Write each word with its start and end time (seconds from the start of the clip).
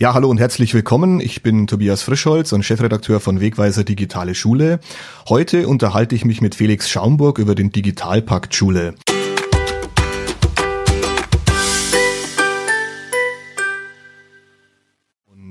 Ja, 0.00 0.14
hallo 0.14 0.30
und 0.30 0.38
herzlich 0.38 0.74
willkommen. 0.74 1.18
Ich 1.18 1.42
bin 1.42 1.66
Tobias 1.66 2.02
Frischholz 2.02 2.52
und 2.52 2.62
Chefredakteur 2.62 3.18
von 3.18 3.40
Wegweiser 3.40 3.82
Digitale 3.82 4.36
Schule. 4.36 4.78
Heute 5.28 5.66
unterhalte 5.66 6.14
ich 6.14 6.24
mich 6.24 6.40
mit 6.40 6.54
Felix 6.54 6.88
Schaumburg 6.88 7.40
über 7.40 7.56
den 7.56 7.72
Digitalpakt 7.72 8.54
Schule. 8.54 8.94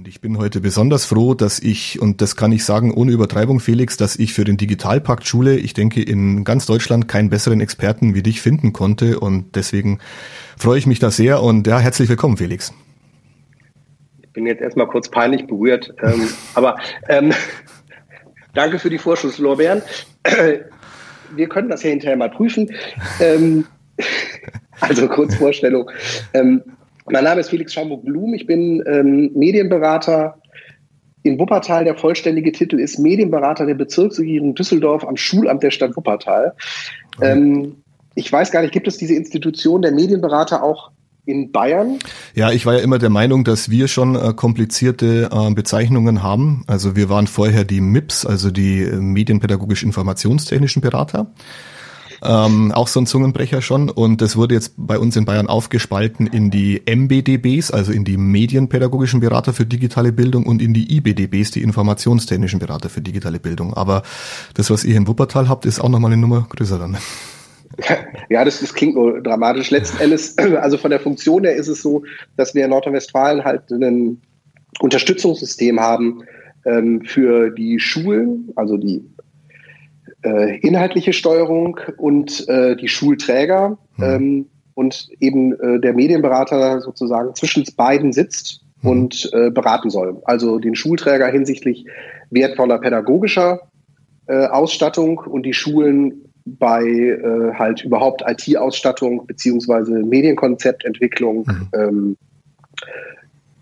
Ich 0.05 0.21
bin 0.21 0.38
heute 0.38 0.61
besonders 0.61 1.04
froh, 1.04 1.34
dass 1.34 1.59
ich, 1.59 2.02
und 2.02 2.21
das 2.21 2.38
kann 2.38 2.54
ich 2.54 2.64
sagen 2.64 2.93
ohne 2.93 3.11
Übertreibung, 3.11 3.59
Felix, 3.59 3.98
dass 3.98 4.16
ich 4.16 4.32
für 4.32 4.45
den 4.45 4.55
Digitalpakt 4.55 5.27
Schule, 5.27 5.57
ich 5.57 5.73
denke, 5.73 6.02
in 6.02 6.45
ganz 6.45 6.66
Deutschland 6.66 7.09
keinen 7.09 7.29
besseren 7.29 7.59
Experten 7.59 8.16
wie 8.16 8.23
dich 8.23 8.39
finden 8.39 8.71
konnte. 8.71 9.20
Und 9.20 9.57
deswegen 9.57 10.00
freue 10.55 10.79
ich 10.79 10.88
mich 10.88 11.00
da 11.00 11.11
sehr. 11.11 11.43
Und 11.43 11.68
ja, 11.68 11.79
herzlich 11.79 12.07
willkommen, 12.07 12.38
Felix 12.38 12.71
bin 14.38 14.45
jetzt 14.45 14.61
erstmal 14.61 14.85
kurz 14.85 15.09
peinlich 15.09 15.47
berührt. 15.47 15.91
Ähm, 16.04 16.29
aber 16.54 16.78
ähm, 17.09 17.33
danke 18.54 18.78
für 18.78 18.91
die 18.91 19.00
Vorschusslorbeeren. 19.00 19.82
Wir 21.36 21.50
können 21.50 21.69
das 21.69 21.82
ja 21.82 21.89
hinterher 21.89 22.15
mal 22.15 22.29
prüfen. 22.29 22.71
Ähm, 23.19 23.65
also 24.79 25.07
kurz 25.07 25.33
Vorstellung. 25.33 25.89
Ähm, 26.36 26.61
mein 27.07 27.23
Name 27.23 27.42
ist 27.42 27.50
Felix 27.50 27.73
Schaumburg-Blum. 27.73 28.36
Ich 28.36 28.45
bin 28.45 28.83
ähm, 28.86 29.31
Medienberater 29.33 30.39
in 31.23 31.39
Wuppertal. 31.39 31.86
Der 31.86 31.95
vollständige 31.95 32.52
Titel 32.52 32.80
ist 32.80 33.00
Medienberater 33.00 33.66
der 33.66 33.73
Bezirksregierung 33.73 34.53
Düsseldorf 34.53 35.03
am 35.03 35.17
Schulamt 35.17 35.64
der 35.64 35.72
Stadt 35.72 35.97
Wuppertal. 35.97 36.53
Ähm, 37.23 37.78
ich 38.14 38.31
weiß 38.31 38.52
gar 38.52 38.61
nicht, 38.61 38.72
gibt 38.72 38.88
es 38.88 38.97
diese 38.97 39.16
Institution 39.16 39.81
der 39.81 39.94
Medienberater 39.94 40.61
auch 40.61 40.92
in 41.27 41.52
Bayern? 41.52 41.99
Ja, 42.33 42.52
ich 42.52 42.66
war 42.66 42.75
ja 42.75 42.80
immer 42.80 42.99
der 42.99 43.09
Meinung, 43.09 43.44
dass 43.44 43.69
wir 43.69 43.88
schon 43.88 44.16
äh, 44.16 44.33
komplizierte 44.33 45.30
äh, 45.31 45.53
Bezeichnungen 45.53 46.23
haben. 46.23 46.63
Also 46.67 46.95
wir 46.95 47.09
waren 47.09 47.27
vorher 47.27 47.63
die 47.63 47.81
MIPS, 47.81 48.25
also 48.25 48.50
die 48.52 48.81
äh, 48.81 48.95
medienpädagogisch-informationstechnischen 48.95 50.81
Berater. 50.81 51.31
Ähm, 52.23 52.72
auch 52.72 52.88
so 52.88 53.00
ein 53.00 53.06
Zungenbrecher 53.06 53.61
schon. 53.61 53.89
Und 53.89 54.22
das 54.22 54.36
wurde 54.36 54.56
jetzt 54.56 54.73
bei 54.78 54.97
uns 54.97 55.16
in 55.16 55.25
Bayern 55.25 55.47
aufgespalten 55.47 56.28
in 56.28 56.50
die 56.50 56.81
MBDBs, 56.86 57.72
also 57.72 57.91
in 57.91 58.06
die 58.06 58.17
medienpädagogischen 58.17 59.19
Berater 59.19 59.53
für 59.53 59.66
digitale 59.66 60.12
Bildung 60.12 60.45
und 60.45 60.62
in 60.62 60.73
die 60.73 60.97
IBDBs, 60.97 61.52
die 61.52 61.62
informationstechnischen 61.62 62.59
Berater 62.59 62.89
für 62.89 63.02
digitale 63.02 63.39
Bildung. 63.39 63.73
Aber 63.73 64.03
das, 64.56 64.69
was 64.69 64.84
ihr 64.84 64.95
in 64.95 65.08
Wuppertal 65.08 65.47
habt, 65.50 65.66
ist 65.66 65.80
auch 65.80 65.89
nochmal 65.89 66.12
eine 66.12 66.22
Nummer 66.22 66.47
größer 66.50 66.80
dann. 66.80 66.97
Ja, 68.30 68.44
das, 68.44 68.59
das 68.59 68.73
klingt 68.73 68.95
nur 68.95 69.22
dramatisch. 69.22 69.72
Letzten 69.72 70.02
Endes, 70.02 70.38
also 70.61 70.78
von 70.78 70.92
der 70.92 71.00
Funktion 71.00 71.44
her 71.44 71.56
ist 71.56 71.67
es 71.67 71.81
so, 71.81 72.03
dass 72.36 72.53
wir 72.56 72.66
in 72.66 72.72
Nordrhein-Westfalen 72.72 73.44
halt 73.44 73.72
ein 73.72 74.22
Unterstützungssystem 74.80 75.80
haben 75.80 76.23
ähm, 76.66 77.02
für 77.06 77.50
die 77.52 77.80
Schulen, 77.80 78.52
also 78.56 78.78
die 78.78 79.03
äh, 80.23 80.59
inhaltliche 80.59 81.14
Steuerung 81.14 81.80
und 81.97 82.47
äh, 82.50 82.75
die 82.75 82.88
Schulträger 82.88 83.78
mhm. 83.97 84.03
ähm, 84.03 84.45
und 84.73 85.09
eben 85.19 85.53
äh, 85.59 85.80
der 85.80 85.94
Medienberater 85.94 86.81
sozusagen 86.81 87.34
zwischen 87.36 87.66
beiden 87.75 88.14
sitzt 88.14 88.62
mhm. 88.81 88.89
und 88.89 89.30
äh, 89.34 89.50
beraten 89.50 89.89
soll. 89.89 90.22
Also 90.25 90.59
den 90.59 90.75
Schulträger 90.75 91.28
hinsichtlich 91.28 91.86
wertvoller 92.30 92.80
pädagogischer 92.80 93.62
äh, 94.28 94.45
Ausstattung 94.47 95.19
und 95.19 95.44
die 95.44 95.53
Schulen 95.53 96.27
bei 96.59 96.84
äh, 96.84 97.53
halt 97.53 97.84
überhaupt 97.84 98.23
IT-Ausstattung 98.26 99.26
beziehungsweise 99.28 99.92
Medienkonzeptentwicklung, 99.92 101.45
mhm. 101.45 101.70
ähm, 101.73 102.17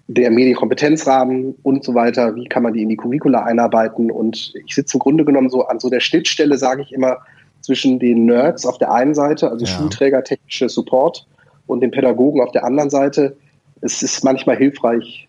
der 0.07 0.29
Medienkompetenzrahmen 0.29 1.55
und 1.63 1.83
so 1.83 1.95
weiter, 1.95 2.35
wie 2.35 2.45
kann 2.45 2.63
man 2.63 2.73
die 2.73 2.83
in 2.83 2.89
die 2.89 2.97
Curricula 2.97 3.43
einarbeiten. 3.43 4.11
Und 4.11 4.53
ich 4.65 4.75
sitze 4.75 4.97
im 4.97 4.99
Grunde 4.99 5.25
genommen 5.25 5.49
so 5.49 5.65
an 5.65 5.79
so 5.79 5.89
der 5.89 5.99
Schnittstelle, 5.99 6.57
sage 6.57 6.83
ich 6.83 6.93
immer, 6.93 7.17
zwischen 7.61 7.97
den 7.97 8.25
Nerds 8.25 8.65
auf 8.65 8.77
der 8.77 8.93
einen 8.93 9.15
Seite, 9.15 9.49
also 9.49 9.65
ja. 9.65 9.71
Schulträger, 9.71 10.23
technische 10.23 10.69
Support, 10.69 11.25
und 11.67 11.81
den 11.81 11.91
Pädagogen 11.91 12.41
auf 12.41 12.51
der 12.51 12.63
anderen 12.63 12.89
Seite. 12.89 13.37
Es 13.81 14.03
ist 14.03 14.23
manchmal 14.23 14.57
hilfreich, 14.57 15.27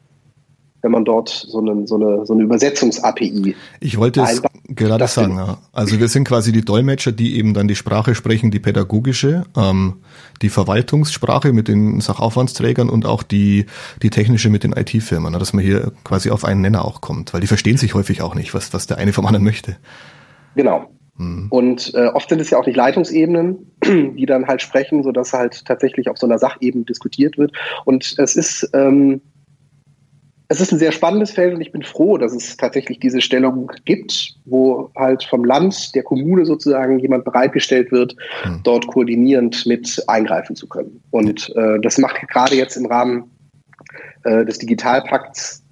wenn 0.82 0.90
man 0.90 1.04
dort 1.04 1.28
so 1.28 1.58
eine, 1.58 1.86
so 1.86 1.96
eine, 1.96 2.26
so 2.26 2.34
eine 2.34 2.42
Übersetzungs-API. 2.42 3.54
Ich 3.80 3.98
wollte 3.98 4.20
es 4.20 4.42
gerade 4.68 5.06
sagen. 5.06 5.36
Ja. 5.36 5.58
Also 5.72 6.00
wir 6.00 6.08
sind 6.08 6.24
quasi 6.26 6.52
die 6.52 6.64
Dolmetscher, 6.64 7.12
die 7.12 7.36
eben 7.36 7.54
dann 7.54 7.68
die 7.68 7.76
Sprache 7.76 8.14
sprechen, 8.14 8.50
die 8.50 8.58
pädagogische, 8.58 9.44
ähm, 9.56 9.96
die 10.42 10.48
Verwaltungssprache 10.48 11.52
mit 11.52 11.68
den 11.68 12.00
Sachaufwandsträgern 12.00 12.88
und 12.88 13.06
auch 13.06 13.22
die, 13.22 13.66
die 14.02 14.10
technische 14.10 14.50
mit 14.50 14.64
den 14.64 14.72
IT-Firmen, 14.72 15.32
dass 15.34 15.52
man 15.52 15.64
hier 15.64 15.92
quasi 16.04 16.30
auf 16.30 16.44
einen 16.44 16.60
Nenner 16.60 16.84
auch 16.84 17.00
kommt, 17.00 17.32
weil 17.32 17.40
die 17.40 17.46
verstehen 17.46 17.76
sich 17.76 17.94
häufig 17.94 18.22
auch 18.22 18.34
nicht, 18.34 18.54
was, 18.54 18.72
was 18.74 18.86
der 18.86 18.98
eine 18.98 19.12
vom 19.12 19.26
anderen 19.26 19.44
möchte. 19.44 19.76
Genau. 20.54 20.90
Hm. 21.16 21.46
Und 21.50 21.94
äh, 21.94 22.08
oft 22.08 22.28
sind 22.28 22.40
es 22.40 22.50
ja 22.50 22.58
auch 22.58 22.66
nicht 22.66 22.76
Leitungsebenen, 22.76 23.72
die 23.84 24.26
dann 24.26 24.46
halt 24.46 24.62
sprechen, 24.62 25.02
sodass 25.02 25.32
halt 25.32 25.64
tatsächlich 25.64 26.10
auf 26.10 26.18
so 26.18 26.26
einer 26.26 26.38
Sachebene 26.38 26.84
diskutiert 26.84 27.38
wird. 27.38 27.52
Und 27.84 28.16
es 28.18 28.36
ist 28.36 28.68
ähm, 28.74 29.20
es 30.48 30.60
ist 30.60 30.72
ein 30.72 30.78
sehr 30.78 30.92
spannendes 30.92 31.32
Feld 31.32 31.54
und 31.54 31.60
ich 31.60 31.72
bin 31.72 31.82
froh, 31.82 32.18
dass 32.18 32.32
es 32.32 32.56
tatsächlich 32.56 33.00
diese 33.00 33.20
Stellung 33.20 33.70
gibt, 33.84 34.36
wo 34.44 34.90
halt 34.94 35.24
vom 35.24 35.44
Land, 35.44 35.94
der 35.94 36.04
Kommune 36.04 36.46
sozusagen 36.46 36.98
jemand 36.98 37.24
bereitgestellt 37.24 37.90
wird, 37.90 38.14
mhm. 38.44 38.60
dort 38.62 38.86
koordinierend 38.86 39.66
mit 39.66 40.04
eingreifen 40.06 40.54
zu 40.54 40.68
können. 40.68 41.02
Und 41.10 41.54
äh, 41.56 41.80
das 41.80 41.98
macht 41.98 42.16
gerade 42.28 42.54
jetzt 42.54 42.76
im 42.76 42.86
Rahmen 42.86 43.30
äh, 44.22 44.44
des 44.44 44.58
Digitalpakts, 44.58 45.64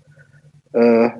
äh, 0.72 1.10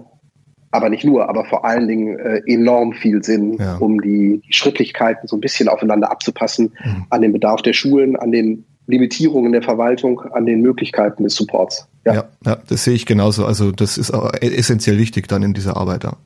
aber 0.72 0.88
nicht 0.88 1.04
nur, 1.04 1.28
aber 1.28 1.44
vor 1.44 1.64
allen 1.64 1.86
Dingen 1.86 2.18
äh, 2.18 2.42
enorm 2.46 2.92
viel 2.92 3.22
Sinn, 3.22 3.58
ja. 3.60 3.76
um 3.76 4.00
die, 4.00 4.42
die, 4.44 4.52
Schrittlichkeiten 4.52 5.28
so 5.28 5.36
ein 5.36 5.40
bisschen 5.40 5.68
aufeinander 5.68 6.10
abzupassen 6.10 6.72
mhm. 6.84 7.06
an 7.10 7.22
den 7.22 7.32
Bedarf 7.32 7.62
der 7.62 7.72
Schulen, 7.72 8.16
an 8.16 8.32
den 8.32 8.64
Limitierungen 8.86 9.52
der 9.52 9.62
Verwaltung, 9.62 10.20
an 10.32 10.46
den 10.46 10.60
Möglichkeiten 10.60 11.22
des 11.22 11.34
Supports. 11.34 11.88
Ja. 12.04 12.14
ja, 12.14 12.24
ja, 12.44 12.58
das 12.68 12.84
sehe 12.84 12.94
ich 12.94 13.06
genauso. 13.06 13.46
Also 13.46 13.72
das 13.72 13.96
ist 13.96 14.10
essentiell 14.10 14.98
wichtig 14.98 15.26
dann 15.28 15.42
in 15.42 15.54
dieser 15.54 15.76
Arbeit. 15.76 16.04
Ja. 16.04 16.16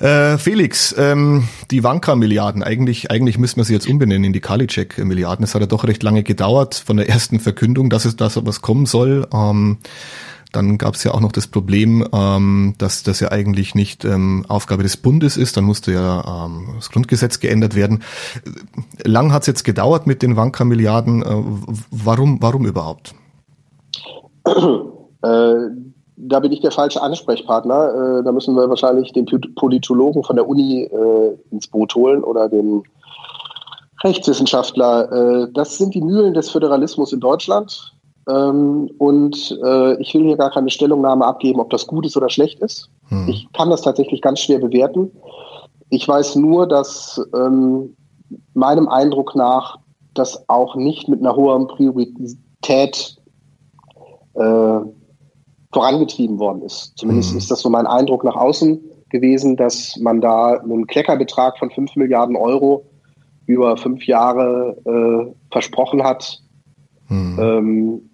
Äh, 0.00 0.38
Felix, 0.38 0.94
ähm, 0.98 1.46
die 1.70 1.84
Wanka-Milliarden, 1.84 2.64
eigentlich, 2.64 3.10
eigentlich 3.10 3.38
müssen 3.38 3.58
wir 3.58 3.64
sie 3.64 3.74
jetzt 3.74 3.88
umbenennen 3.88 4.24
in 4.24 4.32
die 4.32 4.40
Kalicek-Milliarden. 4.40 5.44
Es 5.44 5.54
hat 5.54 5.60
ja 5.60 5.68
doch 5.68 5.84
recht 5.84 6.02
lange 6.02 6.24
gedauert 6.24 6.74
von 6.74 6.96
der 6.96 7.08
ersten 7.08 7.38
Verkündung, 7.38 7.90
dass 7.90 8.04
es 8.04 8.16
das 8.16 8.44
was 8.44 8.60
kommen 8.60 8.86
soll. 8.86 9.28
Ähm, 9.32 9.78
dann 10.54 10.78
gab 10.78 10.94
es 10.94 11.04
ja 11.04 11.12
auch 11.12 11.20
noch 11.20 11.32
das 11.32 11.46
Problem, 11.46 12.06
ähm, 12.12 12.74
dass 12.78 13.02
das 13.02 13.20
ja 13.20 13.30
eigentlich 13.30 13.74
nicht 13.74 14.04
ähm, 14.04 14.44
Aufgabe 14.48 14.82
des 14.82 14.96
Bundes 14.96 15.36
ist. 15.36 15.56
Dann 15.56 15.64
musste 15.64 15.92
ja 15.92 16.46
ähm, 16.46 16.68
das 16.76 16.90
Grundgesetz 16.90 17.40
geändert 17.40 17.74
werden. 17.74 18.02
Lang 19.04 19.32
hat 19.32 19.42
es 19.42 19.46
jetzt 19.46 19.64
gedauert 19.64 20.06
mit 20.06 20.22
den 20.22 20.36
Wanka-Milliarden. 20.36 21.22
Äh, 21.22 21.42
warum, 21.90 22.40
warum 22.40 22.66
überhaupt? 22.66 23.14
Äh, 24.46 25.70
da 26.16 26.40
bin 26.40 26.52
ich 26.52 26.60
der 26.60 26.70
falsche 26.70 27.00
Ansprechpartner. 27.00 28.20
Äh, 28.20 28.24
da 28.24 28.32
müssen 28.32 28.54
wir 28.54 28.68
wahrscheinlich 28.68 29.12
den 29.12 29.26
Politologen 29.54 30.22
von 30.22 30.36
der 30.36 30.46
Uni 30.46 30.82
äh, 30.82 31.38
ins 31.50 31.66
Boot 31.66 31.94
holen 31.94 32.22
oder 32.22 32.48
den 32.48 32.82
Rechtswissenschaftler. 34.02 35.44
Äh, 35.44 35.52
das 35.54 35.78
sind 35.78 35.94
die 35.94 36.02
Mühlen 36.02 36.34
des 36.34 36.50
Föderalismus 36.50 37.12
in 37.12 37.20
Deutschland. 37.20 37.93
Ähm, 38.28 38.90
und 38.98 39.58
äh, 39.64 40.00
ich 40.00 40.14
will 40.14 40.24
hier 40.24 40.36
gar 40.36 40.50
keine 40.50 40.70
Stellungnahme 40.70 41.26
abgeben, 41.26 41.60
ob 41.60 41.70
das 41.70 41.86
gut 41.86 42.06
ist 42.06 42.16
oder 42.16 42.30
schlecht 42.30 42.60
ist. 42.60 42.90
Hm. 43.08 43.28
Ich 43.28 43.52
kann 43.52 43.70
das 43.70 43.82
tatsächlich 43.82 44.22
ganz 44.22 44.40
schwer 44.40 44.58
bewerten. 44.58 45.10
Ich 45.90 46.08
weiß 46.08 46.36
nur, 46.36 46.66
dass 46.66 47.20
ähm, 47.34 47.96
meinem 48.54 48.88
Eindruck 48.88 49.36
nach 49.36 49.78
das 50.14 50.48
auch 50.48 50.76
nicht 50.76 51.08
mit 51.08 51.20
einer 51.20 51.36
hohen 51.36 51.66
Priorität 51.66 53.16
äh, 54.34 54.80
vorangetrieben 55.72 56.38
worden 56.38 56.62
ist. 56.62 56.92
Zumindest 56.96 57.32
mhm. 57.32 57.38
ist 57.38 57.50
das 57.50 57.60
so 57.60 57.68
mein 57.68 57.86
Eindruck 57.86 58.24
nach 58.24 58.36
außen 58.36 58.80
gewesen, 59.10 59.56
dass 59.56 59.96
man 60.00 60.20
da 60.20 60.54
einen 60.54 60.86
Kleckerbetrag 60.86 61.58
von 61.58 61.70
5 61.70 61.96
Milliarden 61.96 62.36
Euro 62.36 62.86
über 63.46 63.76
fünf 63.76 64.06
Jahre 64.06 64.76
äh, 64.86 65.34
versprochen 65.50 66.02
hat, 66.02 66.40
mhm. 67.08 67.38
ähm, 67.38 68.10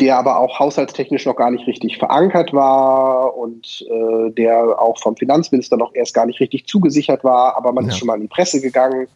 der 0.00 0.18
aber 0.18 0.38
auch 0.38 0.58
haushaltstechnisch 0.58 1.24
noch 1.24 1.36
gar 1.36 1.50
nicht 1.50 1.66
richtig 1.66 1.98
verankert 1.98 2.52
war 2.52 3.36
und 3.36 3.84
äh, 3.88 4.30
der 4.30 4.80
auch 4.80 4.98
vom 4.98 5.16
Finanzminister 5.16 5.76
noch 5.76 5.94
erst 5.94 6.14
gar 6.14 6.26
nicht 6.26 6.40
richtig 6.40 6.66
zugesichert 6.66 7.24
war, 7.24 7.56
aber 7.56 7.72
man 7.72 7.84
ja. 7.84 7.90
ist 7.90 7.98
schon 7.98 8.06
mal 8.06 8.16
in 8.16 8.22
die 8.22 8.28
Presse 8.28 8.60
gegangen 8.60 9.08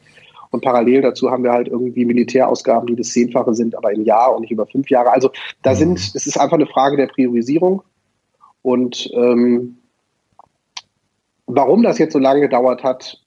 und 0.50 0.62
parallel 0.62 1.02
dazu 1.02 1.30
haben 1.30 1.44
wir 1.44 1.52
halt 1.52 1.68
irgendwie 1.68 2.04
Militärausgaben, 2.04 2.86
die 2.88 2.96
das 2.96 3.10
Zehnfache 3.10 3.54
sind, 3.54 3.76
aber 3.76 3.92
im 3.92 4.04
Jahr 4.04 4.34
und 4.34 4.42
nicht 4.42 4.50
über 4.50 4.66
fünf 4.66 4.90
Jahre. 4.90 5.12
Also 5.12 5.30
da 5.62 5.74
sind, 5.74 5.98
es 5.98 6.26
ist 6.26 6.38
einfach 6.38 6.56
eine 6.56 6.66
Frage 6.66 6.96
der 6.96 7.06
Priorisierung. 7.06 7.82
Und 8.62 9.10
ähm, 9.14 9.78
warum 11.46 11.82
das 11.82 11.98
jetzt 11.98 12.12
so 12.12 12.18
lange 12.18 12.40
gedauert 12.40 12.82
hat, 12.82 13.20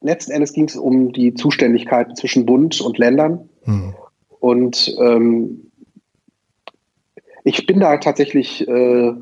letzten 0.00 0.32
Endes 0.32 0.52
ging 0.52 0.64
es 0.64 0.76
um 0.76 1.12
die 1.12 1.34
Zuständigkeiten 1.34 2.16
zwischen 2.16 2.44
Bund 2.44 2.80
und 2.80 2.98
Ländern. 2.98 3.48
Mhm. 3.64 3.94
Und 4.40 4.96
ähm, 4.98 5.70
Ich 7.44 7.66
bin 7.66 7.80
da 7.80 7.96
tatsächlich 7.96 8.66
äh, 8.68 9.12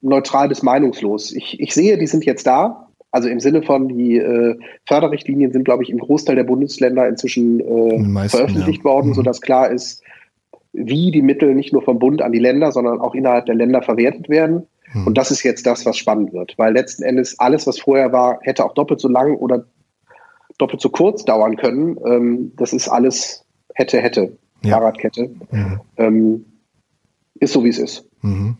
neutral 0.00 0.48
bis 0.48 0.62
meinungslos. 0.62 1.32
Ich, 1.32 1.60
ich 1.60 1.74
sehe, 1.74 1.96
die 1.98 2.06
sind 2.06 2.24
jetzt 2.24 2.46
da. 2.46 2.88
Also 3.10 3.28
im 3.28 3.40
Sinne 3.40 3.62
von, 3.62 3.88
die 3.88 4.16
äh, 4.16 4.58
Förderrichtlinien 4.86 5.52
sind, 5.52 5.64
glaube 5.64 5.82
ich, 5.82 5.90
im 5.90 5.98
Großteil 5.98 6.34
der 6.34 6.44
Bundesländer 6.44 7.06
inzwischen 7.06 7.60
äh, 7.60 7.98
meisten, 7.98 8.38
veröffentlicht 8.38 8.80
ja. 8.80 8.84
worden, 8.84 9.08
mhm. 9.08 9.14
sodass 9.14 9.40
klar 9.40 9.70
ist, 9.70 10.02
wie 10.72 11.10
die 11.10 11.22
Mittel 11.22 11.54
nicht 11.54 11.72
nur 11.72 11.82
vom 11.82 11.98
Bund 11.98 12.22
an 12.22 12.32
die 12.32 12.38
Länder, 12.38 12.72
sondern 12.72 13.00
auch 13.00 13.14
innerhalb 13.14 13.46
der 13.46 13.54
Länder 13.54 13.82
verwertet 13.82 14.30
werden. 14.30 14.66
Mhm. 14.94 15.08
Und 15.08 15.18
das 15.18 15.30
ist 15.30 15.42
jetzt 15.42 15.66
das, 15.66 15.84
was 15.84 15.98
spannend 15.98 16.32
wird, 16.32 16.54
weil 16.56 16.72
letzten 16.72 17.02
Endes 17.02 17.38
alles, 17.38 17.66
was 17.66 17.78
vorher 17.78 18.12
war, 18.12 18.38
hätte 18.42 18.64
auch 18.64 18.72
doppelt 18.72 19.00
so 19.00 19.08
lang 19.08 19.36
oder 19.36 19.66
doppelt 20.58 20.80
so 20.80 20.88
kurz 20.88 21.24
dauern 21.24 21.56
können. 21.56 21.98
Ähm, 22.06 22.52
das 22.56 22.72
ist 22.72 22.88
alles 22.88 23.44
hätte, 23.74 24.00
hätte, 24.00 24.36
ja. 24.62 24.78
Fahrradkette. 24.78 25.30
Mhm. 25.50 25.80
Ähm, 25.98 26.44
ist 27.42 27.52
so, 27.52 27.64
wie 27.64 27.68
es 27.68 27.78
ist. 27.78 28.04
Mhm. 28.22 28.56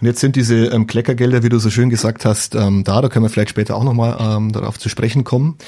Und 0.00 0.06
jetzt 0.06 0.20
sind 0.20 0.36
diese 0.36 0.66
ähm, 0.66 0.86
Kleckergelder, 0.86 1.42
wie 1.42 1.50
du 1.50 1.58
so 1.58 1.68
schön 1.68 1.90
gesagt 1.90 2.24
hast, 2.24 2.54
ähm, 2.54 2.84
da, 2.84 3.02
da 3.02 3.08
können 3.08 3.24
wir 3.24 3.28
vielleicht 3.28 3.50
später 3.50 3.76
auch 3.76 3.84
nochmal 3.84 4.16
ähm, 4.18 4.52
darauf 4.52 4.78
zu 4.78 4.88
sprechen 4.88 5.24
kommen. 5.24 5.58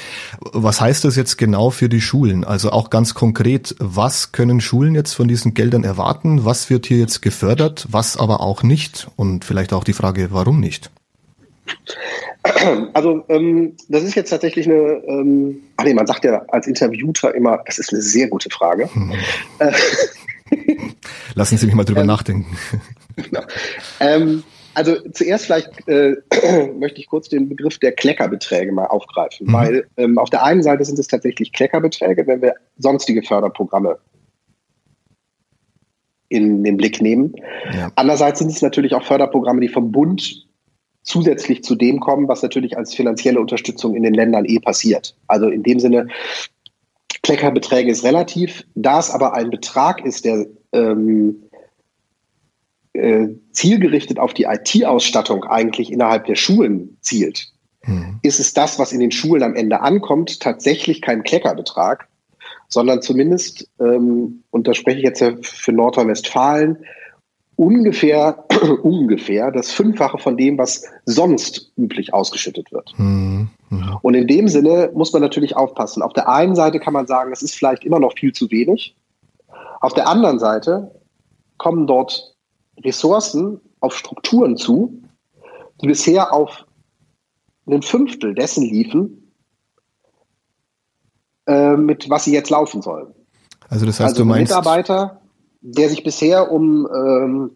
Was 0.41 0.81
heißt 0.81 1.05
das 1.05 1.17
jetzt 1.17 1.37
genau 1.37 1.69
für 1.69 1.91
die 1.91 2.00
Schulen? 2.00 2.44
Also 2.44 2.71
auch 2.71 2.89
ganz 2.89 3.12
konkret, 3.12 3.75
was 3.79 4.33
können 4.33 4.62
Schulen 4.62 4.94
jetzt 4.94 5.12
von 5.12 5.29
diesen 5.29 5.53
Geldern 5.53 5.85
erwarten? 5.85 6.47
Was 6.47 6.71
wird 6.71 6.87
hier 6.87 6.99
jetzt 6.99 7.21
gefördert, 7.21 7.87
was 7.91 8.17
aber 8.17 8.41
auch 8.41 8.62
nicht? 8.62 9.09
Und 9.17 9.45
vielleicht 9.45 9.75
auch 9.75 9.85
die 9.85 9.93
Frage, 9.93 10.29
warum 10.31 10.61
nicht? 10.61 10.91
Also 12.93 13.25
ähm, 13.29 13.77
das 13.88 14.03
ist 14.03 14.15
jetzt 14.15 14.31
tatsächlich 14.31 14.67
eine, 14.67 15.03
ähm, 15.06 15.61
ach 15.77 15.85
nee, 15.85 15.95
man 15.95 16.06
sagt 16.06 16.25
ja 16.25 16.43
als 16.49 16.67
Interviewter 16.67 17.35
immer, 17.35 17.61
das 17.67 17.79
ist 17.79 17.93
eine 17.93 18.03
sehr 18.03 18.29
gute 18.29 18.50
Frage. 18.50 18.88
Hm. 18.93 19.12
Lassen 21.34 21.58
Sie 21.58 21.66
mich 21.66 21.75
mal 21.75 21.84
drüber 21.84 22.02
ähm, 22.02 22.06
nachdenken. 22.06 22.56
Genau. 23.16 23.43
Ähm, 24.00 24.43
also 24.75 24.96
zuerst 25.12 25.46
vielleicht 25.46 25.87
äh, 25.87 26.16
möchte 26.78 27.00
ich 27.00 27.06
kurz 27.06 27.28
den 27.28 27.49
Begriff 27.49 27.78
der 27.78 27.93
Kleckerbeträge 27.93 28.72
mal 28.72 28.87
aufgreifen, 28.87 29.49
mhm. 29.49 29.52
weil 29.52 29.87
ähm, 29.96 30.19
auf 30.19 30.31
der 30.31 30.44
einen 30.44 30.62
Seite 30.62 30.84
sind 30.84 30.99
es 30.99 31.08
tatsächlich 31.08 31.52
Kleckerbeträge, 31.52 32.26
wenn 32.26 32.43
wir 32.43 32.54
sonstige 32.78 33.22
Förderprogramme 33.22 33.99
in 36.28 36.64
den 36.64 36.78
Blick 36.78 37.02
nehmen. 37.02 37.34
Ja. 37.75 37.93
Andererseits 37.94 38.38
sind 38.38 38.50
es 38.50 38.62
natürlich 38.62 38.94
auch 38.94 39.04
Förderprogramme, 39.04 39.60
die 39.60 39.69
vom 39.69 39.93
Bund 39.93 40.46
zusätzlich 41.02 41.62
zu 41.62 41.75
dem 41.75 42.00
kommen, 42.00 42.28
was 42.28 42.43
natürlich 42.43 42.78
als 42.78 42.94
finanzielle 42.94 43.40
Unterstützung 43.40 43.94
in 43.94 44.02
den 44.02 44.14
Ländern 44.14 44.46
eh 44.46 44.58
passiert. 44.58 45.14
Also 45.26 45.49
in 45.49 45.62
dem 45.62 45.78
Sinne, 45.78 46.08
Kleckerbeträge 47.22 47.90
ist 47.90 48.04
relativ, 48.04 48.64
da 48.75 48.99
es 48.99 49.10
aber 49.10 49.34
ein 49.34 49.50
Betrag 49.50 50.04
ist, 50.04 50.25
der 50.25 50.46
ähm, 50.73 51.43
äh, 52.95 53.29
zielgerichtet 53.53 54.19
auf 54.19 54.35
die 54.35 54.45
IT-Ausstattung 54.45 55.45
eigentlich 55.45 55.93
innerhalb 55.93 56.27
der 56.27 56.37
Schulen 56.37 56.97
zielt, 57.01 57.53
mhm. 57.85 58.19
ist 58.23 58.41
es 58.41 58.53
das, 58.53 58.79
was 58.79 58.93
in 58.93 59.01
den 59.01 59.13
Schulen 59.13 59.43
am 59.43 59.55
Ende 59.55 59.81
ankommt, 59.81 60.41
tatsächlich 60.41 61.01
kein 61.01 61.23
Kleckerbetrag, 61.23 62.09
sondern 62.69 63.03
zumindest, 63.03 63.69
ähm, 63.81 64.43
und 64.51 64.67
da 64.67 64.75
spreche 64.75 64.99
ich 64.99 65.05
jetzt 65.05 65.25
für 65.43 65.73
Nordrhein-Westfalen, 65.73 66.85
ungefähr, 67.57 68.45
ungefähr 68.83 69.51
das 69.51 69.73
Fünffache 69.73 70.19
von 70.19 70.37
dem, 70.37 70.59
was 70.59 70.85
sonst 71.05 71.73
üblich 71.77 72.13
ausgeschüttet 72.13 72.73
wird. 72.73 72.93
Mhm. 72.99 73.49
Mhm. 73.71 73.99
Und 74.03 74.15
in 74.15 74.27
dem 74.27 74.49
Sinne 74.49 74.91
muss 74.95 75.13
man 75.13 75.23
natürlich 75.23 75.57
aufpassen. 75.57 76.03
Auf 76.03 76.13
der 76.13 76.29
einen 76.29 76.55
Seite 76.55 76.81
kann 76.81 76.93
man 76.93 77.07
sagen, 77.07 77.33
es 77.33 77.43
ist 77.43 77.55
vielleicht 77.55 77.85
immer 77.85 78.01
noch 78.01 78.15
viel 78.19 78.33
zu 78.33 78.51
wenig. 78.51 78.95
Auf 79.82 79.94
der 79.94 80.06
anderen 80.06 80.38
Seite 80.38 80.94
kommen 81.58 81.88
dort 81.88 82.37
Ressourcen 82.84 83.61
auf 83.81 83.96
Strukturen 83.96 84.56
zu, 84.56 85.02
die 85.81 85.88
bisher 85.88 86.32
auf 86.32 86.64
ein 87.67 87.82
Fünftel 87.82 88.32
dessen 88.32 88.64
liefen, 88.64 89.34
äh, 91.46 91.76
mit 91.76 92.08
was 92.08 92.25
sie 92.25 92.32
jetzt 92.32 92.50
laufen 92.50 92.81
sollen. 92.81 93.12
Also 93.69 93.84
das 93.84 93.99
heißt, 93.99 94.11
also 94.11 94.23
du 94.23 94.29
meinst... 94.29 94.52
Ein 94.52 94.58
Mitarbeiter, 94.58 95.20
der 95.62 95.88
sich 95.88 96.05
bisher 96.05 96.52
um 96.52 96.88
ähm, 96.94 97.50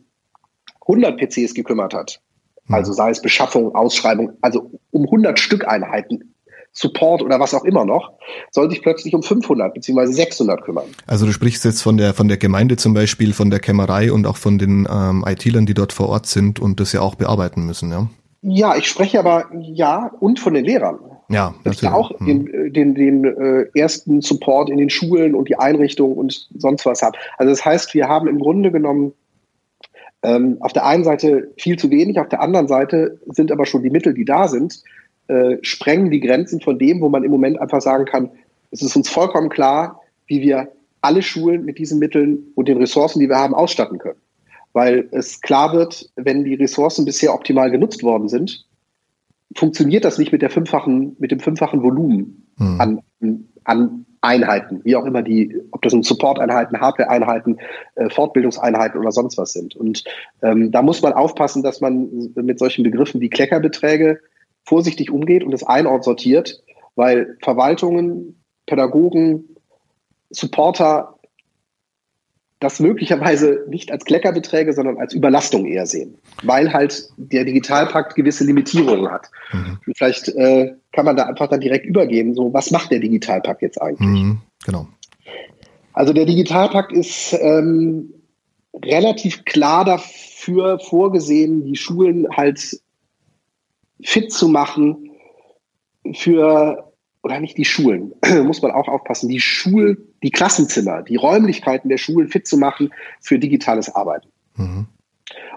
100 0.81 1.17
PCs 1.17 1.55
gekümmert 1.55 1.95
hat, 1.95 2.21
hm. 2.65 2.75
also 2.75 2.93
sei 2.93 3.11
es 3.11 3.23
Beschaffung, 3.23 3.73
Ausschreibung, 3.77 4.37
also 4.41 4.73
um 4.91 5.05
100 5.05 5.39
Stück 5.39 5.69
Einheiten 5.69 6.35
Support 6.77 7.23
oder 7.23 7.41
was 7.41 7.55
auch 7.55 7.65
immer 7.65 7.87
noch, 7.87 8.13
soll 8.51 8.69
sich 8.69 8.83
plötzlich 8.83 9.15
um 9.15 9.23
500 9.23 9.73
beziehungsweise 9.73 10.13
600 10.13 10.63
kümmern. 10.63 10.85
Also 11.07 11.25
du 11.25 11.33
sprichst 11.33 11.65
jetzt 11.65 11.81
von 11.81 11.97
der 11.97 12.13
von 12.13 12.29
der 12.29 12.37
Gemeinde 12.37 12.77
zum 12.77 12.93
Beispiel, 12.93 13.33
von 13.33 13.49
der 13.49 13.61
Kämmerei 13.61 14.13
und 14.13 14.27
auch 14.27 14.37
von 14.37 14.59
den 14.59 14.87
ähm, 14.91 15.25
IT-Lern, 15.27 15.65
die 15.65 15.73
dort 15.73 15.95
vor 15.95 16.11
Ort 16.11 16.27
sind 16.27 16.61
und 16.61 16.79
das 16.79 16.93
ja 16.93 17.01
auch 17.01 17.15
bearbeiten 17.15 17.65
müssen, 17.65 17.91
ja? 17.91 18.09
Ja, 18.43 18.77
ich 18.77 18.87
spreche 18.87 19.19
aber 19.19 19.47
ja 19.59 20.11
und 20.21 20.39
von 20.39 20.53
den 20.53 20.67
Lehrern. 20.67 20.99
Ja, 21.31 21.55
natürlich. 21.65 21.81
Ja 21.81 21.95
auch 21.95 22.11
hm. 22.11 22.27
den, 22.27 22.55
äh, 22.55 22.71
den, 22.71 22.95
den 22.95 23.25
äh, 23.25 23.67
ersten 23.75 24.21
Support 24.21 24.69
in 24.69 24.77
den 24.77 24.91
Schulen 24.91 25.35
und 25.35 25.49
die 25.49 25.59
Einrichtungen 25.59 26.15
und 26.15 26.49
sonst 26.57 26.85
was 26.85 27.01
haben. 27.01 27.17
Also 27.39 27.51
das 27.51 27.65
heißt, 27.65 27.95
wir 27.95 28.07
haben 28.07 28.29
im 28.29 28.39
Grunde 28.39 28.71
genommen 28.71 29.15
ähm, 30.23 30.59
auf 30.61 30.75
der 30.75 30.85
einen 30.85 31.05
Seite 31.05 31.53
viel 31.57 31.79
zu 31.79 31.91
wenig, 31.91 32.21
auf 32.21 32.29
der 32.29 32.43
anderen 32.43 32.69
Seite 32.69 33.19
sind 33.29 33.51
aber 33.51 33.65
schon 33.65 33.83
die 33.83 33.91
Mittel, 33.91 34.13
die 34.13 34.27
da 34.27 34.47
sind, 34.47 34.83
äh, 35.29 35.57
sprengen 35.63 36.11
die 36.11 36.21
Grenzen 36.21 36.61
von 36.61 36.79
dem, 36.79 37.01
wo 37.01 37.09
man 37.09 37.25
im 37.25 37.31
Moment 37.31 37.61
einfach 37.61 37.81
sagen 37.81 38.05
kann, 38.05 38.31
es 38.71 38.83
ist 38.83 38.97
uns 38.97 39.09
vollkommen 39.09 39.49
klar, 39.49 40.01
wie 40.27 40.41
wir 40.41 40.73
alle 41.01 41.23
Schulen 41.23 41.65
mit 41.65 41.79
diesen 41.79 41.99
Mitteln 41.99 42.53
und 42.55 42.69
den 42.69 42.79
Ressourcen, 42.79 43.21
die 43.21 43.29
wir 43.29 43.37
haben, 43.37 43.55
ausstatten 43.55 43.99
können. 43.99 44.21
Weil 44.73 45.09
es 45.13 45.41
klar 45.41 45.73
wird, 45.73 46.11
wenn 46.17 46.45
die 46.45 46.55
Ressourcen 46.55 47.05
bisher 47.05 47.33
optimal 47.33 47.71
genutzt 47.71 48.03
worden 48.03 48.29
sind, 48.29 48.67
funktioniert 49.55 50.05
das 50.05 50.19
nicht 50.19 50.33
mit 50.33 50.43
der 50.43 50.51
fünffachen, 50.51 51.17
mit 51.19 51.31
dem 51.31 51.41
fünffachen 51.41 51.83
Volumen 51.83 52.47
hm. 52.59 52.81
an, 52.81 53.01
an 53.65 54.07
Einheiten, 54.21 54.81
wie 54.85 54.97
auch 54.97 55.07
immer 55.07 55.23
die, 55.23 55.57
ob 55.71 55.83
das 55.83 55.93
sind 55.93 56.05
Support-Einheiten, 56.05 56.81
Hardware-Einheiten, 56.81 57.59
äh, 57.95 58.11
Fortbildungseinheiten 58.11 59.01
oder 59.01 59.13
sonst 59.13 59.39
was 59.39 59.53
sind. 59.53 59.77
Und 59.77 60.05
ähm, 60.43 60.73
da 60.73 60.83
muss 60.83 61.01
man 61.03 61.13
aufpassen, 61.13 61.63
dass 61.63 61.81
man 61.81 62.33
mit 62.35 62.59
solchen 62.59 62.83
Begriffen 62.83 63.21
wie 63.21 63.31
Kleckerbeträge 63.31 64.21
vorsichtig 64.67 65.11
umgeht 65.11 65.45
und 65.45 65.55
es 65.55 65.63
einort 65.63 66.05
sortiert, 66.05 66.63
weil 66.97 67.39
Verwaltungen, 67.43 68.43
Pädagogen, 68.67 69.57
Supporter 70.31 71.17
das 72.59 72.81
möglicherweise 72.81 73.65
nicht 73.69 73.93
als 73.93 74.05
Kleckerbeträge, 74.05 74.73
sondern 74.73 74.97
als 74.97 75.13
Überlastung 75.13 75.67
eher 75.67 75.87
sehen, 75.87 76.17
weil 76.43 76.73
halt 76.73 77.11
der 77.17 77.45
Digitalpakt 77.45 78.15
gewisse 78.15 78.45
Limitierungen 78.45 79.11
hat. 79.11 79.31
Mhm. 79.53 79.79
vielleicht 79.95 80.29
äh, 80.29 80.75
kann 80.93 81.05
man 81.05 81.17
da 81.17 81.25
einfach 81.25 81.49
dann 81.49 81.61
direkt 81.61 81.85
übergehen, 81.85 82.35
so 82.35 82.53
was 82.53 82.71
macht 82.71 82.91
der 82.91 83.01
Digitalpakt 83.01 83.61
jetzt 83.61 83.81
eigentlich? 83.81 84.09
Mhm, 84.09 84.41
genau. 84.65 84.89
Also 85.93 86.13
der 86.13 86.25
Digitalpakt 86.25 86.93
ist 86.93 87.37
ähm, 87.41 88.13
relativ 88.85 89.45
klar 89.45 89.85
dafür 89.85 90.79
vorgesehen, 90.79 91.65
die 91.65 91.77
Schulen 91.77 92.27
halt 92.35 92.81
fit 94.03 94.33
zu 94.33 94.49
machen 94.49 95.11
für, 96.15 96.93
oder 97.23 97.41
nicht 97.41 97.59
die 97.59 97.65
Schulen, 97.65 98.13
muss 98.45 98.63
man 98.63 98.71
auch 98.71 98.89
aufpassen, 98.89 99.29
die 99.29 99.41
Schul, 99.41 100.13
die 100.23 100.31
Klassenzimmer, 100.31 101.03
die 101.03 101.17
Räumlichkeiten 101.17 101.89
der 101.89 101.99
Schulen 101.99 102.29
fit 102.29 102.47
zu 102.47 102.57
machen 102.57 102.91
für 103.21 103.39
digitales 103.39 103.95
Arbeiten. 103.95 104.29
Mhm. 104.57 104.87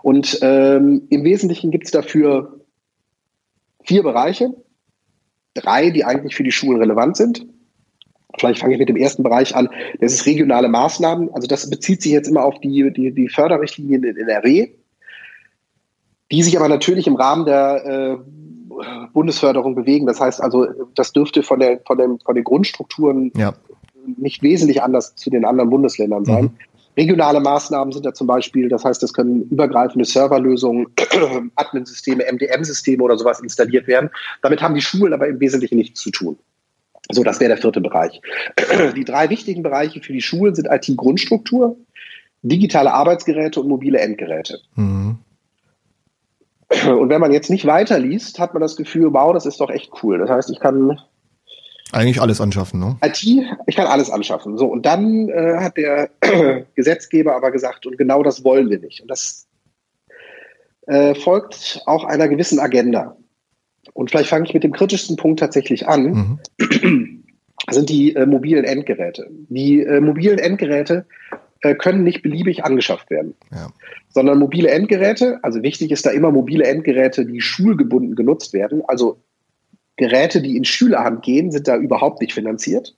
Und 0.02 0.40
ähm, 0.42 1.08
im 1.10 1.24
Wesentlichen 1.24 1.72
gibt 1.72 1.86
es 1.86 1.92
dafür 1.92 2.62
vier 3.84 4.04
Bereiche, 4.04 4.54
drei, 5.54 5.90
die 5.90 6.06
eigentlich 6.06 6.36
für 6.36 6.44
die 6.44 6.52
Schulen 6.52 6.80
relevant 6.80 7.18
sind. 7.18 7.46
Vielleicht 8.38 8.62
fange 8.62 8.74
ich 8.74 8.80
mit 8.80 8.90
dem 8.90 8.96
ersten 8.96 9.24
Bereich 9.24 9.56
an. 9.56 9.70
Das 10.00 10.14
ist 10.14 10.26
regionale 10.26 10.70
Maßnahmen. 10.70 11.34
Also 11.34 11.48
das 11.48 11.70
bezieht 11.70 12.02
sich 12.02 12.12
jetzt 12.12 12.30
immer 12.30 12.46
auf 12.46 12.60
die, 12.62 12.92
die, 12.94 13.12
die 13.12 13.28
Förderrichtlinien 13.28 14.04
in 14.04 14.18
NRW 14.18 14.70
die 16.32 16.44
sich 16.44 16.58
aber 16.58 16.70
natürlich 16.70 17.08
im 17.08 17.16
Rahmen 17.16 17.46
der 17.46 17.86
äh, 17.86 18.18
Bundesförderung 19.14 19.76
bewegen. 19.76 20.06
Das 20.06 20.20
heißt 20.20 20.42
also, 20.42 20.68
das 20.96 21.12
dürfte 21.12 21.44
von, 21.44 21.60
der, 21.60 21.80
von, 21.86 21.98
dem, 21.98 22.20
von 22.20 22.36
den 22.36 22.44
Grundstrukturen 22.44 23.32
ja. 23.36 23.54
nicht 24.18 24.42
wesentlich 24.42 24.82
anders 24.82 25.16
zu 25.16 25.30
den 25.30 25.46
anderen 25.46 25.70
Bundesländern 25.70 26.26
sein. 26.26 26.44
Mhm. 26.46 26.52
Regionale 26.98 27.40
Maßnahmen 27.40 27.94
sind 27.94 28.06
da 28.06 28.14
zum 28.14 28.28
Beispiel, 28.28 28.68
das 28.68 28.84
heißt, 28.84 29.02
es 29.04 29.14
können 29.14 29.44
übergreifende 29.44 30.06
Serverlösungen, 30.06 30.88
Admin-Systeme, 31.56 32.26
MDM-Systeme 32.30 33.02
oder 33.02 33.18
sowas 33.18 33.40
installiert 33.40 33.88
werden. 33.88 34.10
Damit 34.42 34.62
haben 34.62 34.76
die 34.76 34.82
Schulen 34.82 35.14
aber 35.14 35.28
im 35.28 35.40
Wesentlichen 35.40 35.78
nichts 35.78 36.02
zu 36.02 36.12
tun. 36.12 36.38
So, 37.12 37.24
das 37.24 37.40
wäre 37.40 37.50
der 37.50 37.58
vierte 37.58 37.82
Bereich. 37.82 38.22
Die 38.96 39.06
drei 39.06 39.30
wichtigen 39.30 39.64
Bereiche 39.64 40.00
für 40.02 40.14
die 40.14 40.22
Schulen 40.22 40.54
sind 40.54 40.68
IT-Grundstruktur, 40.70 41.76
digitale 42.44 42.94
Arbeitsgeräte 42.94 43.62
und 43.62 43.68
mobile 43.68 43.98
Endgeräte. 43.98 44.60
Mhm. 44.76 45.18
Und 46.88 47.10
wenn 47.10 47.22
man 47.22 47.34
jetzt 47.34 47.50
nicht 47.50 47.66
weiterliest, 47.66 48.40
hat 48.40 48.54
man 48.54 48.62
das 48.62 48.76
Gefühl, 48.76 49.12
wow, 49.12 49.34
das 49.34 49.46
ist 49.46 49.60
doch 49.60 49.70
echt 49.70 49.92
cool. 50.04 50.20
Das 50.20 50.30
heißt, 50.30 50.50
ich 50.52 50.60
kann 50.60 51.00
Eigentlich 51.92 52.22
alles 52.22 52.40
anschaffen, 52.40 52.80
ne? 52.80 52.98
IT, 53.04 53.24
ich 53.66 53.76
kann 53.76 53.88
alles 53.88 54.12
anschaffen. 54.12 54.58
So, 54.58 54.68
und 54.68 54.86
dann 54.86 55.28
äh, 55.30 55.58
hat 55.58 55.76
der 55.78 56.12
Gesetzgeber 56.76 57.36
aber 57.36 57.52
gesagt, 57.52 57.88
und 57.88 57.98
genau 57.98 58.22
das 58.22 58.44
wollen 58.44 58.70
wir 58.70 58.80
nicht. 58.80 59.02
Und 59.02 59.10
das 59.10 59.48
äh, 60.86 61.16
folgt 61.16 61.82
auch 61.88 62.04
einer 62.04 62.28
gewissen 62.28 62.60
Agenda. 62.60 63.18
Und 63.94 64.12
vielleicht 64.12 64.30
fange 64.30 64.46
ich 64.46 64.54
mit 64.54 64.64
dem 64.64 64.72
kritischsten 64.72 65.16
Punkt 65.16 65.40
tatsächlich 65.40 65.88
an. 65.88 66.40
Mhm. 66.60 67.24
sind 67.72 67.90
die 67.90 68.16
äh, 68.16 68.26
mobilen 68.26 68.66
Endgeräte. 68.66 69.28
Die 69.50 69.82
äh, 69.82 70.00
mobilen 70.00 70.40
Endgeräte 70.40 71.06
können 71.62 72.04
nicht 72.04 72.22
beliebig 72.22 72.64
angeschafft 72.64 73.10
werden, 73.10 73.36
ja. 73.52 73.70
sondern 74.10 74.40
mobile 74.40 74.70
Endgeräte, 74.70 75.40
also 75.44 75.62
wichtig 75.62 75.92
ist 75.92 76.06
da 76.06 76.12
immer 76.12 76.32
mobile 76.32 76.66
Endgeräte, 76.66 77.26
die 77.26 77.42
schulgebunden 77.42 78.16
genutzt 78.16 78.54
werden. 78.54 78.82
Also 78.88 79.20
Geräte, 79.98 80.42
die 80.42 80.56
in 80.56 80.64
Schülerhand 80.64 81.24
gehen, 81.24 81.52
sind 81.52 81.68
da 81.68 81.76
überhaupt 81.76 82.22
nicht 82.22 82.34
finanziert, 82.34 82.96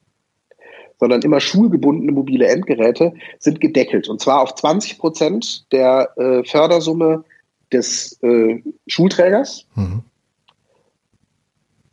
sondern 1.00 1.22
immer 1.24 1.40
schulgebundene 1.40 2.12
mobile 2.12 2.48
Endgeräte 2.48 3.14
sind 3.40 3.60
gedeckelt 3.60 4.08
und 4.08 4.22
zwar 4.22 4.42
auf 4.42 4.54
20 4.54 5.00
Prozent 5.00 5.72
der 5.72 6.12
äh, 6.18 6.44
Fördersumme 6.44 7.24
des 7.72 8.22
äh, 8.22 8.62
Schulträgers. 8.86 9.66
Mhm. 9.76 10.04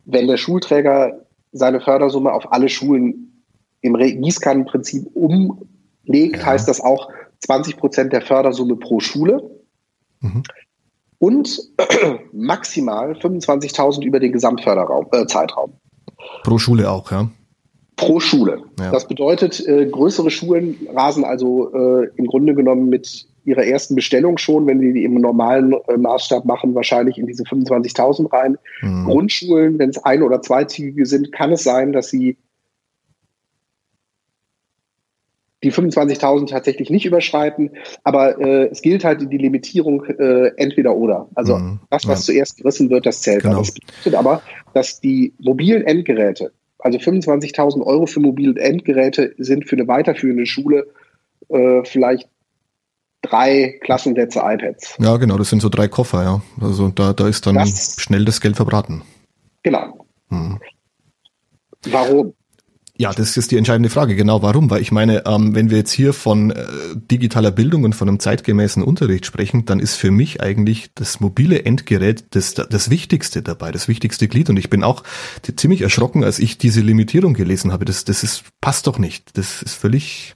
Wenn 0.05 0.27
der 0.27 0.37
Schulträger 0.37 1.25
seine 1.53 1.81
Fördersumme 1.81 2.33
auf 2.33 2.53
alle 2.53 2.69
Schulen 2.69 3.43
im 3.81 3.97
Gießkannenprinzip 3.97 5.07
umlegt, 6.09 6.39
ja. 6.39 6.47
heißt 6.47 6.69
das 6.69 6.81
auch 6.81 7.09
20 7.41 7.77
Prozent 7.77 8.13
der 8.13 8.23
Fördersumme 8.23 8.77
pro 8.77 9.01
Schule. 9.01 9.51
Mhm. 10.21 10.43
Und 11.19 11.59
maximal 12.33 13.13
25.000 13.13 14.05
über 14.05 14.21
den 14.21 14.33
Gesamtförderzeitraum. 14.33 15.71
Äh, 15.71 16.13
pro 16.45 16.59
Schule 16.59 16.91
auch, 16.91 17.11
ja? 17.11 17.29
Pro 17.97 18.21
Schule. 18.21 18.63
Ja. 18.79 18.93
Das 18.93 19.09
bedeutet, 19.09 19.67
äh, 19.67 19.87
größere 19.87 20.31
Schulen 20.31 20.77
rasen 20.95 21.25
also 21.25 21.73
äh, 21.75 22.09
im 22.17 22.27
Grunde 22.27 22.55
genommen 22.55 22.89
mit 22.89 23.27
ihrer 23.45 23.65
ersten 23.65 23.97
Bestellung 23.97 24.39
schon, 24.39 24.67
wenn 24.67 24.79
sie 24.79 24.93
die 24.93 25.05
im 25.05 25.15
normalen 25.15 25.73
äh, 25.73 25.97
Maßstab 25.97 26.45
machen, 26.45 26.75
wahrscheinlich 26.77 27.19
in 27.19 27.27
diese 27.27 27.43
25.000 27.43 28.33
rein. 28.33 28.59
Mhm. 28.83 29.07
Grundschulen, 29.07 29.79
wenn 29.79 29.91
es 29.91 29.99
ein- 30.05 30.23
oder 30.23 30.43
zweizügige 30.43 31.07
sind, 31.07 31.33
kann 31.33 31.51
es 31.51 31.65
sein, 31.65 31.93
dass 31.93 32.11
sie 32.11 32.37
die 35.63 35.73
25.000 35.73 36.49
tatsächlich 36.49 36.89
nicht 36.91 37.05
überschreiten, 37.05 37.71
aber 38.05 38.39
äh, 38.39 38.69
es 38.69 38.81
gilt 38.81 39.05
halt 39.05 39.21
die 39.31 39.39
Limitierung 39.39 40.05
äh, 40.05 40.53
entweder 40.57 40.95
oder. 40.95 41.29
Also 41.35 41.59
mhm. 41.59 41.81
das, 41.91 42.07
was 42.07 42.27
ja. 42.27 42.33
zuerst 42.33 42.59
gerissen 42.59 42.91
wird, 42.91 43.07
das 43.07 43.23
zählt. 43.23 43.43
Genau. 43.43 43.59
Das 43.59 43.73
bedeutet 43.73 44.15
aber, 44.15 44.43
dass 44.75 45.01
die 45.01 45.35
mobilen 45.41 45.83
Endgeräte, 45.83 46.53
also 46.79 46.99
25.000 46.99 47.85
Euro 47.85 48.07
für 48.07 48.21
mobile 48.21 48.61
Endgeräte 48.61 49.35
sind 49.39 49.69
für 49.69 49.77
eine 49.77 49.89
weiterführende 49.89 50.47
Schule 50.47 50.87
äh, 51.49 51.83
vielleicht 51.85 52.29
drei 53.23 53.79
Klassensätze 53.83 54.41
iPads. 54.45 54.97
Ja, 55.01 55.17
genau, 55.17 55.39
das 55.39 55.51
sind 55.51 55.61
so 55.61 55.69
drei 55.69 55.89
Koffer, 55.89 56.23
ja. 56.23 56.43
Also 56.61 56.89
da, 56.89 57.13
da 57.13 57.27
ist 57.27 57.47
dann 57.47 57.57
das, 57.57 57.97
schnell 57.99 58.25
das 58.25 58.41
Geld 58.41 58.57
verbraten. 58.57 59.03
Genau. 59.65 60.07
Hm. 60.29 60.61
Warum? 61.91 62.35
Ja, 63.01 63.13
das 63.13 63.37
ist 63.37 63.53
die 63.53 63.57
entscheidende 63.57 63.91
Frage. 63.91 64.17
Genau, 64.17 64.43
warum? 64.43 64.71
Weil 64.71 64.83
ich 64.83 64.91
meine, 64.91 65.25
ähm, 65.25 65.55
wenn 65.55 65.71
wir 65.71 65.79
jetzt 65.79 65.93
hier 65.93 66.13
von 66.13 66.51
äh, 66.51 66.67
digitaler 66.97 67.53
Bildung 67.53 67.85
und 67.85 67.95
von 67.95 68.09
einem 68.09 68.19
zeitgemäßen 68.19 68.83
Unterricht 68.83 69.25
sprechen, 69.25 69.65
dann 69.67 69.79
ist 69.79 69.95
für 69.95 70.11
mich 70.11 70.43
eigentlich 70.43 70.91
das 70.97 71.21
mobile 71.21 71.65
Endgerät 71.65 72.25
das, 72.31 72.55
das 72.55 72.91
Wichtigste 72.91 73.41
dabei, 73.41 73.71
das 73.71 73.87
wichtigste 73.87 74.27
Glied. 74.27 74.51
Und 74.51 74.57
ich 74.57 74.69
bin 74.69 74.83
auch 74.83 75.05
ziemlich 75.57 75.83
erschrocken, 75.83 76.25
als 76.25 76.41
ich 76.41 76.59
diese 76.59 76.81
Limitierung 76.81 77.35
gelesen 77.35 77.71
habe. 77.71 77.85
Das, 77.85 78.03
das 78.03 78.25
ist, 78.25 78.43
passt 78.61 78.89
doch 78.89 78.99
nicht. 78.99 79.39
Das 79.39 79.63
ist 79.63 79.75
völlig 79.75 80.35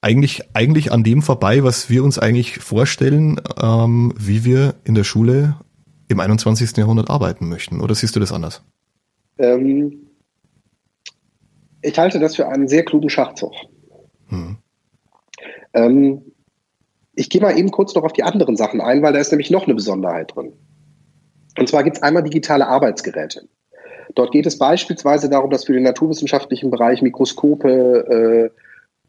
eigentlich, 0.00 0.40
eigentlich 0.54 0.90
an 0.90 1.04
dem 1.04 1.20
vorbei, 1.20 1.64
was 1.64 1.90
wir 1.90 2.02
uns 2.02 2.18
eigentlich 2.18 2.60
vorstellen, 2.60 3.42
ähm, 3.60 4.14
wie 4.18 4.46
wir 4.46 4.76
in 4.84 4.94
der 4.94 5.04
Schule 5.04 5.56
im 6.08 6.18
21. 6.18 6.78
Jahrhundert 6.78 7.10
arbeiten 7.10 7.46
möchten. 7.46 7.82
Oder 7.82 7.94
siehst 7.94 8.16
du 8.16 8.20
das 8.20 8.32
anders? 8.32 8.62
Ähm, 9.36 10.07
ich 11.88 11.98
halte 11.98 12.18
das 12.18 12.36
für 12.36 12.48
einen 12.48 12.68
sehr 12.68 12.84
klugen 12.84 13.10
Schachzug. 13.10 13.52
Hm. 14.28 14.56
Ähm, 15.74 16.22
ich 17.14 17.30
gehe 17.30 17.40
mal 17.40 17.58
eben 17.58 17.70
kurz 17.70 17.94
noch 17.94 18.04
auf 18.04 18.12
die 18.12 18.22
anderen 18.22 18.56
Sachen 18.56 18.80
ein, 18.80 19.02
weil 19.02 19.12
da 19.12 19.18
ist 19.18 19.32
nämlich 19.32 19.50
noch 19.50 19.64
eine 19.64 19.74
Besonderheit 19.74 20.34
drin. 20.34 20.52
Und 21.58 21.68
zwar 21.68 21.82
gibt 21.82 21.96
es 21.96 22.02
einmal 22.02 22.22
digitale 22.22 22.68
Arbeitsgeräte. 22.68 23.48
Dort 24.14 24.30
geht 24.30 24.46
es 24.46 24.58
beispielsweise 24.58 25.28
darum, 25.28 25.50
dass 25.50 25.64
für 25.64 25.72
den 25.72 25.82
naturwissenschaftlichen 25.82 26.70
Bereich 26.70 27.02
Mikroskope, 27.02 28.50
äh, 28.52 28.60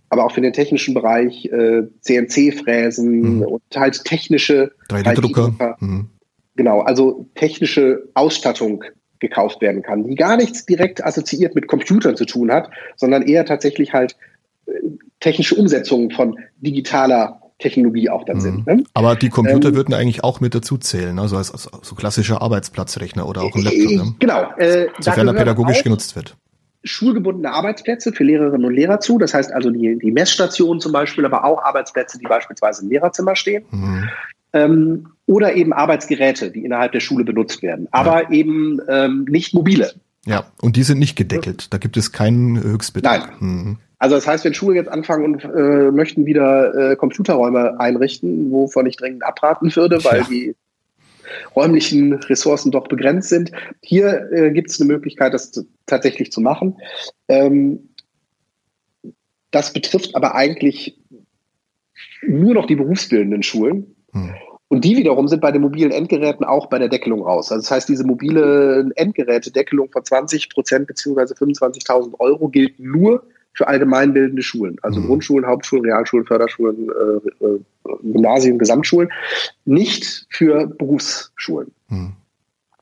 aber 0.09 0.25
auch 0.25 0.31
für 0.31 0.41
den 0.41 0.53
technischen 0.53 0.93
Bereich 0.93 1.45
äh, 1.45 1.83
CNC-Fräsen 2.01 3.37
mhm. 3.37 3.41
und 3.43 3.61
halt 3.75 4.03
technische 4.05 4.71
3D-Drucker. 4.89 5.77
Mhm. 5.79 6.09
Genau, 6.55 6.81
also 6.81 7.27
technische 7.35 8.09
Ausstattung 8.15 8.83
gekauft 9.19 9.61
werden 9.61 9.81
kann, 9.81 10.03
die 10.03 10.15
gar 10.15 10.37
nichts 10.37 10.65
direkt 10.65 11.03
assoziiert 11.03 11.55
mit 11.55 11.67
Computern 11.67 12.15
zu 12.15 12.25
tun 12.25 12.51
hat, 12.51 12.69
sondern 12.95 13.23
eher 13.23 13.45
tatsächlich 13.45 13.93
halt 13.93 14.15
äh, 14.65 14.71
technische 15.19 15.55
Umsetzungen 15.55 16.11
von 16.11 16.39
digitaler 16.57 17.41
Technologie 17.59 18.09
auch 18.09 18.23
dann 18.23 18.37
mhm. 18.37 18.41
sind. 18.41 18.67
Ne? 18.67 18.83
Aber 18.93 19.15
die 19.15 19.29
Computer 19.29 19.69
ähm, 19.69 19.75
würden 19.75 19.93
eigentlich 19.93 20.23
auch 20.23 20.39
mit 20.39 20.55
dazu 20.55 20.77
zählen, 20.77 21.19
also 21.19 21.37
als, 21.37 21.51
als 21.51 21.69
so 21.81 21.95
klassischer 21.95 22.41
Arbeitsplatzrechner 22.41 23.27
oder 23.27 23.41
auch 23.41 23.53
ein 23.53 23.63
Laptop. 23.63 23.91
Ne? 23.91 24.15
Genau. 24.19 24.51
Äh, 24.57 24.87
Sofern 24.99 25.27
er 25.27 25.33
pädagogisch 25.33 25.83
genutzt 25.83 26.15
wird 26.15 26.35
schulgebundene 26.83 27.51
Arbeitsplätze 27.51 28.13
für 28.13 28.23
Lehrerinnen 28.23 28.65
und 28.65 28.73
Lehrer 28.73 28.99
zu. 28.99 29.17
Das 29.17 29.33
heißt 29.33 29.51
also 29.51 29.69
die, 29.69 29.97
die 29.99 30.11
Messstationen 30.11 30.79
zum 30.79 30.91
Beispiel, 30.91 31.25
aber 31.25 31.43
auch 31.43 31.61
Arbeitsplätze, 31.61 32.17
die 32.17 32.25
beispielsweise 32.25 32.83
im 32.83 32.89
Lehrerzimmer 32.89 33.35
stehen. 33.35 33.65
Mhm. 33.71 34.09
Ähm, 34.53 35.07
oder 35.25 35.53
eben 35.55 35.73
Arbeitsgeräte, 35.73 36.49
die 36.51 36.65
innerhalb 36.65 36.91
der 36.91 37.01
Schule 37.01 37.23
benutzt 37.23 37.61
werden, 37.61 37.87
aber 37.91 38.23
ja. 38.23 38.31
eben 38.31 38.79
ähm, 38.89 39.25
nicht 39.29 39.53
mobile. 39.53 39.93
Ja, 40.25 40.45
und 40.61 40.75
die 40.75 40.83
sind 40.83 40.99
nicht 40.99 41.15
gedeckelt. 41.15 41.73
Da 41.73 41.77
gibt 41.77 41.97
es 41.97 42.11
keinen 42.11 42.61
Höchstbetrag. 42.61 43.29
Nein. 43.39 43.49
Mhm. 43.49 43.77
Also 43.99 44.15
das 44.15 44.25
heißt, 44.25 44.45
wenn 44.45 44.53
Schulen 44.53 44.77
jetzt 44.77 44.89
anfangen 44.89 45.25
und 45.25 45.43
äh, 45.43 45.91
möchten 45.91 46.25
wieder 46.25 46.91
äh, 46.91 46.95
Computerräume 46.95 47.79
einrichten, 47.79 48.49
wovon 48.49 48.85
ich 48.85 48.95
dringend 48.95 49.23
abraten 49.23 49.75
würde, 49.75 50.03
weil 50.03 50.19
ja. 50.19 50.27
die 50.29 50.55
räumlichen 51.55 52.13
Ressourcen 52.13 52.71
doch 52.71 52.87
begrenzt 52.87 53.29
sind. 53.29 53.51
Hier 53.81 54.31
äh, 54.31 54.51
gibt 54.51 54.69
es 54.71 54.79
eine 54.79 54.91
Möglichkeit, 54.91 55.33
das 55.33 55.51
zu, 55.51 55.67
tatsächlich 55.85 56.31
zu 56.31 56.41
machen. 56.41 56.77
Ähm, 57.27 57.89
das 59.51 59.73
betrifft 59.73 60.15
aber 60.15 60.35
eigentlich 60.35 60.97
nur 62.21 62.53
noch 62.53 62.67
die 62.67 62.75
berufsbildenden 62.75 63.43
Schulen. 63.43 63.95
Hm. 64.11 64.33
Und 64.69 64.85
die 64.85 64.95
wiederum 64.97 65.27
sind 65.27 65.41
bei 65.41 65.51
den 65.51 65.63
mobilen 65.63 65.91
Endgeräten 65.91 66.45
auch 66.45 66.67
bei 66.67 66.77
der 66.77 66.89
Deckelung 66.89 67.23
raus. 67.23 67.51
Also 67.51 67.63
das 67.63 67.71
heißt, 67.71 67.89
diese 67.89 68.05
mobile 68.05 68.91
Endgeräte-Deckelung 68.95 69.89
von 69.91 70.05
20 70.05 70.49
Prozent 70.51 70.87
beziehungsweise 70.87 71.33
25.000 71.33 72.19
Euro 72.19 72.49
gilt 72.49 72.79
nur 72.79 73.23
für 73.53 73.67
allgemeinbildende 73.67 74.43
Schulen, 74.43 74.77
also 74.83 75.01
mhm. 75.01 75.07
Grundschulen, 75.07 75.47
Hauptschulen, 75.47 75.83
Realschulen, 75.85 76.25
Förderschulen, 76.25 76.87
äh, 76.89 77.45
äh, 77.45 77.59
Gymnasien, 78.03 78.59
Gesamtschulen, 78.59 79.09
nicht 79.65 80.27
für 80.29 80.67
Berufsschulen. 80.67 81.71
Mhm. 81.89 82.13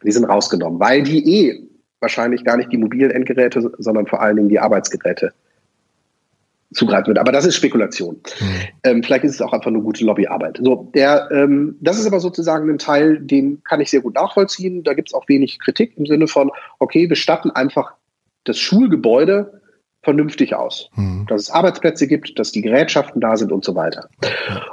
Die 0.04 0.12
sind 0.12 0.26
rausgenommen, 0.26 0.80
weil 0.80 1.04
die 1.04 1.48
eh 1.48 1.64
wahrscheinlich 2.00 2.44
gar 2.44 2.58
nicht 2.58 2.72
die 2.72 2.78
mobilen 2.78 3.12
Endgeräte, 3.12 3.72
sondern 3.80 4.08
vor 4.08 4.22
allen 4.22 4.36
Dingen 4.36 4.50
die 4.50 4.60
Arbeitsgeräte 4.60 5.34
zugreifen 6.74 7.08
wird. 7.08 7.20
Aber 7.20 7.32
das 7.32 7.46
ist 7.46 7.56
Spekulation. 7.56 8.16
Mhm. 8.40 8.46
Ähm, 8.84 9.04
vielleicht 9.04 9.24
ist 9.24 9.36
es 9.36 9.42
auch 9.42 9.54
einfach 9.54 9.72
nur 9.72 9.84
gute 9.84 10.04
Lobbyarbeit. 10.04 10.60
So, 10.62 10.92
der, 10.94 11.30
ähm, 11.32 11.78
das 11.82 11.98
ist 11.98 12.08
aber 12.08 12.20
sozusagen 12.20 12.70
ein 12.70 12.78
Teil, 12.78 13.20
den 13.20 13.64
kann 13.64 13.80
ich 13.80 13.90
sehr 13.90 14.02
gut 14.02 14.16
nachvollziehen. 14.16 14.84
Da 14.84 14.94
gibt 14.94 15.10
es 15.10 15.14
auch 15.14 15.28
wenig 15.30 15.60
Kritik 15.60 15.98
im 15.98 16.06
Sinne 16.06 16.28
von, 16.28 16.52
okay, 16.80 17.08
wir 17.08 17.16
statten 17.16 17.52
einfach 17.52 17.94
das 18.44 18.58
Schulgebäude 18.58 19.62
vernünftig 20.04 20.56
aus. 20.56 20.90
Mhm. 20.96 21.26
Dass 21.28 21.44
es 21.44 21.50
Arbeitsplätze 21.50 22.08
gibt, 22.08 22.38
dass 22.38 22.52
die 22.52 22.62
Gerätschaften 22.62 23.22
da 23.22 23.38
sind 23.38 23.52
und 23.52 23.64
so 23.64 23.76
weiter. 23.76 24.10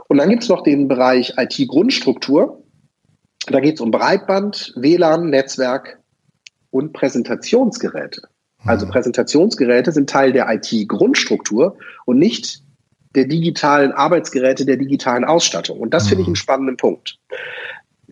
Und 0.09 0.19
dann 0.19 0.31
gibt 0.31 0.43
es 0.43 0.49
noch 0.49 0.63
den 0.63 0.89
Bereich 0.89 1.35
IT-Grundstruktur. 1.37 2.63
Da 3.47 3.61
geht 3.61 3.75
es 3.75 3.81
um 3.81 3.91
Breitband, 3.91 4.73
WLAN, 4.77 5.31
Netzwerk 5.31 5.99
und 6.71 6.93
Präsentationsgeräte. 6.93 8.23
Mhm. 8.65 8.71
Also 8.71 8.87
Präsentationsgeräte 8.87 9.93
sind 9.93 10.11
Teil 10.11 10.33
der 10.33 10.53
IT-Grundstruktur 10.53 11.77
und 12.07 12.19
nicht 12.19 12.63
der 13.15 13.27
digitalen 13.27 13.93
Arbeitsgeräte, 13.93 14.67
der 14.67 14.77
digitalen 14.77 15.25
Ausstattung. 15.25 15.79
Und 15.79 15.95
das 15.95 16.05
mhm. 16.05 16.09
finde 16.09 16.23
ich 16.23 16.27
einen 16.29 16.37
spannenden 16.37 16.77
Punkt. 16.77 17.19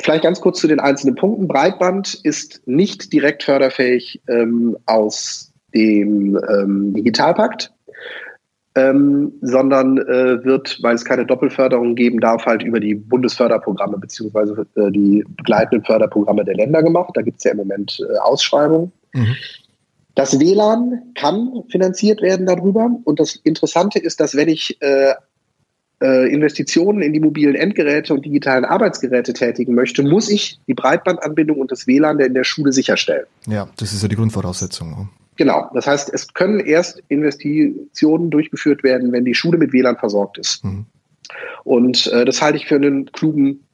Vielleicht 0.01 0.23
ganz 0.23 0.41
kurz 0.41 0.61
zu 0.61 0.69
den 0.69 0.81
einzelnen 0.81 1.17
Punkten. 1.17 1.49
Breitband 1.49 2.15
ist 2.23 2.67
nicht 2.67 3.13
direkt 3.13 3.43
förderfähig 3.43 4.23
ähm, 4.29 4.77
aus 4.87 5.53
dem 5.75 6.39
ähm, 6.49 6.95
Digitalpakt, 6.95 7.73
ähm, 8.75 9.33
sondern 9.43 9.99
äh, 9.99 10.45
wird, 10.45 10.79
weil 10.83 10.95
es 10.95 11.05
keine 11.05 11.27
Doppelförderung 11.27 11.95
geben 11.95 12.21
darf, 12.21 12.47
halt 12.47 12.63
über 12.63 12.81
die 12.81 12.95
Bundesförderprogramme 12.95 13.99
beziehungsweise 13.99 14.67
äh, 14.77 14.91
die 14.91 15.25
begleitenden 15.29 15.85
Förderprogramme 15.85 16.45
der 16.45 16.55
Länder 16.55 16.83
gemacht. 16.83 17.11
Da 17.15 17.23
gibt 17.23 17.39
es 17.39 17.45
ja 17.45 17.51
im 17.51 17.59
Moment 17.59 18.01
äh, 18.01 18.19
Ausschreibungen. 18.19 18.93
Mhm. 19.13 19.37
Das 20.15 20.39
WLAN 20.39 21.13
kann 21.15 21.65
finanziert 21.71 22.21
werden 22.21 22.47
darüber. 22.47 22.91
Und 23.05 23.19
das 23.19 23.37
Interessante 23.37 23.99
ist, 23.99 24.21
dass 24.21 24.37
wenn 24.37 24.49
ich 24.49 24.81
äh, 24.83 25.15
äh, 26.03 26.33
Investitionen 26.33 27.01
in 27.01 27.13
die 27.13 27.21
mobilen 27.21 27.55
Endgeräte 27.55 28.13
und 28.13 28.25
digitalen 28.25 28.65
Arbeitsgeräte 28.65 29.33
tätigen 29.33 29.75
möchte, 29.75 30.03
muss 30.03 30.29
ich 30.29 30.59
die 30.67 30.75
Breitbandanbindung 30.75 31.61
und 31.61 31.71
das 31.71 31.87
WLAN 31.87 32.19
in 32.21 32.35
der 32.35 32.45
Schule 32.45 32.73
sicherstellen. 32.73 33.27
Ja, 33.47 33.69
das 33.79 33.93
ist 33.93 34.03
ja 34.03 34.09
die 34.09 34.17
Grundvoraussetzung. 34.17 35.09
Genau. 35.37 35.71
Das 35.73 35.87
heißt, 35.87 36.13
es 36.13 36.35
können 36.35 36.61
erst 36.61 37.03
Investitionen 37.09 38.31
durchgeführt 38.31 38.83
werden, 38.83 39.13
wenn 39.13 39.25
die 39.25 39.35
Schule 39.35 39.57
mit 39.57 39.73
WLAN 39.73 39.97
versorgt 39.97 40.39
ist. 40.39 40.65
Mhm. 40.65 40.87
Und 41.65 42.07
äh, 42.09 42.25
das 42.25 42.43
halte 42.43 42.59
ich 42.59 42.67
für 42.67 42.77
einen 42.77 43.11
klugen 43.13 43.65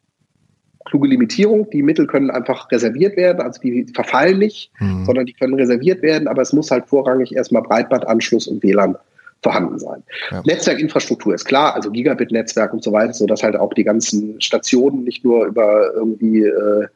kluge 0.89 1.09
Limitierung. 1.09 1.69
Die 1.71 1.83
Mittel 1.83 2.07
können 2.07 2.31
einfach 2.31 2.71
reserviert 2.73 3.17
werden, 3.17 3.41
also 3.41 3.61
die 3.61 3.87
verfallen 3.95 4.39
nicht, 4.39 4.71
mhm. 4.81 5.05
sondern 5.05 5.27
die 5.27 5.33
können 5.33 5.55
reserviert 5.55 6.03
werden, 6.03 6.29
aber 6.29 6.43
es 6.43 6.53
muss 6.53 6.71
halt 6.71 6.87
vorrangig 6.87 7.35
erstmal 7.35 7.63
Breitbandanschluss 7.63 8.47
und 8.47 8.63
WLAN 8.63 8.97
vorhanden 9.43 9.79
sein. 9.79 10.03
Ja. 10.31 10.43
Netzwerkinfrastruktur 10.45 11.35
ist 11.35 11.45
klar, 11.45 11.75
also 11.75 11.91
Gigabit-Netzwerk 11.91 12.73
und 12.73 12.83
so 12.83 12.93
weiter, 12.93 13.13
so 13.13 13.27
dass 13.27 13.43
halt 13.43 13.57
auch 13.57 13.73
die 13.73 13.85
ganzen 13.85 14.41
Stationen 14.41 15.05
nicht 15.05 15.25
nur 15.25 15.47
über 15.47 15.95
irgendwie 15.95 16.43
äh, 16.43 16.87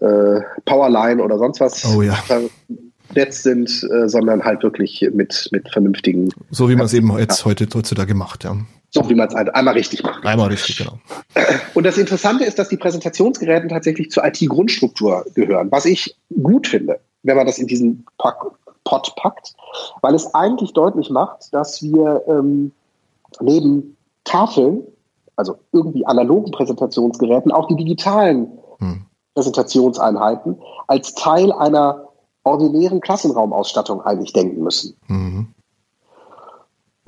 äh, 0.00 0.40
Powerline 0.64 1.22
oder 1.22 1.38
sonst 1.38 1.60
was 1.60 1.84
oh, 1.94 2.02
ja. 2.02 2.14
vernetzt 2.14 3.42
sind, 3.44 3.70
äh, 3.92 4.08
sondern 4.08 4.42
halt 4.44 4.62
wirklich 4.62 5.08
mit, 5.12 5.48
mit 5.52 5.70
vernünftigen. 5.70 6.30
So 6.50 6.68
wie 6.68 6.74
man 6.74 6.86
es 6.86 6.94
eben 6.94 7.16
jetzt 7.18 7.44
heute 7.44 7.68
heutzutage 7.72 8.08
gemacht, 8.08 8.44
ja. 8.44 8.56
So 8.94 9.08
wie 9.08 9.14
man 9.14 9.28
es 9.28 9.34
einmal 9.34 9.74
richtig 9.74 10.02
macht. 10.02 10.24
Einmal 10.24 10.48
richtig, 10.48 10.76
genau. 10.76 10.98
Und 11.72 11.84
das 11.84 11.96
Interessante 11.96 12.44
ist, 12.44 12.58
dass 12.58 12.68
die 12.68 12.76
Präsentationsgeräte 12.76 13.66
tatsächlich 13.68 14.10
zur 14.10 14.24
IT-Grundstruktur 14.24 15.24
gehören, 15.34 15.72
was 15.72 15.86
ich 15.86 16.14
gut 16.42 16.66
finde, 16.66 17.00
wenn 17.22 17.36
man 17.36 17.46
das 17.46 17.58
in 17.58 17.66
diesen 17.66 18.04
Pot 18.84 19.16
packt, 19.16 19.54
weil 20.02 20.14
es 20.14 20.34
eigentlich 20.34 20.74
deutlich 20.74 21.08
macht, 21.08 21.54
dass 21.54 21.82
wir 21.82 22.22
ähm, 22.28 22.72
neben 23.40 23.96
Tafeln, 24.24 24.82
also 25.36 25.58
irgendwie 25.72 26.04
analogen 26.04 26.52
Präsentationsgeräten, 26.52 27.50
auch 27.50 27.68
die 27.68 27.76
digitalen 27.76 28.58
hm. 28.78 29.06
Präsentationseinheiten 29.34 30.60
als 30.86 31.14
Teil 31.14 31.50
einer 31.52 32.08
ordinären 32.44 33.00
Klassenraumausstattung 33.00 34.02
eigentlich 34.02 34.32
denken 34.32 34.62
müssen. 34.62 34.96
Mhm. 35.06 35.54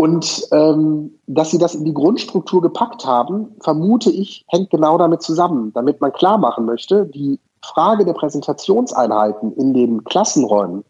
Und 0.05 0.47
ähm, 0.53 1.13
dass 1.27 1.51
sie 1.51 1.57
das 1.57 1.75
in 1.75 1.87
die 1.87 1.95
Grundstruktur 1.95 2.61
gepackt 2.61 3.07
haben, 3.07 3.57
vermute 3.61 4.11
ich, 4.11 4.45
hängt 4.49 4.69
genau 4.69 4.99
damit 4.99 5.23
zusammen, 5.23 5.73
damit 5.73 6.03
man 6.03 6.13
klar 6.13 6.37
machen 6.37 6.67
möchte, 6.67 7.07
die 7.07 7.41
Frage 7.63 8.05
der 8.05 8.13
Präsentationseinheiten 8.13 9.55
in 9.55 9.73
den 9.73 10.05
Klassenräumen 10.05 10.85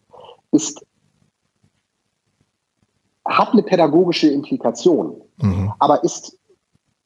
ist, 0.50 0.84
hat 3.24 3.52
eine 3.52 3.62
pädagogische 3.62 4.26
Implikation, 4.26 5.14
mhm. 5.36 5.72
aber 5.78 6.02
ist 6.02 6.36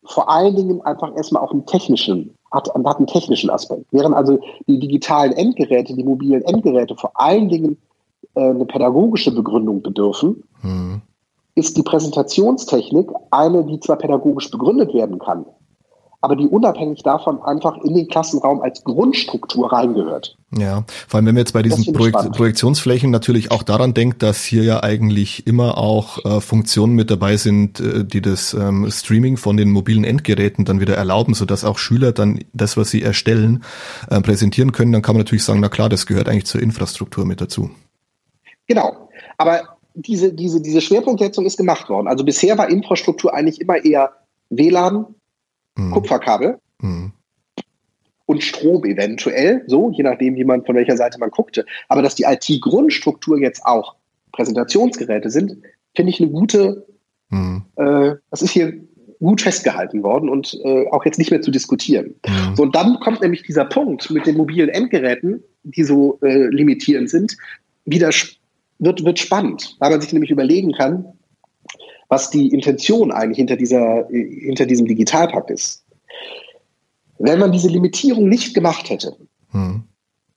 vor 0.02 0.30
allen 0.30 0.56
Dingen 0.56 0.80
einfach 0.80 1.14
erstmal 1.14 1.42
auch 1.42 1.52
einen 1.52 1.66
technischen, 1.66 2.34
hat, 2.50 2.72
hat 2.72 2.96
einen 2.96 3.06
technischen 3.06 3.50
Aspekt. 3.50 3.84
Während 3.90 4.16
also 4.16 4.40
die 4.66 4.78
digitalen 4.78 5.34
Endgeräte, 5.34 5.92
die 5.94 6.04
mobilen 6.04 6.40
Endgeräte 6.40 6.96
vor 6.96 7.10
allen 7.20 7.50
Dingen 7.50 7.76
äh, 8.34 8.48
eine 8.48 8.64
pädagogische 8.64 9.34
Begründung 9.34 9.82
bedürfen, 9.82 10.42
mhm. 10.62 11.02
Ist 11.58 11.76
die 11.76 11.82
Präsentationstechnik 11.82 13.10
eine, 13.32 13.64
die 13.64 13.80
zwar 13.80 13.98
pädagogisch 13.98 14.48
begründet 14.50 14.94
werden 14.94 15.18
kann, 15.18 15.44
aber 16.20 16.36
die 16.36 16.46
unabhängig 16.46 17.02
davon 17.02 17.42
einfach 17.42 17.76
in 17.82 17.94
den 17.94 18.06
Klassenraum 18.06 18.62
als 18.62 18.84
Grundstruktur 18.84 19.72
reingehört. 19.72 20.36
Ja, 20.56 20.84
vor 21.08 21.18
allem 21.18 21.26
wenn 21.26 21.34
man 21.34 21.40
jetzt 21.40 21.52
bei 21.52 21.62
diesen 21.62 21.92
Projek 21.92 22.14
Projektionsflächen 22.30 23.10
natürlich 23.10 23.50
auch 23.50 23.64
daran 23.64 23.92
denkt, 23.92 24.22
dass 24.22 24.44
hier 24.44 24.62
ja 24.62 24.84
eigentlich 24.84 25.48
immer 25.48 25.78
auch 25.78 26.24
äh, 26.24 26.40
Funktionen 26.40 26.94
mit 26.94 27.10
dabei 27.10 27.36
sind, 27.36 27.80
äh, 27.80 28.04
die 28.04 28.22
das 28.22 28.54
ähm, 28.54 28.88
Streaming 28.88 29.36
von 29.36 29.56
den 29.56 29.72
mobilen 29.72 30.04
Endgeräten 30.04 30.64
dann 30.64 30.78
wieder 30.78 30.96
erlauben, 30.96 31.34
sodass 31.34 31.64
auch 31.64 31.78
Schüler 31.78 32.12
dann 32.12 32.44
das, 32.52 32.76
was 32.76 32.90
sie 32.90 33.02
erstellen, 33.02 33.64
äh, 34.08 34.20
präsentieren 34.20 34.70
können, 34.70 34.92
dann 34.92 35.02
kann 35.02 35.16
man 35.16 35.22
natürlich 35.22 35.44
sagen, 35.44 35.58
na 35.58 35.68
klar, 35.68 35.88
das 35.88 36.06
gehört 36.06 36.28
eigentlich 36.28 36.46
zur 36.46 36.62
Infrastruktur 36.62 37.26
mit 37.26 37.40
dazu. 37.40 37.70
Genau, 38.68 39.08
aber 39.38 39.77
diese, 39.98 40.32
diese, 40.32 40.60
diese 40.60 40.80
Schwerpunktsetzung 40.80 41.44
ist 41.44 41.56
gemacht 41.56 41.88
worden. 41.88 42.06
Also 42.06 42.24
bisher 42.24 42.56
war 42.56 42.70
Infrastruktur 42.70 43.34
eigentlich 43.34 43.60
immer 43.60 43.84
eher 43.84 44.12
WLAN, 44.50 45.06
mhm. 45.76 45.90
Kupferkabel 45.90 46.58
mhm. 46.80 47.12
und 48.26 48.42
Strom 48.42 48.84
eventuell, 48.84 49.64
so, 49.66 49.90
je 49.90 50.04
nachdem, 50.04 50.36
wie 50.36 50.44
man, 50.44 50.64
von 50.64 50.76
welcher 50.76 50.96
Seite 50.96 51.18
man 51.18 51.30
guckte. 51.30 51.66
Aber 51.88 52.02
dass 52.02 52.14
die 52.14 52.24
IT-Grundstruktur 52.24 53.38
jetzt 53.38 53.64
auch 53.64 53.96
Präsentationsgeräte 54.32 55.30
sind, 55.30 55.56
finde 55.96 56.10
ich 56.10 56.20
eine 56.20 56.30
gute, 56.30 56.86
mhm. 57.30 57.64
äh, 57.76 58.14
das 58.30 58.42
ist 58.42 58.52
hier 58.52 58.72
gut 59.18 59.42
festgehalten 59.42 60.04
worden 60.04 60.28
und 60.28 60.56
äh, 60.62 60.86
auch 60.92 61.04
jetzt 61.04 61.18
nicht 61.18 61.32
mehr 61.32 61.42
zu 61.42 61.50
diskutieren. 61.50 62.14
Mhm. 62.24 62.54
So, 62.54 62.62
und 62.62 62.76
dann 62.76 63.00
kommt 63.00 63.20
nämlich 63.20 63.42
dieser 63.42 63.64
Punkt 63.64 64.08
mit 64.10 64.26
den 64.26 64.36
mobilen 64.36 64.68
Endgeräten, 64.68 65.42
die 65.64 65.82
so 65.82 66.20
äh, 66.22 66.46
limitierend 66.46 67.10
sind, 67.10 67.36
wieder 67.84 68.12
wird, 68.78 69.04
wird 69.04 69.18
spannend, 69.18 69.76
weil 69.80 69.90
man 69.90 70.00
sich 70.00 70.12
nämlich 70.12 70.30
überlegen 70.30 70.72
kann, 70.72 71.04
was 72.08 72.30
die 72.30 72.48
Intention 72.48 73.12
eigentlich 73.12 73.38
hinter, 73.38 73.56
dieser, 73.56 74.08
hinter 74.08 74.66
diesem 74.66 74.86
Digitalpakt 74.86 75.50
ist. 75.50 75.84
Wenn 77.18 77.38
man 77.38 77.52
diese 77.52 77.68
Limitierung 77.68 78.28
nicht 78.28 78.54
gemacht 78.54 78.88
hätte, 78.88 79.16
hm. 79.50 79.82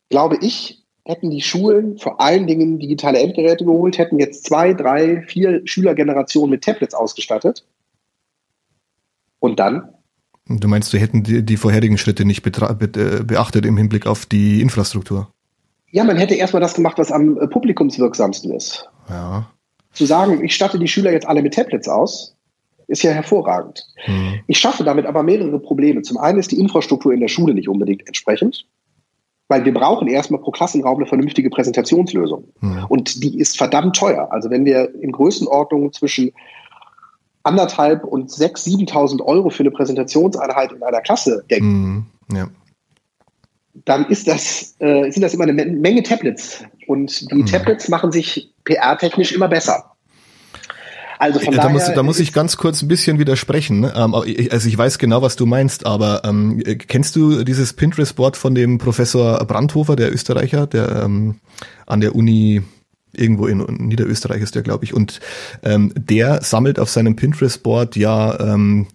glaube 0.10 0.38
ich, 0.42 0.84
hätten 1.06 1.30
die 1.30 1.42
Schulen 1.42 1.98
vor 1.98 2.20
allen 2.20 2.48
Dingen 2.48 2.80
digitale 2.80 3.20
Endgeräte 3.20 3.66
geholt, 3.66 3.98
hätten 3.98 4.20
jetzt 4.20 4.46
zwei, 4.46 4.74
drei, 4.74 5.22
vier 5.22 5.62
Schülergenerationen 5.66 6.52
mit 6.52 6.64
Tablets 6.64 6.94
ausgestattet. 6.94 7.66
Und 9.40 9.60
dann? 9.60 9.90
Du 10.48 10.68
meinst, 10.68 10.94
du 10.94 11.00
hätten 11.00 11.24
die, 11.24 11.44
die 11.44 11.58
vorherigen 11.58 11.98
Schritte 11.98 12.26
nicht 12.26 12.44
be 12.44 12.52
äh, 12.52 13.24
beachtet 13.24 13.66
im 13.66 13.78
Hinblick 13.78 14.06
auf 14.06 14.26
die 14.26 14.62
Infrastruktur? 14.62 15.32
Ja, 15.92 16.04
man 16.04 16.18
hätte 16.18 16.36
erstmal 16.36 16.62
das 16.62 16.74
gemacht, 16.74 16.98
was 16.98 17.12
am 17.12 17.38
äh, 17.38 17.48
publikumswirksamsten 17.48 18.52
ist. 18.54 18.90
Ja 19.10 19.48
zu 19.94 20.06
sagen, 20.06 20.44
ich 20.44 20.56
statte 20.56 20.80
die 20.80 20.88
Schüler 20.88 21.12
jetzt 21.12 21.28
alle 21.28 21.42
mit 21.42 21.54
Tablets 21.54 21.88
aus, 21.88 22.36
ist 22.88 23.04
ja 23.04 23.12
hervorragend. 23.12 23.86
Mhm. 24.08 24.42
Ich 24.48 24.60
schaffe 24.60 24.84
damit 24.84 25.06
aber 25.06 25.24
mehrere 25.24 25.60
Probleme. 25.60 26.02
Zum 26.02 26.18
einen 26.18 26.40
ist 26.40 26.52
die 26.52 26.60
Infrastruktur 26.60 27.14
in 27.14 27.20
der 27.20 27.28
Schule 27.28 27.54
nicht 27.54 27.70
unbedingt 27.70 28.06
entsprechend, 28.08 28.66
weil 29.48 29.66
wir 29.66 29.74
brauchen 29.74 30.08
erstmal 30.08 30.42
pro 30.42 30.52
Klassenraum 30.52 30.98
eine 30.98 31.06
vernünftige 31.06 31.50
Präsentationslösung. 31.50 32.46
Mhm. 32.60 32.86
Und 32.90 33.24
die 33.24 33.40
ist 33.40 33.58
verdammt 33.58 33.96
teuer. 33.96 34.28
Also 34.32 34.50
wenn 34.50 34.66
wir 34.66 34.94
in 34.96 35.12
Größenordnungen 35.12 35.94
zwischen 35.94 36.32
anderthalb 37.44 38.04
und 38.04 38.30
sechs, 38.30 38.66
7.000 38.66 39.24
Euro 39.24 39.50
für 39.50 39.64
eine 39.64 39.72
Präsentationseinheit 39.72 40.72
in 40.72 40.84
einer 40.84 41.02
Klasse 41.02 41.44
denken, 41.50 42.08
mhm. 42.28 42.36
ja. 42.36 42.48
Dann 43.74 44.06
ist 44.08 44.28
das, 44.28 44.76
äh, 44.80 45.10
sind 45.12 45.22
das 45.22 45.34
immer 45.34 45.44
eine 45.44 45.54
Menge 45.54 46.04
Tablets. 46.04 46.64
Und 46.88 47.32
die 47.32 47.36
mhm. 47.36 47.46
Tablets 47.46 47.88
machen 47.90 48.12
sich 48.12 48.54
PR-technisch 48.66 49.32
immer 49.32 49.48
besser. 49.48 49.92
Also 51.20 51.40
von 51.40 51.54
da, 51.54 51.62
daher 51.62 51.72
muss, 51.72 51.86
da 51.94 52.02
muss 52.02 52.20
ich 52.20 52.34
ganz 52.34 52.58
kurz 52.58 52.82
ein 52.82 52.88
bisschen 52.88 53.20
widersprechen. 53.20 53.82
Ne? 53.82 53.94
Ähm, 53.96 54.16
also 54.16 54.68
ich 54.68 54.76
weiß 54.76 54.98
genau, 54.98 55.22
was 55.22 55.36
du 55.36 55.46
meinst, 55.46 55.86
aber 55.86 56.24
ähm, 56.26 56.64
kennst 56.88 57.16
du 57.16 57.44
dieses 57.44 57.74
Pinterest-Board 57.74 58.36
von 58.36 58.56
dem 58.56 58.80
Professor 58.80 59.38
Brandhofer, 59.46 59.96
der 59.96 60.12
Österreicher, 60.12 60.66
der 60.66 61.04
ähm, 61.04 61.36
an 61.86 62.02
der 62.02 62.16
Uni 62.16 62.64
irgendwo 63.16 63.46
in 63.46 63.60
Niederösterreich 63.60 64.42
ist 64.42 64.56
der, 64.56 64.64
glaube 64.64 64.84
ich. 64.84 64.96
Und 64.96 65.20
ähm, 65.62 65.94
der 65.96 66.42
sammelt 66.42 66.80
auf 66.80 66.90
seinem 66.90 67.16
Pinterest-Board 67.16 67.96
ja 67.98 68.40
ähm, 68.40 68.88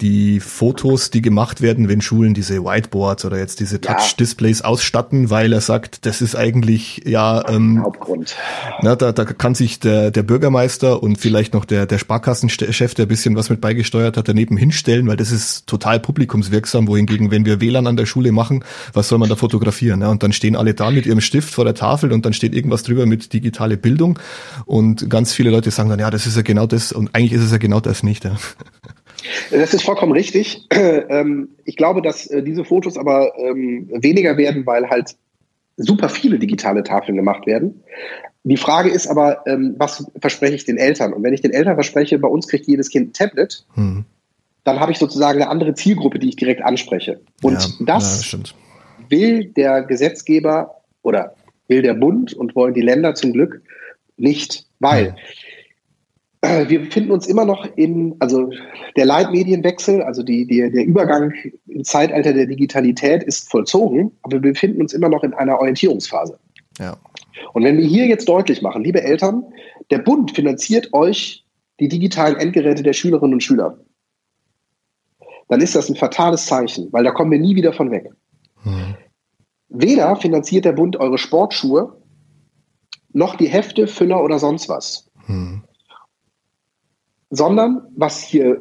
die 0.00 0.40
Fotos, 0.40 1.10
die 1.10 1.22
gemacht 1.22 1.60
werden, 1.60 1.88
wenn 1.88 2.00
Schulen 2.00 2.34
diese 2.34 2.64
Whiteboards 2.64 3.24
oder 3.24 3.38
jetzt 3.38 3.60
diese 3.60 3.80
Touch-Displays 3.80 4.62
ausstatten, 4.62 5.30
weil 5.30 5.52
er 5.52 5.60
sagt, 5.60 6.06
das 6.06 6.22
ist 6.22 6.34
eigentlich 6.34 7.02
ja 7.04 7.46
ähm, 7.48 7.82
Hauptgrund. 7.82 8.36
Na, 8.82 8.96
da, 8.96 9.12
da 9.12 9.24
kann 9.24 9.54
sich 9.54 9.80
der, 9.80 10.10
der 10.10 10.22
Bürgermeister 10.22 11.02
und 11.02 11.16
vielleicht 11.16 11.54
noch 11.54 11.64
der, 11.64 11.86
der 11.86 11.98
Sparkassenchef, 11.98 12.94
der 12.94 13.06
ein 13.06 13.08
bisschen 13.08 13.36
was 13.36 13.50
mit 13.50 13.60
beigesteuert 13.60 14.16
hat, 14.16 14.28
daneben 14.28 14.56
hinstellen, 14.56 15.06
weil 15.06 15.16
das 15.16 15.32
ist 15.32 15.66
total 15.66 16.00
publikumswirksam, 16.00 16.88
wohingegen, 16.88 17.30
wenn 17.30 17.44
wir 17.44 17.60
WLAN 17.60 17.86
an 17.86 17.96
der 17.96 18.06
Schule 18.06 18.32
machen, 18.32 18.64
was 18.92 19.08
soll 19.08 19.18
man 19.18 19.28
da 19.28 19.36
fotografieren? 19.36 20.00
Ne? 20.00 20.08
Und 20.08 20.22
dann 20.22 20.32
stehen 20.32 20.56
alle 20.56 20.74
da 20.74 20.90
mit 20.90 21.06
ihrem 21.06 21.20
Stift 21.20 21.52
vor 21.52 21.64
der 21.64 21.74
Tafel 21.74 22.12
und 22.12 22.24
dann 22.24 22.32
steht 22.32 22.54
irgendwas 22.54 22.82
drüber 22.82 23.06
mit 23.06 23.32
digitale 23.32 23.76
Bildung 23.76 24.18
und 24.64 25.10
ganz 25.10 25.32
viele 25.32 25.50
Leute 25.50 25.70
sagen 25.70 25.90
dann, 25.90 25.98
ja, 25.98 26.10
das 26.10 26.26
ist 26.26 26.36
ja 26.36 26.42
genau 26.42 26.66
das 26.66 26.92
und 26.92 27.14
eigentlich 27.14 27.32
ist 27.32 27.42
es 27.42 27.52
ja 27.52 27.58
genau 27.58 27.80
das 27.80 28.02
nicht. 28.02 28.24
Ja. 28.24 28.36
Das 29.50 29.74
ist 29.74 29.82
vollkommen 29.82 30.12
richtig. 30.12 30.66
Ähm, 31.10 31.50
ich 31.64 31.76
glaube, 31.76 32.02
dass 32.02 32.26
äh, 32.26 32.42
diese 32.42 32.64
Fotos 32.64 32.96
aber 32.96 33.32
ähm, 33.38 33.88
weniger 33.92 34.36
werden, 34.36 34.64
weil 34.66 34.88
halt 34.88 35.16
super 35.76 36.08
viele 36.08 36.38
digitale 36.38 36.82
Tafeln 36.82 37.16
gemacht 37.16 37.46
werden. 37.46 37.82
Die 38.44 38.56
Frage 38.56 38.90
ist 38.90 39.06
aber, 39.06 39.42
ähm, 39.46 39.74
was 39.78 40.10
verspreche 40.20 40.54
ich 40.54 40.64
den 40.64 40.78
Eltern? 40.78 41.12
Und 41.12 41.22
wenn 41.22 41.34
ich 41.34 41.42
den 41.42 41.52
Eltern 41.52 41.74
verspreche, 41.74 42.18
bei 42.18 42.28
uns 42.28 42.48
kriegt 42.48 42.66
jedes 42.66 42.88
Kind 42.88 43.10
ein 43.10 43.12
Tablet, 43.12 43.64
hm. 43.74 44.04
dann 44.64 44.80
habe 44.80 44.92
ich 44.92 44.98
sozusagen 44.98 45.40
eine 45.40 45.50
andere 45.50 45.74
Zielgruppe, 45.74 46.18
die 46.18 46.28
ich 46.28 46.36
direkt 46.36 46.62
anspreche. 46.62 47.20
Und 47.42 47.60
ja, 47.60 47.86
das 47.86 48.32
ja, 48.32 48.38
will 49.08 49.46
der 49.46 49.82
Gesetzgeber 49.82 50.76
oder 51.02 51.34
will 51.68 51.82
der 51.82 51.94
Bund 51.94 52.32
und 52.32 52.54
wollen 52.56 52.74
die 52.74 52.80
Länder 52.80 53.14
zum 53.14 53.32
Glück 53.32 53.62
nicht, 54.16 54.66
weil 54.78 55.06
äh, 55.06 55.12
wir 56.42 56.80
befinden 56.80 57.10
uns 57.10 57.26
immer 57.26 57.44
noch 57.44 57.66
in, 57.76 58.16
also 58.18 58.50
der 58.96 59.04
Leitmedienwechsel, 59.04 60.02
also 60.02 60.22
die, 60.22 60.46
die, 60.46 60.70
der 60.70 60.86
Übergang 60.86 61.34
im 61.66 61.84
Zeitalter 61.84 62.32
der 62.32 62.46
Digitalität 62.46 63.22
ist 63.22 63.50
vollzogen, 63.50 64.12
aber 64.22 64.42
wir 64.42 64.52
befinden 64.52 64.80
uns 64.80 64.94
immer 64.94 65.08
noch 65.08 65.22
in 65.22 65.34
einer 65.34 65.58
Orientierungsphase. 65.58 66.38
Ja. 66.78 66.96
Und 67.52 67.64
wenn 67.64 67.76
wir 67.76 67.84
hier 67.84 68.06
jetzt 68.06 68.28
deutlich 68.28 68.62
machen, 68.62 68.82
liebe 68.82 69.02
Eltern, 69.02 69.44
der 69.90 69.98
Bund 69.98 70.30
finanziert 70.34 70.92
euch 70.92 71.44
die 71.78 71.88
digitalen 71.88 72.36
Endgeräte 72.36 72.82
der 72.82 72.92
Schülerinnen 72.92 73.34
und 73.34 73.42
Schüler, 73.42 73.78
dann 75.48 75.60
ist 75.60 75.74
das 75.74 75.88
ein 75.88 75.96
fatales 75.96 76.46
Zeichen, 76.46 76.88
weil 76.92 77.04
da 77.04 77.10
kommen 77.10 77.32
wir 77.32 77.38
nie 77.38 77.56
wieder 77.56 77.72
von 77.72 77.90
weg. 77.90 78.10
Hm. 78.62 78.94
Weder 79.68 80.16
finanziert 80.16 80.64
der 80.64 80.72
Bund 80.72 80.96
eure 80.96 81.18
Sportschuhe, 81.18 82.00
noch 83.12 83.36
die 83.36 83.48
Hefte, 83.48 83.86
Füller 83.86 84.22
oder 84.22 84.38
sonst 84.38 84.68
was. 84.68 85.10
Hm. 85.26 85.62
Sondern 87.30 87.82
was 87.96 88.22
hier 88.22 88.60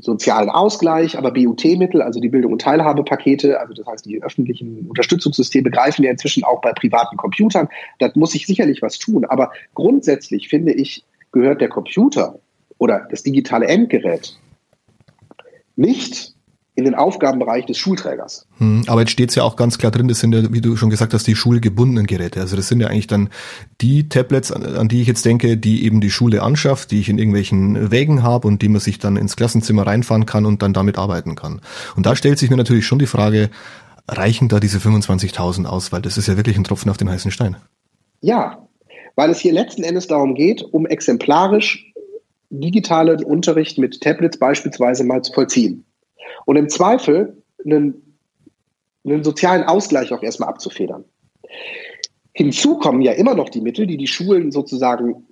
sozialen 0.00 0.50
Ausgleich, 0.50 1.16
aber 1.16 1.30
BUT-Mittel, 1.32 2.02
also 2.02 2.20
die 2.20 2.28
Bildung 2.28 2.52
und 2.52 2.60
Teilhabepakete, 2.60 3.60
also 3.60 3.72
das 3.74 3.86
heißt, 3.86 4.04
die 4.04 4.22
öffentlichen 4.22 4.86
Unterstützungssysteme 4.88 5.70
greifen 5.70 6.02
ja 6.04 6.10
inzwischen 6.10 6.44
auch 6.44 6.60
bei 6.60 6.72
privaten 6.72 7.16
Computern. 7.16 7.68
Da 7.98 8.10
muss 8.14 8.32
sich 8.32 8.46
sicherlich 8.46 8.82
was 8.82 8.98
tun. 8.98 9.24
Aber 9.24 9.52
grundsätzlich 9.74 10.48
finde 10.48 10.72
ich, 10.72 11.04
gehört 11.32 11.60
der 11.60 11.68
Computer 11.68 12.38
oder 12.78 13.06
das 13.10 13.22
digitale 13.22 13.66
Endgerät 13.66 14.36
nicht 15.76 16.34
in 16.80 16.86
den 16.86 16.94
Aufgabenbereich 16.94 17.66
des 17.66 17.76
Schulträgers. 17.76 18.46
Hm, 18.56 18.84
aber 18.86 19.00
jetzt 19.00 19.10
steht 19.10 19.28
es 19.28 19.34
ja 19.34 19.42
auch 19.42 19.54
ganz 19.54 19.76
klar 19.76 19.92
drin, 19.92 20.08
das 20.08 20.20
sind 20.20 20.34
ja, 20.34 20.52
wie 20.52 20.62
du 20.62 20.76
schon 20.76 20.88
gesagt 20.88 21.12
hast, 21.12 21.26
die 21.26 21.36
schulgebundenen 21.36 22.06
Geräte. 22.06 22.40
Also 22.40 22.56
das 22.56 22.68
sind 22.68 22.80
ja 22.80 22.88
eigentlich 22.88 23.06
dann 23.06 23.28
die 23.82 24.08
Tablets, 24.08 24.50
an, 24.50 24.64
an 24.64 24.88
die 24.88 25.02
ich 25.02 25.06
jetzt 25.06 25.24
denke, 25.26 25.58
die 25.58 25.84
eben 25.84 26.00
die 26.00 26.10
Schule 26.10 26.42
anschafft, 26.42 26.90
die 26.90 26.98
ich 26.98 27.10
in 27.10 27.18
irgendwelchen 27.18 27.90
Wägen 27.90 28.22
habe 28.22 28.48
und 28.48 28.62
die 28.62 28.68
man 28.68 28.80
sich 28.80 28.98
dann 28.98 29.16
ins 29.16 29.36
Klassenzimmer 29.36 29.86
reinfahren 29.86 30.24
kann 30.24 30.46
und 30.46 30.62
dann 30.62 30.72
damit 30.72 30.96
arbeiten 30.96 31.34
kann. 31.34 31.60
Und 31.96 32.06
da 32.06 32.16
stellt 32.16 32.38
sich 32.38 32.48
mir 32.48 32.56
natürlich 32.56 32.86
schon 32.86 32.98
die 32.98 33.06
Frage, 33.06 33.50
reichen 34.08 34.48
da 34.48 34.58
diese 34.58 34.78
25.000 34.78 35.66
aus? 35.66 35.92
Weil 35.92 36.00
das 36.00 36.16
ist 36.16 36.28
ja 36.28 36.36
wirklich 36.38 36.56
ein 36.56 36.64
Tropfen 36.64 36.90
auf 36.90 36.96
den 36.96 37.10
heißen 37.10 37.30
Stein. 37.30 37.56
Ja, 38.22 38.66
weil 39.16 39.30
es 39.30 39.38
hier 39.38 39.52
letzten 39.52 39.82
Endes 39.82 40.06
darum 40.06 40.34
geht, 40.34 40.62
um 40.62 40.86
exemplarisch 40.86 41.92
digitalen 42.48 43.22
Unterricht 43.22 43.78
mit 43.78 44.00
Tablets 44.00 44.38
beispielsweise 44.38 45.04
mal 45.04 45.22
zu 45.22 45.32
vollziehen 45.32 45.84
und 46.46 46.56
im 46.56 46.68
Zweifel 46.68 47.42
einen, 47.64 48.16
einen 49.04 49.24
sozialen 49.24 49.64
Ausgleich 49.64 50.12
auch 50.12 50.22
erstmal 50.22 50.48
abzufedern. 50.48 51.04
Hinzu 52.32 52.78
kommen 52.78 53.02
ja 53.02 53.12
immer 53.12 53.34
noch 53.34 53.48
die 53.48 53.60
Mittel, 53.60 53.86
die 53.86 53.96
die 53.96 54.06
Schulen 54.06 54.52
sozusagen 54.52 55.26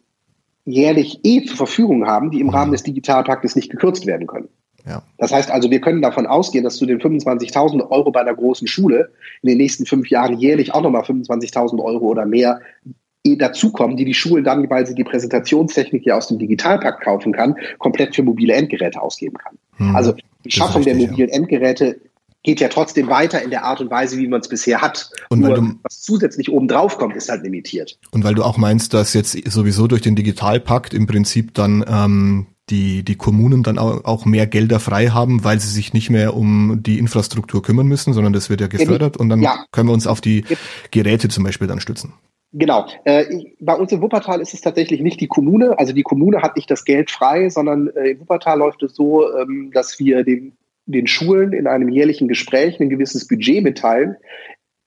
jährlich 0.64 1.20
eh 1.24 1.44
zur 1.44 1.56
Verfügung 1.56 2.06
haben, 2.06 2.30
die 2.30 2.40
im 2.40 2.50
Rahmen 2.50 2.72
des 2.72 2.82
Digitalpaktes 2.82 3.56
nicht 3.56 3.70
gekürzt 3.70 4.06
werden 4.06 4.26
können. 4.26 4.48
Ja. 4.86 5.02
Das 5.18 5.32
heißt 5.32 5.50
also, 5.50 5.70
wir 5.70 5.80
können 5.80 6.02
davon 6.02 6.26
ausgehen, 6.26 6.64
dass 6.64 6.76
zu 6.76 6.86
den 6.86 7.00
25.000 7.00 7.90
Euro 7.90 8.10
bei 8.10 8.20
einer 8.20 8.34
großen 8.34 8.66
Schule 8.66 9.10
in 9.42 9.48
den 9.48 9.58
nächsten 9.58 9.86
fünf 9.86 10.08
Jahren 10.08 10.38
jährlich 10.38 10.74
auch 10.74 10.82
nochmal 10.82 11.02
25.000 11.02 11.82
Euro 11.82 12.06
oder 12.06 12.24
mehr 12.24 12.60
eh 12.84 12.90
dazukommen, 13.24 13.96
die 13.96 14.04
die 14.04 14.14
Schulen 14.14 14.44
dann, 14.44 14.68
weil 14.70 14.86
sie 14.86 14.94
die 14.94 15.04
Präsentationstechnik 15.04 16.06
ja 16.06 16.16
aus 16.16 16.28
dem 16.28 16.38
Digitalpakt 16.38 17.02
kaufen 17.02 17.32
kann, 17.32 17.56
komplett 17.78 18.14
für 18.14 18.22
mobile 18.22 18.54
Endgeräte 18.54 19.00
ausgeben 19.00 19.36
kann. 19.36 19.58
Hm. 19.76 19.94
Also 19.94 20.14
die 20.44 20.50
Schaffung 20.50 20.82
richtig, 20.82 20.98
der 20.98 21.08
mobilen 21.08 21.28
ja. 21.28 21.34
Endgeräte 21.34 22.00
geht 22.42 22.60
ja 22.60 22.68
trotzdem 22.68 23.08
weiter 23.08 23.42
in 23.42 23.50
der 23.50 23.64
Art 23.64 23.80
und 23.80 23.90
Weise, 23.90 24.16
wie 24.16 24.28
man 24.28 24.40
es 24.40 24.48
bisher 24.48 24.80
hat. 24.80 25.10
Und 25.28 25.40
Nur, 25.40 25.54
du, 25.54 25.74
was 25.82 26.00
zusätzlich 26.00 26.50
oben 26.50 26.68
drauf 26.68 26.96
kommt, 26.96 27.16
ist 27.16 27.28
halt 27.28 27.42
limitiert. 27.42 27.98
Und 28.12 28.24
weil 28.24 28.34
du 28.34 28.44
auch 28.44 28.56
meinst, 28.56 28.94
dass 28.94 29.12
jetzt 29.12 29.36
sowieso 29.50 29.86
durch 29.86 30.02
den 30.02 30.16
Digitalpakt 30.16 30.94
im 30.94 31.06
Prinzip 31.06 31.52
dann 31.54 31.84
ähm, 31.86 32.46
die, 32.70 33.02
die 33.02 33.16
Kommunen 33.16 33.62
dann 33.62 33.78
auch 33.78 34.24
mehr 34.24 34.46
Gelder 34.46 34.78
frei 34.78 35.08
haben, 35.08 35.42
weil 35.42 35.58
sie 35.58 35.68
sich 35.68 35.92
nicht 35.92 36.10
mehr 36.10 36.34
um 36.34 36.82
die 36.82 36.98
Infrastruktur 36.98 37.62
kümmern 37.62 37.86
müssen, 37.86 38.12
sondern 38.12 38.32
das 38.32 38.50
wird 38.50 38.60
ja 38.60 38.66
gefördert 38.66 39.16
und 39.16 39.28
dann 39.28 39.42
ja. 39.42 39.64
können 39.72 39.88
wir 39.88 39.94
uns 39.94 40.06
auf 40.06 40.20
die 40.20 40.44
Geräte 40.90 41.28
zum 41.28 41.44
Beispiel 41.44 41.66
dann 41.66 41.80
stützen. 41.80 42.12
Genau. 42.52 42.86
Äh, 43.04 43.44
bei 43.60 43.74
uns 43.74 43.92
in 43.92 44.00
Wuppertal 44.00 44.40
ist 44.40 44.54
es 44.54 44.62
tatsächlich 44.62 45.00
nicht 45.00 45.20
die 45.20 45.26
Kommune. 45.26 45.78
Also 45.78 45.92
die 45.92 46.02
Kommune 46.02 46.40
hat 46.40 46.56
nicht 46.56 46.70
das 46.70 46.84
Geld 46.84 47.10
frei, 47.10 47.50
sondern 47.50 47.88
äh, 47.88 48.10
in 48.10 48.20
Wuppertal 48.20 48.58
läuft 48.58 48.82
es 48.82 48.94
so, 48.94 49.30
ähm, 49.36 49.70
dass 49.74 49.98
wir 49.98 50.24
den, 50.24 50.56
den 50.86 51.06
Schulen 51.06 51.52
in 51.52 51.66
einem 51.66 51.90
jährlichen 51.90 52.26
Gespräch 52.26 52.80
ein 52.80 52.88
gewisses 52.88 53.28
Budget 53.28 53.62
mitteilen, 53.62 54.16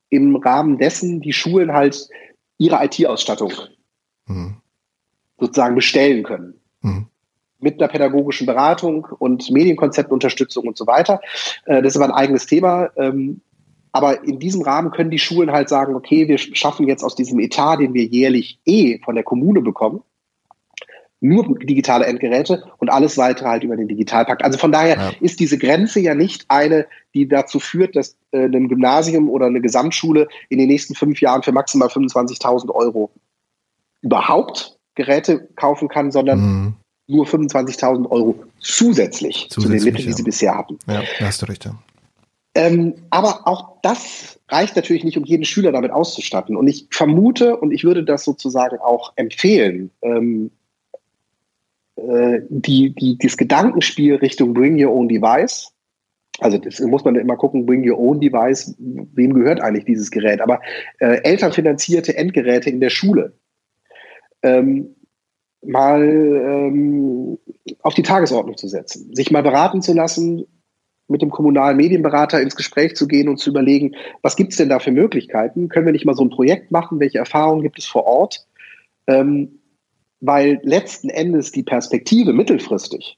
im 0.10 0.36
Rahmen 0.36 0.80
dessen 0.80 1.22
die 1.22 1.34
Schulen 1.34 1.72
halt 1.72 2.10
ihre 2.58 2.84
IT-Ausstattung 2.84 3.54
mhm. 4.26 4.56
sozusagen 5.40 5.76
bestellen 5.76 6.24
können. 6.24 6.56
Mhm. 6.82 7.08
Mit 7.60 7.80
einer 7.80 7.92
pädagogischen 7.92 8.48
Beratung 8.48 9.08
und 9.20 9.52
Medienkonzeptunterstützung 9.52 10.68
und 10.68 10.78
so 10.78 10.88
weiter. 10.88 11.22
Äh, 11.66 11.84
das 11.84 11.96
ist 11.96 12.02
aber 12.02 12.12
ein 12.12 12.20
eigenes 12.20 12.48
Thema. 12.48 12.90
Aber 13.92 14.24
in 14.24 14.40
diesem 14.40 14.62
Rahmen 14.62 14.92
können 14.92 15.12
die 15.12 15.20
Schulen 15.20 15.52
halt 15.52 15.70
sagen, 15.70 15.96
okay, 15.96 16.28
wir 16.28 16.38
schaffen 16.38 16.88
jetzt 16.88 17.04
aus 17.04 17.16
diesem 17.16 17.40
Etat, 17.40 17.78
den 17.78 17.94
wir 17.94 18.06
jährlich 18.06 18.60
eh 18.66 19.00
von 19.04 19.16
der 19.16 19.24
Kommune 19.24 19.62
bekommen, 19.62 20.02
nur 21.20 21.58
digitale 21.60 22.06
Endgeräte 22.06 22.64
und 22.80 22.90
alles 22.90 23.18
weitere 23.18 23.48
halt 23.48 23.64
über 23.64 23.78
den 23.78 23.88
Digitalpakt. 23.88 24.44
Also 24.44 24.58
von 24.58 24.72
daher 24.72 24.98
ja. 24.98 25.12
ist 25.20 25.40
diese 25.40 25.58
Grenze 25.58 26.00
ja 26.00 26.16
nicht 26.16 26.46
eine, 26.48 26.88
die 27.14 27.28
dazu 27.28 27.60
führt, 27.60 27.96
dass 27.96 28.18
äh, 28.32 28.46
ein 28.46 28.70
Gymnasium 28.70 29.30
oder 29.30 29.46
eine 29.46 29.62
Gesamtschule 29.62 30.28
in 30.50 30.58
den 30.58 30.68
nächsten 30.68 30.96
fünf 30.96 31.22
Jahren 31.22 31.44
für 31.44 31.52
maximal 31.52 31.90
25.000 31.90 32.72
Euro 32.72 33.12
überhaupt 34.02 34.78
Geräte 34.96 35.48
kaufen 35.56 35.90
kann, 35.90 36.12
sondern 36.12 36.40
mhm. 36.40 36.74
nur 37.08 37.26
25.000 37.28 38.10
Euro 38.10 38.44
zusätzlich, 38.60 39.48
zusätzlich, 39.50 39.50
zu 39.50 39.62
den 39.62 39.72
Mitteln, 39.72 39.98
ja. 39.98 40.06
die 40.08 40.14
sie 40.14 40.24
bisher 40.24 40.58
hatten. 40.58 40.80
Ja, 40.88 41.04
hast 41.20 41.44
du 41.44 41.46
recht. 41.46 41.66
Ja. 41.66 41.76
Ähm, 42.54 42.96
aber 43.10 43.48
auch 43.48 43.82
das 43.82 44.40
reicht 44.50 44.76
natürlich 44.76 45.04
nicht, 45.04 45.18
um 45.18 45.24
jeden 45.24 45.46
Schüler 45.46 45.72
damit 45.72 45.92
auszustatten. 45.92 46.58
Und 46.58 46.68
ich 46.68 46.88
vermute 46.92 47.58
und 47.58 47.72
ich 47.72 47.84
würde 47.84 48.04
das 48.04 48.26
sozusagen 48.26 48.78
auch 48.80 49.14
empfehlen, 49.16 49.92
ähm, 50.02 50.52
äh, 51.96 52.42
die, 52.50 52.94
die, 52.94 53.18
dieses 53.18 53.38
Gedankenspiel 53.38 54.16
Richtung 54.16 54.54
Bring 54.54 54.84
Your 54.84 54.94
Own 54.94 55.08
Device. 55.08 55.72
Also 56.40 56.58
das 56.58 56.80
muss 56.80 57.06
man 57.06 57.16
immer 57.16 57.38
gucken, 57.38 57.66
Bring 57.66 57.90
Your 57.90 58.00
Own 58.00 58.20
Device, 58.20 58.76
wem 58.78 59.34
gehört 59.34 59.62
eigentlich 59.62 59.86
dieses 59.86 60.12
Gerät? 60.12 60.42
Aber 60.42 60.60
äh, 61.00 61.22
elternfinanzierte 61.24 62.18
Endgeräte 62.18 62.70
in 62.70 62.82
der 62.82 62.90
Schule. 62.90 63.34
Ähm, 64.44 64.96
mal 65.64 66.02
ähm, 66.04 67.38
auf 67.82 67.94
die 67.94 68.02
Tagesordnung 68.02 68.58
zu 68.58 68.68
setzen, 68.68 69.14
sich 69.16 69.30
mal 69.30 69.44
beraten 69.44 69.82
zu 69.82 69.94
lassen, 69.94 70.46
mit 71.12 71.22
dem 71.22 71.30
kommunalen 71.30 71.78
Medienberater 71.78 72.42
ins 72.42 72.56
Gespräch 72.56 72.96
zu 72.96 73.08
gehen 73.08 73.30
und 73.30 73.38
zu 73.38 73.50
überlegen, 73.50 73.96
was 74.22 74.36
gibt 74.36 74.52
es 74.52 74.58
denn 74.58 74.70
da 74.70 74.80
für 74.80 74.92
Möglichkeiten? 74.92 75.70
Können 75.70 75.86
wir 75.86 75.94
nicht 75.94 76.06
mal 76.06 76.16
so 76.16 76.24
ein 76.24 76.30
Projekt 76.30 76.72
machen? 76.72 77.00
Welche 77.00 77.20
Erfahrungen 77.20 77.62
gibt 77.62 77.78
es 77.78 77.86
vor 77.86 78.06
Ort? 78.06 78.46
Ähm, 79.08 79.60
weil 80.22 80.60
letzten 80.64 81.10
Endes 81.10 81.52
die 81.52 81.64
Perspektive 81.64 82.32
mittelfristig 82.32 83.18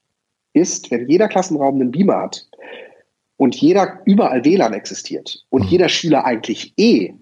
ist, 0.53 0.91
wenn 0.91 1.07
jeder 1.09 1.27
Klassenraum 1.27 1.75
einen 1.75 1.91
Beamer 1.91 2.21
hat 2.21 2.47
und 3.37 3.55
jeder 3.55 4.01
überall 4.05 4.45
WLAN 4.45 4.73
existiert 4.73 5.45
und 5.49 5.63
mhm. 5.63 5.67
jeder 5.69 5.89
Schüler 5.89 6.25
eigentlich 6.25 6.73
eh 6.77 7.13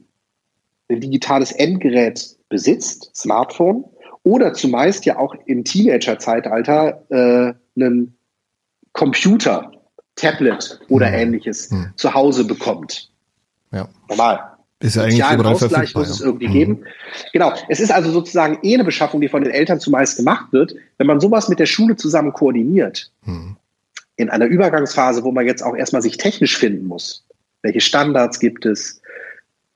ein 0.89 0.99
digitales 0.99 1.51
Endgerät 1.51 2.37
besitzt, 2.49 3.11
Smartphone, 3.15 3.85
oder 4.23 4.53
zumeist 4.53 5.05
ja 5.05 5.17
auch 5.17 5.33
im 5.45 5.63
Teenager-Zeitalter 5.63 7.05
äh, 7.09 7.53
einen 7.75 8.17
Computer 8.93 9.71
Tablet 10.15 10.79
oder 10.89 11.07
hm. 11.07 11.13
ähnliches 11.15 11.69
hm. 11.71 11.91
zu 11.95 12.13
Hause 12.13 12.45
bekommt. 12.45 13.09
Ja. 13.71 13.87
Normal. 14.09 14.51
Ist 14.79 14.95
ja 14.95 15.03
eigentlich 15.03 15.19
überall 15.19 15.45
Ausgleich 15.45 15.93
muss 15.93 16.09
es 16.09 16.21
irgendwie 16.21 16.47
hm. 16.47 16.53
geben. 16.53 16.83
Genau. 17.33 17.53
Es 17.69 17.79
ist 17.79 17.91
also 17.91 18.11
sozusagen 18.11 18.57
eh 18.63 18.73
eine 18.73 18.83
Beschaffung, 18.83 19.21
die 19.21 19.29
von 19.29 19.43
den 19.43 19.53
Eltern 19.53 19.79
zumeist 19.79 20.17
gemacht 20.17 20.51
wird. 20.51 20.75
Wenn 20.97 21.07
man 21.07 21.19
sowas 21.19 21.49
mit 21.49 21.59
der 21.59 21.67
Schule 21.67 21.95
zusammen 21.95 22.33
koordiniert, 22.33 23.11
hm. 23.23 23.55
in 24.15 24.29
einer 24.29 24.45
Übergangsphase, 24.45 25.23
wo 25.23 25.31
man 25.31 25.45
jetzt 25.45 25.61
auch 25.61 25.75
erstmal 25.75 26.01
sich 26.01 26.17
technisch 26.17 26.57
finden 26.57 26.87
muss, 26.87 27.25
welche 27.61 27.79
Standards 27.79 28.39
gibt 28.39 28.65
es, 28.65 29.01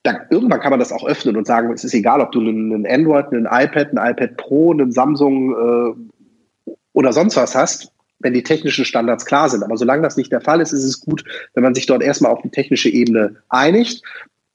dann 0.02 0.21
irgendwann 0.30 0.60
kann 0.60 0.71
man 0.71 0.80
das 0.80 0.91
auch 0.91 1.06
öffnen 1.06 1.38
und 1.38 1.48
sagen, 1.48 1.71
es 1.74 1.84
ist 1.84 1.93
egal, 1.93 2.21
ob 2.21 2.32
du 2.32 2.39
einen 2.39 2.86
Android, 2.88 3.28
einen 3.32 3.45
iPad, 3.45 3.95
ein 3.95 4.12
iPad 4.12 4.38
Pro, 4.38 4.71
einen 4.71 4.91
Samsung 4.91 5.52
äh, 5.52 6.71
oder 6.93 7.13
sonst 7.13 7.36
was 7.36 7.56
hast 7.56 7.91
wenn 8.26 8.34
die 8.34 8.42
technischen 8.42 8.86
Standards 8.86 9.24
klar 9.24 9.50
sind. 9.50 9.62
Aber 9.62 9.78
solange 9.78 10.02
das 10.02 10.18
nicht 10.18 10.32
der 10.32 10.42
Fall 10.42 10.60
ist, 10.60 10.74
ist 10.74 10.84
es 10.84 11.00
gut, 11.00 11.24
wenn 11.54 11.64
man 11.64 11.76
sich 11.76 11.86
dort 11.86 12.02
erstmal 12.02 12.32
auf 12.32 12.42
die 12.42 12.50
technische 12.50 12.90
Ebene 12.90 13.36
einigt, 13.50 14.02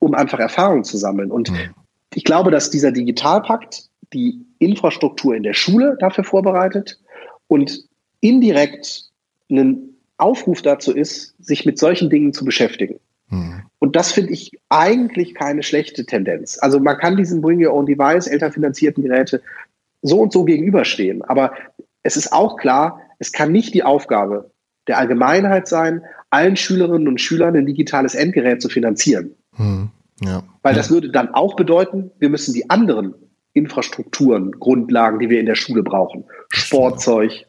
um 0.00 0.12
einfach 0.12 0.40
Erfahrung 0.40 0.82
zu 0.82 0.96
sammeln. 0.96 1.30
Und 1.30 1.52
mhm. 1.52 1.70
ich 2.12 2.24
glaube, 2.24 2.50
dass 2.50 2.70
dieser 2.70 2.90
Digitalpakt 2.90 3.84
die 4.12 4.44
Infrastruktur 4.58 5.36
in 5.36 5.44
der 5.44 5.54
Schule 5.54 5.96
dafür 6.00 6.24
vorbereitet 6.24 6.98
und 7.46 7.84
indirekt 8.20 9.04
einen 9.48 9.94
Aufruf 10.18 10.62
dazu 10.62 10.92
ist, 10.92 11.36
sich 11.38 11.64
mit 11.64 11.78
solchen 11.78 12.10
Dingen 12.10 12.32
zu 12.32 12.44
beschäftigen. 12.44 12.98
Mhm. 13.28 13.62
Und 13.78 13.94
das 13.94 14.10
finde 14.10 14.32
ich 14.32 14.50
eigentlich 14.68 15.34
keine 15.36 15.62
schlechte 15.62 16.04
Tendenz. 16.04 16.58
Also 16.60 16.80
man 16.80 16.98
kann 16.98 17.16
diesen 17.16 17.40
Bring 17.40 17.64
Your 17.64 17.72
Own 17.72 17.86
Device, 17.86 18.26
elternfinanzierten 18.26 19.04
Geräte 19.04 19.40
so 20.02 20.20
und 20.20 20.32
so 20.32 20.42
gegenüberstehen. 20.42 21.22
Aber 21.22 21.52
es 22.02 22.16
ist 22.16 22.32
auch 22.32 22.56
klar, 22.56 23.00
es 23.20 23.30
kann 23.30 23.52
nicht 23.52 23.74
die 23.74 23.84
Aufgabe 23.84 24.50
der 24.88 24.98
Allgemeinheit 24.98 25.68
sein, 25.68 26.02
allen 26.30 26.56
Schülerinnen 26.56 27.06
und 27.06 27.20
Schülern 27.20 27.54
ein 27.54 27.66
digitales 27.66 28.16
Endgerät 28.16 28.60
zu 28.60 28.68
finanzieren. 28.68 29.36
Mhm. 29.56 29.90
Ja. 30.20 30.42
Weil 30.62 30.74
das 30.74 30.90
würde 30.90 31.10
dann 31.10 31.32
auch 31.32 31.54
bedeuten, 31.54 32.10
wir 32.18 32.28
müssen 32.28 32.52
die 32.52 32.68
anderen 32.68 33.14
Infrastrukturen, 33.52 34.52
Grundlagen, 34.52 35.18
die 35.18 35.30
wir 35.30 35.40
in 35.40 35.46
der 35.46 35.54
Schule 35.54 35.82
brauchen, 35.82 36.24
Sportzeug, 36.48 37.46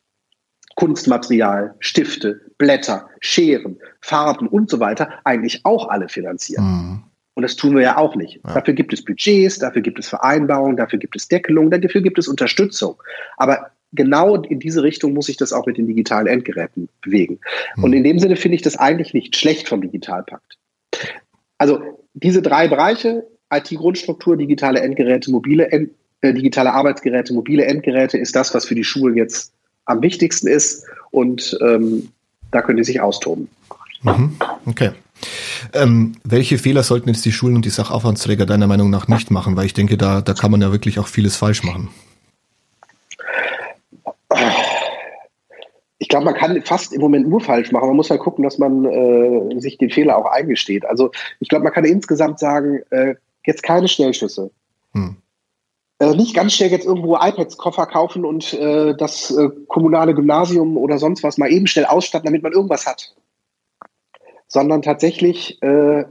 Kunstmaterial, 0.75 1.75
Stifte, 1.79 2.41
Blätter, 2.57 3.09
Scheren, 3.19 3.77
Farben 4.01 4.47
und 4.47 4.69
so 4.69 4.79
weiter 4.79 5.09
eigentlich 5.23 5.61
auch 5.63 5.89
alle 5.89 6.09
finanzieren. 6.09 6.65
Mhm. 6.65 7.03
Und 7.33 7.43
das 7.43 7.55
tun 7.55 7.75
wir 7.75 7.81
ja 7.81 7.97
auch 7.97 8.15
nicht. 8.15 8.41
Ja. 8.43 8.55
Dafür 8.55 8.73
gibt 8.73 8.93
es 8.93 9.05
Budgets, 9.05 9.59
dafür 9.59 9.81
gibt 9.81 9.99
es 9.99 10.09
Vereinbarungen, 10.09 10.75
dafür 10.75 10.99
gibt 10.99 11.15
es 11.15 11.27
Deckelung, 11.27 11.71
dafür 11.71 12.01
gibt 12.01 12.17
es 12.19 12.27
Unterstützung. 12.27 13.01
Aber 13.37 13.71
genau 13.91 14.35
in 14.35 14.59
diese 14.59 14.83
Richtung 14.83 15.13
muss 15.13 15.25
sich 15.25 15.37
das 15.37 15.53
auch 15.53 15.65
mit 15.65 15.77
den 15.77 15.87
digitalen 15.87 16.27
Endgeräten 16.27 16.89
bewegen. 17.01 17.39
Und 17.77 17.93
in 17.93 18.03
dem 18.03 18.19
Sinne 18.19 18.35
finde 18.35 18.55
ich 18.55 18.61
das 18.61 18.77
eigentlich 18.77 19.13
nicht 19.13 19.35
schlecht 19.35 19.67
vom 19.67 19.81
Digitalpakt. 19.81 20.57
Also 21.57 21.81
diese 22.13 22.41
drei 22.41 22.67
Bereiche, 22.67 23.27
IT-Grundstruktur, 23.51 24.37
digitale 24.37 24.79
Endgeräte, 24.79 25.31
mobile 25.31 25.71
End, 25.71 25.91
äh, 26.21 26.33
digitale 26.33 26.73
Arbeitsgeräte, 26.73 27.33
mobile 27.33 27.65
Endgeräte, 27.65 28.17
ist 28.17 28.35
das, 28.35 28.53
was 28.53 28.65
für 28.65 28.75
die 28.75 28.83
Schulen 28.83 29.17
jetzt 29.17 29.53
am 29.85 30.01
wichtigsten 30.01 30.47
ist. 30.47 30.85
Und 31.11 31.57
ähm, 31.61 32.09
da 32.51 32.61
können 32.61 32.77
die 32.77 32.83
sich 32.83 33.01
austoben. 33.01 33.49
Mhm. 34.03 34.35
Okay. 34.65 34.91
Ähm, 35.73 36.13
welche 36.23 36.57
Fehler 36.57 36.83
sollten 36.83 37.09
jetzt 37.09 37.25
die 37.25 37.31
Schulen 37.31 37.55
und 37.55 37.65
die 37.65 37.69
Sachaufwandsträger 37.69 38.45
deiner 38.45 38.67
Meinung 38.67 38.89
nach 38.89 39.07
nicht 39.07 39.29
machen? 39.29 39.55
Weil 39.55 39.65
ich 39.65 39.73
denke, 39.73 39.97
da, 39.97 40.21
da 40.21 40.33
kann 40.33 40.51
man 40.51 40.61
ja 40.61 40.71
wirklich 40.71 40.99
auch 40.99 41.07
vieles 41.07 41.35
falsch 41.35 41.63
machen. 41.63 41.89
Glaube, 46.11 46.25
man 46.25 46.35
kann 46.35 46.61
fast 46.61 46.93
im 46.93 47.01
Moment 47.01 47.27
nur 47.27 47.41
falsch 47.41 47.71
machen. 47.71 47.87
Man 47.87 47.95
muss 47.95 48.11
halt 48.11 48.21
gucken, 48.21 48.43
dass 48.43 48.59
man 48.59 48.85
äh, 48.85 49.59
sich 49.59 49.79
den 49.79 49.89
Fehler 49.89 50.17
auch 50.17 50.25
eingesteht. 50.25 50.85
Also 50.85 51.11
ich 51.39 51.49
glaube, 51.49 51.63
man 51.63 51.73
kann 51.73 51.85
insgesamt 51.85 52.37
sagen, 52.37 52.81
äh, 52.91 53.15
jetzt 53.45 53.63
keine 53.63 53.87
Schnellschüsse. 53.87 54.51
Hm 54.93 55.17
äh, 56.01 56.15
nicht 56.15 56.33
ganz 56.33 56.53
schnell 56.53 56.71
jetzt 56.71 56.87
irgendwo 56.87 57.15
iPads-Koffer 57.15 57.85
kaufen 57.85 58.25
und 58.25 58.53
äh, 58.53 58.95
das 58.97 59.29
äh, 59.29 59.49
kommunale 59.67 60.15
Gymnasium 60.15 60.75
oder 60.75 60.97
sonst 60.97 61.21
was 61.21 61.37
mal 61.37 61.51
eben 61.51 61.67
schnell 61.67 61.85
ausstatten, 61.85 62.25
damit 62.25 62.41
man 62.41 62.53
irgendwas 62.53 62.87
hat. 62.87 63.13
Sondern 64.47 64.81
tatsächlich 64.81 65.61
äh, 65.61 66.05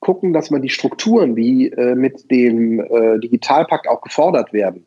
gucken, 0.00 0.32
dass 0.32 0.50
man 0.50 0.62
die 0.62 0.70
Strukturen, 0.70 1.36
die 1.36 1.70
äh, 1.70 1.94
mit 1.94 2.30
dem 2.30 2.80
äh, 2.80 3.18
Digitalpakt 3.18 3.88
auch 3.88 4.00
gefordert 4.00 4.54
werden, 4.54 4.86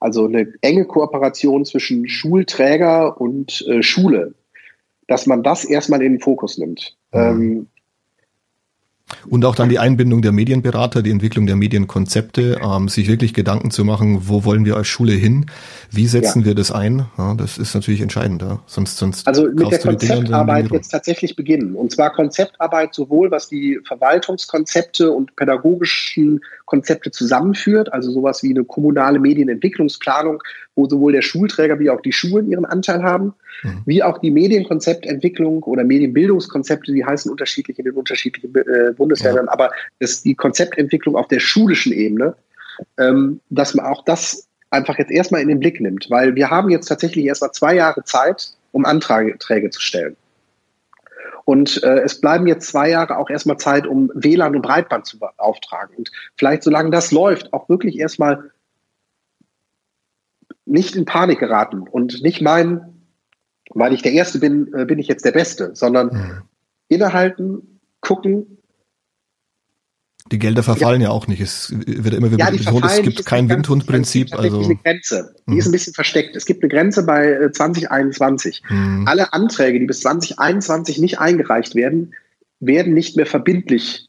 also 0.00 0.26
eine 0.26 0.52
enge 0.60 0.84
Kooperation 0.84 1.64
zwischen 1.64 2.08
Schulträger 2.08 3.20
und 3.20 3.64
äh, 3.68 3.82
Schule, 3.82 4.34
dass 5.08 5.26
man 5.26 5.42
das 5.42 5.64
erstmal 5.64 6.02
in 6.02 6.12
den 6.12 6.20
Fokus 6.20 6.58
nimmt. 6.58 6.96
Mhm. 7.12 7.20
Ähm, 7.20 7.66
und 9.28 9.44
auch 9.44 9.54
dann 9.54 9.68
die 9.68 9.78
Einbindung 9.78 10.20
der 10.20 10.32
Medienberater, 10.32 11.00
die 11.00 11.12
Entwicklung 11.12 11.46
der 11.46 11.54
Medienkonzepte, 11.54 12.60
ähm, 12.60 12.88
sich 12.88 13.06
wirklich 13.06 13.34
Gedanken 13.34 13.70
zu 13.70 13.84
machen, 13.84 14.22
wo 14.26 14.44
wollen 14.44 14.64
wir 14.64 14.76
als 14.76 14.88
Schule 14.88 15.12
hin, 15.12 15.46
wie 15.92 16.08
setzen 16.08 16.40
ja. 16.40 16.46
wir 16.46 16.54
das 16.56 16.72
ein, 16.72 17.06
ja, 17.16 17.34
das 17.34 17.56
ist 17.56 17.74
natürlich 17.74 18.00
entscheidend. 18.00 18.42
Ja. 18.42 18.60
Sonst, 18.66 18.96
sonst 18.96 19.26
also 19.28 19.44
mit 19.44 19.70
der 19.70 19.78
Konzeptarbeit 19.78 20.72
jetzt 20.72 20.88
tatsächlich 20.88 21.36
beginnen. 21.36 21.76
Und 21.76 21.92
zwar 21.92 22.12
Konzeptarbeit 22.12 22.94
sowohl, 22.94 23.30
was 23.30 23.48
die 23.48 23.78
Verwaltungskonzepte 23.86 25.12
und 25.12 25.36
pädagogischen 25.36 26.40
Konzepte 26.66 27.10
zusammenführt, 27.10 27.92
also 27.92 28.10
sowas 28.10 28.42
wie 28.42 28.50
eine 28.50 28.64
kommunale 28.64 29.18
Medienentwicklungsplanung, 29.18 30.42
wo 30.74 30.88
sowohl 30.88 31.12
der 31.12 31.22
Schulträger 31.22 31.78
wie 31.78 31.90
auch 31.90 32.00
die 32.00 32.12
Schulen 32.12 32.50
ihren 32.50 32.64
Anteil 32.64 33.02
haben, 33.02 33.34
mhm. 33.62 33.82
wie 33.86 34.02
auch 34.02 34.18
die 34.18 34.30
Medienkonzeptentwicklung 34.30 35.62
oder 35.62 35.84
Medienbildungskonzepte, 35.84 36.92
die 36.92 37.04
heißen 37.04 37.30
unterschiedlich 37.30 37.78
in 37.78 37.86
den 37.86 37.94
unterschiedlichen 37.94 38.54
äh, 38.54 38.92
Bundesländern, 38.92 39.46
ja. 39.46 39.52
aber 39.52 39.70
das, 40.00 40.22
die 40.22 40.34
Konzeptentwicklung 40.34 41.16
auf 41.16 41.28
der 41.28 41.40
schulischen 41.40 41.92
Ebene, 41.92 42.34
ähm, 42.98 43.40
dass 43.48 43.74
man 43.74 43.86
auch 43.86 44.04
das 44.04 44.48
einfach 44.70 44.98
jetzt 44.98 45.10
erstmal 45.10 45.40
in 45.40 45.48
den 45.48 45.60
Blick 45.60 45.80
nimmt, 45.80 46.10
weil 46.10 46.34
wir 46.34 46.50
haben 46.50 46.70
jetzt 46.70 46.86
tatsächlich 46.86 47.24
erstmal 47.24 47.52
zwei 47.52 47.74
Jahre 47.76 48.04
Zeit, 48.04 48.50
um 48.72 48.84
Anträge 48.84 49.70
zu 49.70 49.80
stellen. 49.80 50.16
Und 51.46 51.80
äh, 51.84 52.00
es 52.00 52.20
bleiben 52.20 52.48
jetzt 52.48 52.66
zwei 52.66 52.90
Jahre 52.90 53.16
auch 53.16 53.30
erstmal 53.30 53.56
Zeit, 53.56 53.86
um 53.86 54.10
WLAN 54.14 54.56
und 54.56 54.62
Breitband 54.62 55.06
zu 55.06 55.20
beauftragen. 55.20 55.94
Und 55.96 56.10
vielleicht, 56.36 56.64
solange 56.64 56.90
das 56.90 57.12
läuft, 57.12 57.52
auch 57.52 57.68
wirklich 57.68 58.00
erstmal 58.00 58.50
nicht 60.64 60.96
in 60.96 61.04
Panik 61.04 61.38
geraten 61.38 61.82
und 61.82 62.20
nicht 62.20 62.42
meinen, 62.42 63.12
weil 63.70 63.92
ich 63.92 64.02
der 64.02 64.12
Erste 64.12 64.40
bin, 64.40 64.74
äh, 64.74 64.86
bin 64.86 64.98
ich 64.98 65.06
jetzt 65.06 65.24
der 65.24 65.30
Beste, 65.30 65.70
sondern 65.76 66.08
mhm. 66.08 66.42
innehalten, 66.88 67.80
gucken, 68.00 68.55
die 70.32 70.38
Gelder 70.38 70.62
verfallen 70.62 71.00
ja, 71.00 71.08
ja 71.08 71.12
auch 71.12 71.26
nicht. 71.26 71.40
Es 71.40 71.72
wird 71.72 72.14
immer 72.14 72.30
wieder 72.30 72.44
ja, 72.44 72.50
betont, 72.50 72.84
es 72.84 73.02
gibt 73.02 73.24
kein 73.26 73.48
Windhundprinzip. 73.48 74.34
Also 74.34 74.62
eine 74.62 74.76
Grenze. 74.76 75.34
Die 75.46 75.52
mhm. 75.52 75.58
ist 75.58 75.66
ein 75.66 75.72
bisschen 75.72 75.94
versteckt. 75.94 76.34
Es 76.36 76.46
gibt 76.46 76.62
eine 76.62 76.70
Grenze 76.70 77.04
bei 77.04 77.48
2021. 77.52 78.62
Äh, 78.68 78.74
mhm. 78.74 79.08
Alle 79.08 79.32
Anträge, 79.32 79.78
die 79.78 79.86
bis 79.86 80.00
2021 80.00 80.98
nicht 80.98 81.20
eingereicht 81.20 81.74
werden, 81.74 82.14
werden 82.60 82.94
nicht 82.94 83.16
mehr 83.16 83.26
verbindlich 83.26 84.08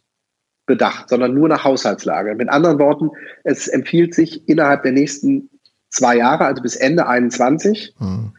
bedacht, 0.65 1.09
sondern 1.09 1.33
nur 1.33 1.47
nach 1.47 1.63
Haushaltslage. 1.63 2.35
Mit 2.35 2.49
anderen 2.49 2.79
Worten, 2.79 3.11
es 3.43 3.67
empfiehlt 3.67 4.13
sich 4.13 4.47
innerhalb 4.47 4.83
der 4.83 4.91
nächsten 4.91 5.49
zwei 5.89 6.17
Jahre, 6.17 6.45
also 6.45 6.61
bis 6.61 6.75
Ende 6.75 7.07
21, 7.07 7.95
mhm. 7.99 8.33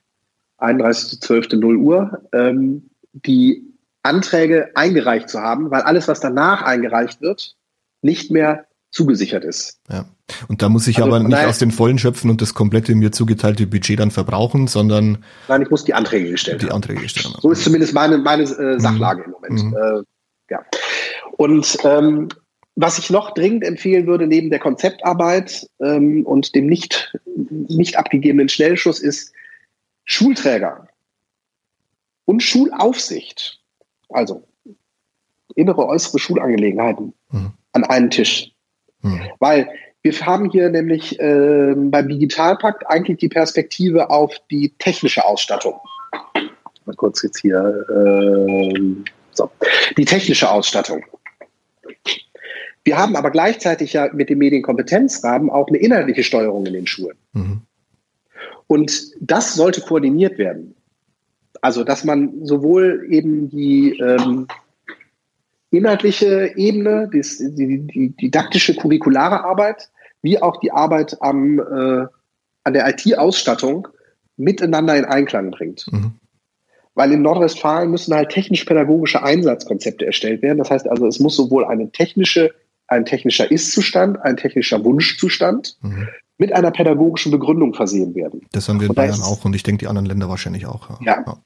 31.12.0 0.59 1.77
Uhr, 1.77 2.23
ähm, 2.33 2.91
die 3.13 3.65
Anträge 4.03 4.71
eingereicht 4.75 5.29
zu 5.29 5.41
haben, 5.41 5.71
weil 5.71 5.83
alles, 5.83 6.09
was 6.09 6.21
danach 6.21 6.63
eingereicht 6.63 7.21
wird, 7.21 7.57
nicht 8.03 8.31
mehr 8.31 8.67
zugesichert 8.91 9.45
ist. 9.45 9.81
Ja. 9.91 10.07
Und 10.49 10.63
da 10.63 10.69
muss 10.69 10.87
ich 10.87 10.99
also, 10.99 11.15
aber 11.15 11.27
nicht 11.27 11.45
aus 11.45 11.59
den 11.59 11.71
Vollen 11.71 11.99
schöpfen 11.99 12.31
und 12.31 12.43
das 12.43 12.55
komplette 12.55 12.95
mir 12.95 13.13
zugeteilte 13.13 13.67
Budget 13.67 13.99
dann 13.99 14.11
verbrauchen, 14.11 14.67
sondern. 14.67 15.25
Nein, 15.49 15.63
ich 15.63 15.71
muss 15.71 15.85
die 15.85 15.95
Anträge 15.95 16.31
gestellt 16.31 16.63
Die 16.63 16.71
Anträge 16.71 17.01
gestellt 17.01 17.35
So 17.41 17.51
ist 17.51 17.65
zumindest 17.65 17.95
meine, 17.95 18.19
meine 18.19 18.45
äh, 18.45 18.75
mhm. 18.75 18.81
Sachlage 18.81 19.21
mhm. 19.21 19.25
im 19.25 19.31
Moment. 19.31 19.65
Mhm. 19.65 19.77
Äh, 19.77 20.03
ja. 20.51 20.65
Und 21.37 21.79
ähm, 21.85 22.29
was 22.77 22.99
ich 22.99 23.11
noch 23.11 23.35
dringend 23.35 23.65
empfehlen 23.65 24.07
würde, 24.07 24.27
neben 24.27 24.51
der 24.51 24.61
Konzeptarbeit 24.61 25.69
ähm, 25.81 26.25
und 26.25 26.55
dem 26.55 26.67
nicht, 26.67 27.13
nicht 27.35 27.99
abgegebenen 27.99 28.49
Schnellschuss, 28.49 29.01
ist 29.01 29.33
Schulträger 30.05 30.89
und 32.25 32.43
Schulaufsicht, 32.43 33.61
also 34.09 34.47
innere, 35.55 35.87
äußere 35.87 36.19
Schulangelegenheiten, 36.19 37.15
mhm 37.31 37.58
an 37.83 37.91
einen 37.91 38.11
Tisch. 38.11 38.53
Hm. 39.03 39.21
Weil 39.39 39.69
wir 40.03 40.13
haben 40.21 40.51
hier 40.51 40.71
nämlich 40.71 41.19
äh, 41.19 41.75
beim 41.77 42.09
Digitalpakt 42.09 42.89
eigentlich 42.89 43.19
die 43.19 43.29
Perspektive 43.29 44.11
auf 44.11 44.35
die 44.51 44.73
technische 44.79 45.25
Ausstattung. 45.25 45.75
Mal 46.85 46.97
kurz 46.97 47.23
jetzt 47.23 47.41
hier. 47.41 47.85
Äh, 47.91 48.95
so. 49.33 49.51
Die 49.97 50.05
technische 50.05 50.51
Ausstattung. 50.51 51.05
Wir 52.85 52.97
haben 52.97 53.17
aber 53.17 53.31
gleichzeitig 53.31 53.93
ja 53.93 54.09
mit 54.13 54.31
dem 54.31 54.39
Medienkompetenzrahmen 54.39 55.51
auch 55.51 55.69
eine 55.69 55.79
inhaltliche 55.79 56.23
Steuerung 56.23 56.65
in 56.65 56.73
den 56.73 56.87
Schulen. 56.87 57.19
Mhm. 57.33 57.63
Und 58.67 59.11
das 59.21 59.55
sollte 59.55 59.81
koordiniert 59.83 60.39
werden. 60.39 60.75
Also, 61.61 61.85
dass 61.85 62.05
man 62.05 62.45
sowohl 62.45 63.07
eben 63.11 63.51
die 63.51 63.99
ähm, 63.99 64.47
inhaltliche 65.71 66.53
Ebene, 66.57 67.11
die, 67.13 67.23
die, 67.55 67.87
die 67.87 68.17
didaktische 68.17 68.75
curriculare 68.75 69.45
Arbeit, 69.45 69.91
wie 70.23 70.41
auch 70.41 70.59
die 70.61 70.73
Arbeit 70.73 71.21
am, 71.21 71.59
äh, 71.59 72.07
an 72.65 72.73
der 72.73 72.89
IT-Ausstattung 72.89 73.89
miteinander 74.37 74.97
in 74.97 75.05
Einklang 75.05 75.51
bringt. 75.51 75.87
Mhm. 75.91 76.13
Weil 76.95 77.13
in 77.13 77.23
Nordrhein-Westfalen 77.23 77.91
müssen 77.91 78.15
halt 78.15 78.31
technisch-pädagogische 78.31 79.23
Einsatzkonzepte 79.23 80.07
erstellt 80.07 80.43
werden. 80.43 80.59
Das 80.59 80.71
heißt 80.71 80.89
also, 80.89 81.07
es 81.07 81.21
muss 81.21 81.37
sowohl 81.37 81.65
eine 81.65 81.91
technische, 81.93 82.53
ein 82.89 83.05
technischer 83.05 83.51
Ist-Zustand, 83.51 84.21
ein 84.23 84.37
technischer 84.37 84.85
Wunschzustand, 84.85 85.77
mhm 85.83 86.09
mit 86.39 86.53
einer 86.53 86.71
pädagogischen 86.71 87.33
Begründung 87.33 87.75
versehen 87.75 88.15
werden. 88.15 88.47
Das 88.53 88.69
haben 88.69 88.81
wir 88.81 88.89
in 88.89 88.95
Bayern 88.95 89.21
auch 89.23 89.45
und 89.45 89.55
ich 89.55 89.65
denke, 89.65 89.81
die 89.81 89.87
anderen 89.89 90.07
Länder 90.07 90.29
wahrscheinlich 90.29 90.67
auch. 90.67 91.01
Ja. 91.01 91.25
ja. 91.27 91.39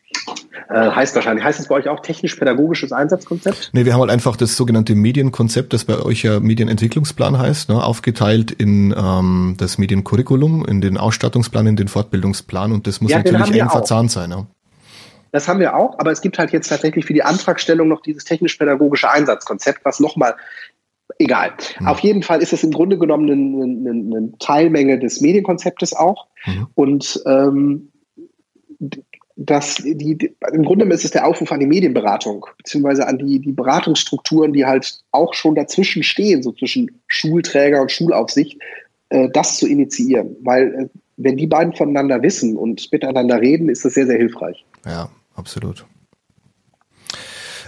Äh, 0.68 0.90
heißt 0.90 1.14
wahrscheinlich, 1.14 1.44
heißt 1.44 1.60
es 1.60 1.68
bei 1.68 1.76
euch 1.76 1.88
auch 1.88 2.00
technisch-pädagogisches 2.00 2.92
Einsatzkonzept? 2.92 3.70
Nee, 3.72 3.84
wir 3.84 3.94
haben 3.94 4.00
halt 4.00 4.10
einfach 4.10 4.36
das 4.36 4.56
sogenannte 4.56 4.94
Medienkonzept, 4.94 5.72
das 5.72 5.84
bei 5.84 5.98
euch 5.98 6.22
ja 6.22 6.40
Medienentwicklungsplan 6.40 7.38
heißt, 7.38 7.68
ne, 7.68 7.82
aufgeteilt 7.82 8.50
in 8.50 8.94
ähm, 8.96 9.54
das 9.58 9.78
Mediencurriculum, 9.78 10.64
in 10.66 10.80
den 10.80 10.98
Ausstattungsplan, 10.98 11.66
in 11.66 11.76
den 11.76 11.88
Fortbildungsplan 11.88 12.72
und 12.72 12.86
das 12.86 13.00
muss 13.00 13.10
ja, 13.10 13.18
natürlich 13.18 13.60
eng 13.60 13.70
verzahnt 13.70 14.10
sein. 14.10 14.30
Ja. 14.30 14.46
Das 15.30 15.48
haben 15.48 15.60
wir 15.60 15.74
auch, 15.74 15.98
aber 15.98 16.12
es 16.12 16.20
gibt 16.20 16.38
halt 16.38 16.52
jetzt 16.52 16.68
tatsächlich 16.68 17.06
für 17.06 17.14
die 17.14 17.22
Antragstellung 17.22 17.88
noch 17.88 18.02
dieses 18.02 18.24
technisch-pädagogische 18.24 19.10
Einsatzkonzept, 19.10 19.84
was 19.84 20.00
nochmal 20.00 20.34
Egal. 21.18 21.52
Mhm. 21.78 21.88
Auf 21.88 22.00
jeden 22.00 22.22
Fall 22.22 22.42
ist 22.42 22.52
es 22.52 22.64
im 22.64 22.72
Grunde 22.72 22.98
genommen 22.98 23.30
eine, 23.30 23.90
eine, 23.90 24.16
eine 24.16 24.32
Teilmenge 24.38 24.98
des 24.98 25.20
Medienkonzeptes 25.20 25.94
auch. 25.94 26.26
Mhm. 26.46 26.66
Und 26.74 27.22
ähm, 27.26 27.92
das, 29.46 29.76
die, 29.76 30.16
die, 30.16 30.36
im 30.52 30.64
Grunde 30.64 30.84
ist 30.86 31.04
es 31.04 31.10
der 31.10 31.26
Aufruf 31.26 31.50
an 31.52 31.60
die 31.60 31.66
Medienberatung, 31.66 32.46
beziehungsweise 32.58 33.06
an 33.06 33.18
die, 33.18 33.40
die 33.40 33.52
Beratungsstrukturen, 33.52 34.52
die 34.52 34.64
halt 34.66 34.98
auch 35.10 35.34
schon 35.34 35.54
dazwischen 35.54 36.02
stehen, 36.02 36.42
so 36.42 36.52
zwischen 36.52 37.02
Schulträger 37.08 37.80
und 37.80 37.90
Schulaufsicht, 37.90 38.58
äh, 39.08 39.28
das 39.30 39.56
zu 39.58 39.66
initiieren. 39.66 40.36
Weil 40.42 40.74
äh, 40.74 40.88
wenn 41.16 41.36
die 41.36 41.46
beiden 41.46 41.74
voneinander 41.74 42.22
wissen 42.22 42.56
und 42.56 42.90
miteinander 42.92 43.40
reden, 43.40 43.68
ist 43.68 43.84
das 43.84 43.94
sehr, 43.94 44.06
sehr 44.06 44.18
hilfreich. 44.18 44.64
Ja, 44.84 45.10
absolut. 45.34 45.84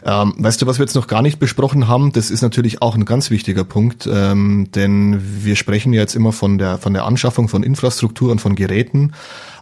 Ähm, 0.04 0.34
weißt 0.36 0.60
du, 0.60 0.66
was 0.66 0.78
wir 0.78 0.84
jetzt 0.84 0.94
noch 0.94 1.06
gar 1.06 1.22
nicht 1.22 1.38
besprochen 1.38 1.88
haben? 1.88 2.12
Das 2.12 2.30
ist 2.30 2.42
natürlich 2.42 2.82
auch 2.82 2.94
ein 2.94 3.06
ganz 3.06 3.30
wichtiger 3.30 3.64
Punkt, 3.64 4.06
ähm, 4.10 4.68
denn 4.74 5.18
wir 5.42 5.56
sprechen 5.56 5.94
ja 5.94 6.02
jetzt 6.02 6.14
immer 6.14 6.32
von 6.32 6.58
der 6.58 6.76
von 6.76 6.92
der 6.92 7.04
Anschaffung 7.04 7.48
von 7.48 7.62
Infrastruktur 7.62 8.30
und 8.30 8.40
von 8.40 8.54
Geräten. 8.54 9.12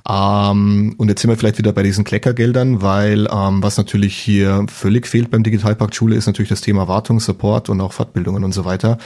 Ähm, 0.09 0.95
und 0.99 1.09
jetzt 1.09 1.23
sind 1.23 1.31
wir 1.31 1.37
vielleicht 1.37 1.59
wieder 1.59 1.73
bei 1.73 1.85
diesen 1.85 2.03
Kleckergeldern, 2.03 2.83
weil 2.83 3.29
ähm, 3.33 3.63
was 3.63 3.77
natürlich 3.77 4.17
hier 4.17 4.67
völlig 4.69 5.07
fehlt 5.07 5.31
beim 5.31 5.45
Digitalpakt 5.45 5.95
Schule 5.95 6.17
ist 6.17 6.27
natürlich 6.27 6.49
das 6.49 6.61
Thema 6.61 6.89
Wartung, 6.89 7.21
Support 7.21 7.69
und 7.69 7.81
auch 7.81 7.93
Fortbildungen 7.93 8.43
und 8.43 8.53
so 8.53 8.65
weiter. 8.65 8.99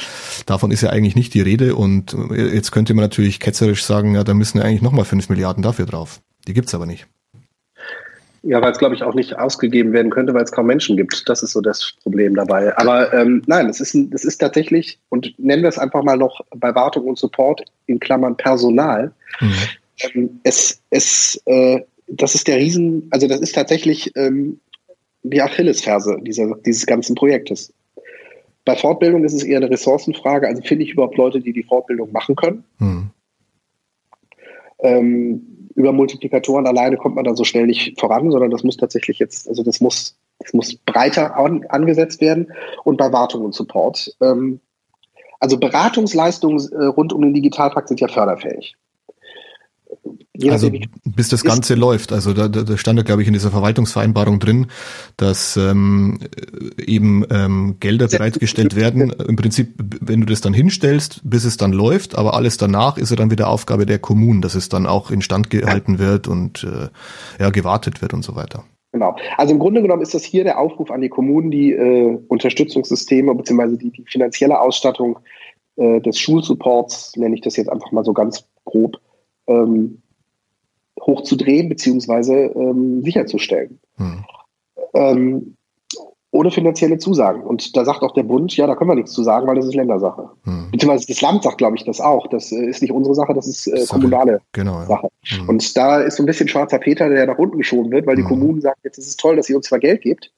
Davon 0.47 0.71
ist 0.71 0.81
ja 0.81 0.89
eigentlich 0.91 1.17
nicht 1.17 1.35
die 1.35 1.43
Rede 1.43 1.75
und 1.75 2.15
äh, 2.31 2.55
jetzt 2.55 2.73
könnte 2.73 2.95
man 2.95 3.03
natürlich 3.03 3.41
ketzerisch 3.41 3.85
sagen, 3.85 4.15
ja, 4.15 4.25
da 4.25 4.33
müssen 4.33 4.57
ja 4.59 4.65
eigentlich 4.65 4.83
nochmal 4.83 5.05
fünf 5.05 5.29
Milliarden 5.29 5.63
dafür 5.63 5.85
drauf. 5.85 6.23
Die 6.49 6.55
gibt's 6.55 6.75
aber 6.75 6.87
nicht. 6.87 7.07
Ja, 8.49 8.63
weil 8.63 8.71
es, 8.71 8.79
glaube 8.79 8.95
ich, 8.95 9.03
auch 9.03 9.15
nicht 9.15 9.37
ausgegeben 9.37 9.93
werden 9.93 10.13
könnte, 10.13 10.33
weil 10.33 10.45
es 10.45 10.53
kaum 10.53 10.67
Menschen 10.67 10.97
gibt. 10.97 11.29
Das 11.29 11.43
ist 11.43 11.51
so 11.51 11.61
das 11.61 11.95
Problem 12.05 12.37
dabei. 12.37 12.77
Aber 12.79 13.13
ähm, 13.13 13.43
nein, 13.47 13.69
es 13.69 13.81
ist, 13.81 13.97
es 14.13 14.25
ist 14.25 14.39
tatsächlich, 14.39 15.01
und 15.09 15.35
nennen 15.37 15.63
wir 15.63 15.69
es 15.69 15.79
einfach 15.79 16.05
mal 16.05 16.17
noch 16.17 16.41
bei 16.55 16.73
Wartung 16.73 17.07
und 17.07 17.19
Support 17.19 17.65
in 17.87 17.99
Klammern 17.99 18.37
Personal. 18.37 19.13
Mhm. 19.41 19.53
Ähm, 20.15 20.41
es, 20.45 20.81
es, 20.91 21.43
äh, 21.47 21.81
das 22.07 22.37
ist 22.37 22.47
der 22.47 22.59
Riesen, 22.59 23.09
also 23.11 23.27
das 23.27 23.41
ist 23.41 23.57
tatsächlich 23.57 24.13
ähm, 24.15 24.61
die 25.25 25.43
Achillesferse 25.43 26.17
dieser, 26.21 26.55
dieses 26.65 26.87
ganzen 26.87 27.17
Projektes. 27.17 27.73
Bei 28.65 28.77
Fortbildung 28.77 29.25
ist 29.25 29.35
es 29.35 29.43
eher 29.43 29.57
eine 29.57 29.71
Ressourcenfrage. 29.71 30.47
Also 30.47 30.63
finde 30.63 30.85
ich 30.85 30.93
überhaupt 30.93 31.17
Leute, 31.17 31.41
die 31.41 31.53
die 31.53 31.65
Fortbildung 31.65 32.13
machen 32.13 32.37
können. 32.37 32.63
Mhm. 32.79 33.11
Ähm, 34.79 35.66
über 35.77 35.93
Multiplikatoren 35.93 36.67
alleine 36.67 36.97
kommt 36.97 37.15
man 37.15 37.25
da 37.25 37.37
so 37.37 37.45
schnell 37.45 37.67
nicht 37.67 38.01
voran, 38.01 38.31
sondern 38.31 38.51
das 38.51 38.65
muss 38.65 38.77
tatsächlich 38.77 39.19
jetzt, 39.19 39.49
also 39.49 39.63
das 39.63 39.81
muss, 39.81 40.19
das 40.39 40.53
muss 40.53 40.75
breiter 40.75 41.37
an, 41.37 41.65
angesetzt 41.69 42.21
werden 42.21 42.53
und 42.85 42.97
bei 42.97 43.13
Wartung 43.13 43.45
und 43.45 43.55
Support. 43.55 44.17
Ähm, 44.21 44.61
also 45.39 45.59
Beratungsleistungen 45.59 46.67
äh, 46.73 46.87
rund 46.87 47.13
um 47.13 47.21
den 47.21 47.35
Digitalpakt 47.35 47.89
sind 47.89 48.01
ja 48.01 48.09
förderfähig. 48.09 48.75
Je 50.37 50.51
also 50.51 50.71
bis 51.05 51.29
das 51.29 51.45
Ganze 51.45 51.75
läuft. 51.75 52.13
Also 52.13 52.33
da, 52.33 52.49
da 52.49 52.77
stand 52.77 52.99
ja, 52.99 53.05
glaube 53.05 53.23
ich, 53.23 53.29
in 53.29 53.35
dieser 53.35 53.51
Verwaltungsvereinbarung 53.51 54.39
drin, 54.39 54.67
dass 55.17 55.57
ähm, 55.57 56.19
eben 56.79 57.25
ähm, 57.31 57.77
Gelder 57.81 58.09
bereitgestellt 58.09 58.77
werden. 58.77 59.11
Im 59.11 59.37
Prinzip, 59.37 59.75
wenn 60.01 60.21
du 60.21 60.27
das 60.27 60.41
dann 60.41 60.55
hinstellst, 60.55 61.23
bis 61.25 61.45
es 61.45 61.57
dann 61.57 61.73
läuft, 61.73 62.17
aber 62.17 62.35
alles 62.35 62.57
danach 62.57 62.99
ist 62.99 63.11
ja 63.11 63.17
dann 63.17 63.31
wieder 63.31 63.49
Aufgabe 63.49 63.87
der 63.87 63.99
Kommunen, 63.99 64.43
dass 64.43 64.55
es 64.55 64.69
dann 64.69 64.87
auch 64.87 65.11
instand 65.11 65.51
gehalten 65.51 65.99
wird 65.99 66.29
und 66.29 66.65
äh, 66.65 66.89
ja, 67.43 67.51
gewartet 67.51 68.03
wird 68.03 68.13
und 68.13 68.25
so 68.25 68.37
weiter. 68.37 68.65
Genau. 68.93 69.17
Also 69.37 69.53
im 69.53 69.59
Grunde 69.59 69.83
genommen 69.83 70.01
ist 70.01 70.15
das 70.15 70.25
hier 70.25 70.45
der 70.45 70.59
Aufruf 70.59 70.91
an 70.91 71.03
die 71.03 71.11
Kommunen, 71.11 71.51
die 71.51 71.73
äh, 71.73 72.19
Unterstützungssysteme 72.29 73.35
bzw. 73.35 73.77
Die, 73.77 73.91
die 73.91 74.05
finanzielle 74.07 74.59
Ausstattung 74.59 75.19
äh, 75.77 76.01
des 76.01 76.19
Schulsupports, 76.19 77.15
nenne 77.17 77.35
ich 77.35 77.43
das 77.43 77.57
jetzt 77.57 77.69
einfach 77.69 77.93
mal 77.93 78.05
so 78.05 78.15
ganz 78.15 78.49
grob, 78.65 78.97
ähm, 79.47 80.03
hochzudrehen 81.01 81.69
beziehungsweise 81.69 82.35
ähm, 82.35 83.03
sicherzustellen. 83.03 83.79
Hm. 83.97 84.25
Ähm, 84.95 85.57
ohne 86.37 86.51
finanzielle 86.51 86.99
Zusagen. 86.99 87.43
Und 87.43 87.77
da 87.77 87.85
sagt 87.85 88.03
auch 88.03 88.13
der 88.13 88.25
Bund, 88.25 88.55
ja, 88.57 88.67
da 88.67 88.75
können 88.75 88.91
wir 88.91 88.95
nichts 88.95 89.13
zu 89.13 89.23
sagen, 89.23 89.47
weil 89.47 89.57
das 89.57 89.65
ist 89.65 89.75
Ländersache. 89.75 90.29
Hm. 90.45 90.71
Beziehungsweise 90.71 91.07
das 91.07 91.21
Land 91.21 91.43
sagt, 91.43 91.59
glaube 91.59 91.77
ich, 91.77 91.85
das 91.85 92.01
auch. 92.01 92.27
Das 92.27 92.53
äh, 92.53 92.67
ist 92.67 92.83
nicht 92.83 92.93
unsere 92.93 93.15
Sache, 93.15 93.33
das 93.33 93.47
ist 93.47 93.67
äh, 93.67 93.87
kommunale 93.89 94.41
genau, 94.53 94.81
ja. 94.81 94.87
Sache. 94.87 95.09
Hm. 95.25 95.49
Und 95.49 95.77
da 95.77 96.01
ist 96.01 96.17
so 96.17 96.23
ein 96.23 96.27
bisschen 96.27 96.49
schwarzer 96.49 96.79
Peter, 96.79 97.09
der 97.09 97.27
nach 97.27 97.39
unten 97.39 97.59
geschoben 97.59 97.91
wird, 97.91 98.07
weil 98.07 98.17
die 98.17 98.23
hm. 98.23 98.29
Kommunen 98.29 98.61
sagen, 98.61 98.79
jetzt 98.85 98.99
ist 98.99 99.09
es 99.09 99.17
toll, 99.17 99.37
dass 99.37 99.49
ihr 99.49 99.57
uns 99.57 99.67
zwar 99.67 99.79
Geld 99.79 100.03
gibt. 100.03 100.31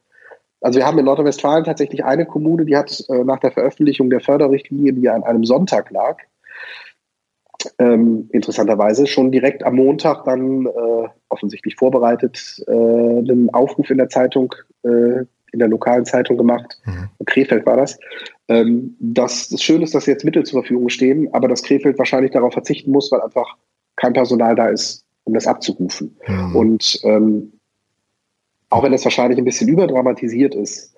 Also 0.60 0.78
wir 0.78 0.86
haben 0.86 0.98
in 0.98 1.04
Nordrhein-Westfalen 1.04 1.64
tatsächlich 1.64 2.04
eine 2.04 2.26
Kommune, 2.26 2.64
die 2.64 2.76
hat 2.76 3.04
äh, 3.08 3.24
nach 3.24 3.38
der 3.38 3.52
Veröffentlichung 3.52 4.10
der 4.10 4.20
Förderrichtlinie, 4.20 4.92
die 4.92 5.08
an 5.08 5.22
einem 5.22 5.44
Sonntag 5.44 5.90
lag, 5.90 6.18
ähm, 7.78 8.28
interessanterweise 8.32 9.06
schon 9.06 9.32
direkt 9.32 9.64
am 9.64 9.76
Montag 9.76 10.24
dann 10.24 10.66
äh, 10.66 11.08
offensichtlich 11.28 11.76
vorbereitet 11.76 12.62
äh, 12.66 12.72
einen 12.72 13.50
Aufruf 13.52 13.90
in 13.90 13.98
der 13.98 14.08
Zeitung, 14.08 14.54
äh, 14.84 15.24
in 15.52 15.58
der 15.58 15.68
lokalen 15.68 16.04
Zeitung 16.04 16.36
gemacht. 16.36 16.78
Mhm. 16.84 17.08
Krefeld 17.26 17.66
war 17.66 17.76
das. 17.76 17.98
Ähm, 18.48 18.96
dass 19.00 19.48
das 19.48 19.62
Schöne 19.62 19.84
ist, 19.84 19.94
dass 19.94 20.06
jetzt 20.06 20.24
Mittel 20.24 20.44
zur 20.44 20.62
Verfügung 20.62 20.88
stehen, 20.88 21.28
aber 21.34 21.48
dass 21.48 21.62
Krefeld 21.62 21.98
wahrscheinlich 21.98 22.32
darauf 22.32 22.52
verzichten 22.52 22.92
muss, 22.92 23.10
weil 23.12 23.20
einfach 23.20 23.56
kein 23.96 24.12
Personal 24.12 24.54
da 24.54 24.68
ist, 24.68 25.04
um 25.24 25.34
das 25.34 25.46
abzurufen. 25.46 26.16
Mhm. 26.26 26.56
Und 26.56 27.00
ähm, 27.02 27.52
auch 28.70 28.82
wenn 28.82 28.92
das 28.92 29.04
wahrscheinlich 29.04 29.38
ein 29.38 29.44
bisschen 29.44 29.68
überdramatisiert 29.68 30.54
ist, 30.54 30.94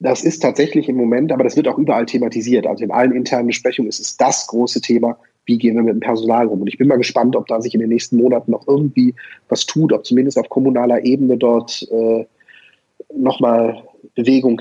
das 0.00 0.24
ist 0.24 0.40
tatsächlich 0.40 0.88
im 0.88 0.96
Moment, 0.96 1.30
aber 1.30 1.44
das 1.44 1.56
wird 1.56 1.68
auch 1.68 1.76
überall 1.76 2.06
thematisiert. 2.06 2.66
Also 2.66 2.84
in 2.84 2.90
allen 2.90 3.12
internen 3.12 3.48
Besprechungen 3.48 3.90
ist 3.90 4.00
es 4.00 4.16
das 4.16 4.46
große 4.46 4.80
Thema, 4.80 5.18
wie 5.46 5.58
gehen 5.58 5.74
wir 5.74 5.82
mit 5.82 5.94
dem 5.94 6.00
Personal 6.00 6.46
um. 6.46 6.60
Und 6.60 6.68
ich 6.68 6.78
bin 6.78 6.88
mal 6.88 6.96
gespannt, 6.96 7.36
ob 7.36 7.46
da 7.46 7.60
sich 7.60 7.74
in 7.74 7.80
den 7.80 7.88
nächsten 7.88 8.16
Monaten 8.16 8.52
noch 8.52 8.66
irgendwie 8.68 9.14
was 9.48 9.66
tut, 9.66 9.92
ob 9.92 10.04
zumindest 10.04 10.38
auf 10.38 10.48
kommunaler 10.48 11.04
Ebene 11.04 11.36
dort 11.36 11.86
äh, 11.90 12.24
nochmal 13.14 13.82
Bewegung 14.14 14.60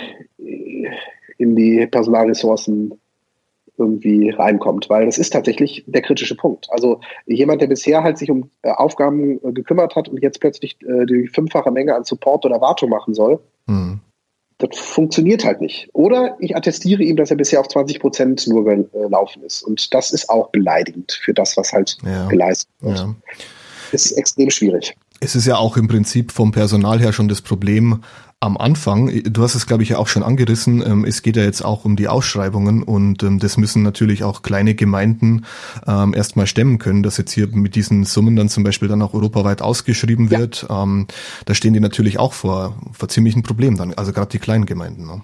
in 1.37 1.55
die 1.55 1.87
Personalressourcen 1.87 2.93
irgendwie 3.77 4.29
reinkommt, 4.29 4.89
weil 4.89 5.05
das 5.05 5.17
ist 5.17 5.29
tatsächlich 5.31 5.85
der 5.87 6.01
kritische 6.01 6.35
Punkt. 6.35 6.67
Also 6.69 6.99
jemand, 7.25 7.61
der 7.61 7.67
bisher 7.67 8.03
halt 8.03 8.17
sich 8.17 8.29
um 8.29 8.49
äh, 8.61 8.71
Aufgaben 8.71 9.39
äh, 9.43 9.53
gekümmert 9.53 9.95
hat 9.95 10.09
und 10.09 10.21
jetzt 10.21 10.41
plötzlich 10.41 10.77
äh, 10.81 11.05
die 11.05 11.27
fünffache 11.27 11.71
Menge 11.71 11.95
an 11.95 12.03
Support 12.03 12.45
oder 12.45 12.59
Wartung 12.59 12.89
machen 12.89 13.13
soll, 13.13 13.39
mhm 13.67 14.01
das 14.59 14.77
funktioniert 14.77 15.45
halt 15.45 15.61
nicht. 15.61 15.89
Oder 15.93 16.35
ich 16.39 16.55
attestiere 16.55 17.01
ihm, 17.01 17.15
dass 17.15 17.31
er 17.31 17.37
bisher 17.37 17.61
auf 17.61 17.69
20 17.69 17.99
Prozent 17.99 18.45
nur 18.47 18.65
gelaufen 18.65 19.41
ist. 19.43 19.63
Und 19.63 19.93
das 19.93 20.11
ist 20.11 20.29
auch 20.29 20.49
beleidigend 20.49 21.13
für 21.13 21.33
das, 21.33 21.55
was 21.57 21.71
halt 21.71 21.97
ja. 22.05 22.27
geleistet 22.27 22.69
wird. 22.81 22.99
Ja. 22.99 23.15
Ist 23.93 24.11
extrem 24.11 24.49
schwierig. 24.51 24.95
Es 25.21 25.35
ist 25.35 25.47
ja 25.47 25.57
auch 25.57 25.77
im 25.77 25.87
Prinzip 25.87 26.31
vom 26.31 26.51
Personal 26.51 26.99
her 26.99 27.13
schon 27.13 27.29
das 27.29 27.41
Problem, 27.41 28.03
am 28.41 28.55
Anfang, 28.55 29.11
du 29.23 29.41
hast 29.41 29.55
es 29.55 29.67
glaube 29.67 29.83
ich 29.83 29.89
ja 29.89 29.97
auch 29.97 30.07
schon 30.07 30.23
angerissen, 30.23 30.81
ähm, 30.85 31.03
es 31.03 31.21
geht 31.21 31.35
ja 31.35 31.43
jetzt 31.43 31.61
auch 31.61 31.83
um 31.83 31.97
die 31.97 32.07
Ausschreibungen 32.07 32.83
und 32.83 33.21
ähm, 33.21 33.39
das 33.39 33.57
müssen 33.57 33.83
natürlich 33.83 34.23
auch 34.23 34.43
kleine 34.43 34.75
Gemeinden 34.75 35.45
ähm, 35.85 36.13
erstmal 36.13 36.47
stemmen 36.47 36.77
können, 36.77 37.03
dass 37.03 37.17
jetzt 37.17 37.33
hier 37.33 37.47
mit 37.47 37.75
diesen 37.75 38.05
Summen 38.05 38.37
dann 38.37 38.47
zum 38.47 38.63
Beispiel 38.63 38.87
dann 38.87 39.01
auch 39.01 39.13
europaweit 39.13 39.61
ausgeschrieben 39.61 40.31
wird. 40.31 40.67
Ja. 40.69 40.83
Ähm, 40.83 41.07
da 41.45 41.53
stehen 41.53 41.73
die 41.73 41.81
natürlich 41.81 42.17
auch 42.17 42.31
vor, 42.31 42.77
vor 42.93 43.09
ziemlichen 43.09 43.43
Problemen 43.43 43.75
dann, 43.75 43.93
also 43.93 44.13
gerade 44.13 44.29
die 44.29 44.39
kleinen 44.39 44.65
Gemeinden. 44.65 45.05
Ne? 45.05 45.21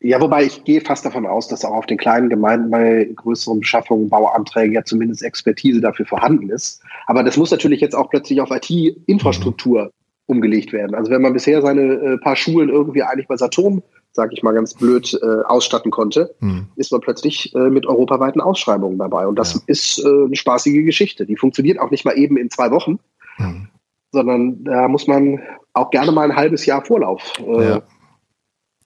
Ja, 0.00 0.20
wobei 0.20 0.44
ich 0.44 0.64
gehe 0.64 0.80
fast 0.80 1.04
davon 1.04 1.24
aus, 1.24 1.46
dass 1.46 1.64
auch 1.64 1.72
auf 1.72 1.86
den 1.86 1.98
kleinen 1.98 2.28
Gemeinden 2.28 2.70
bei 2.70 3.08
größeren 3.14 3.60
Beschaffungen, 3.60 4.08
Bauanträgen 4.08 4.74
ja 4.74 4.84
zumindest 4.84 5.22
Expertise 5.22 5.80
dafür 5.80 6.06
vorhanden 6.06 6.50
ist. 6.50 6.82
Aber 7.06 7.22
das 7.22 7.36
muss 7.36 7.52
natürlich 7.52 7.80
jetzt 7.80 7.94
auch 7.94 8.10
plötzlich 8.10 8.40
auf 8.40 8.50
IT-Infrastruktur 8.50 9.92
umgelegt 10.26 10.72
werden. 10.72 10.94
Also 10.94 11.10
wenn 11.10 11.22
man 11.22 11.32
bisher 11.32 11.62
seine 11.62 11.82
äh, 11.82 12.18
paar 12.18 12.36
Schulen 12.36 12.68
irgendwie 12.68 13.02
eigentlich 13.02 13.28
bei 13.28 13.36
Saturn, 13.36 13.82
sage 14.12 14.34
ich 14.34 14.42
mal 14.42 14.54
ganz 14.54 14.74
blöd, 14.74 15.18
äh, 15.22 15.44
ausstatten 15.44 15.90
konnte, 15.90 16.34
hm. 16.40 16.66
ist 16.76 16.90
man 16.90 17.00
plötzlich 17.00 17.54
äh, 17.54 17.70
mit 17.70 17.86
europaweiten 17.86 18.40
Ausschreibungen 18.40 18.98
dabei. 18.98 19.26
Und 19.26 19.38
das 19.38 19.54
ja. 19.54 19.60
ist 19.66 20.04
äh, 20.04 20.08
eine 20.08 20.36
spaßige 20.36 20.84
Geschichte. 20.84 21.26
Die 21.26 21.36
funktioniert 21.36 21.78
auch 21.78 21.90
nicht 21.90 22.04
mal 22.04 22.16
eben 22.16 22.36
in 22.36 22.50
zwei 22.50 22.70
Wochen, 22.70 22.98
hm. 23.36 23.68
sondern 24.12 24.64
da 24.64 24.88
muss 24.88 25.06
man 25.06 25.40
auch 25.72 25.90
gerne 25.90 26.12
mal 26.12 26.30
ein 26.30 26.36
halbes 26.36 26.66
Jahr 26.66 26.84
Vorlauf 26.84 27.34
äh, 27.46 27.68
ja. 27.68 27.82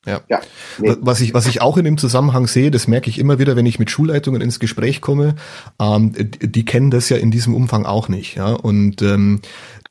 Ja. 0.07 0.21
ja 0.29 0.41
nee. 0.79 0.97
Was 1.01 1.21
ich, 1.21 1.35
was 1.35 1.47
ich 1.47 1.61
auch 1.61 1.77
in 1.77 1.85
dem 1.85 1.99
Zusammenhang 1.99 2.47
sehe, 2.47 2.71
das 2.71 2.89
merke 2.89 3.11
ich 3.11 3.19
immer 3.19 3.39
wieder, 3.39 3.55
wenn 3.57 3.67
ich 3.67 3.79
mit 3.79 3.91
Schulleitungen 3.91 4.41
ins 4.41 4.59
Gespräch 4.59 5.01
komme, 5.01 5.35
ähm, 5.79 6.13
die, 6.13 6.51
die 6.51 6.65
kennen 6.65 6.91
das 6.91 7.09
ja 7.11 7.19
in 7.19 7.31
diesem 7.31 7.55
Umfang 7.55 7.85
auch 7.85 8.09
nicht, 8.09 8.37
ja. 8.37 8.53
Und 8.53 9.03
ähm, 9.03 9.41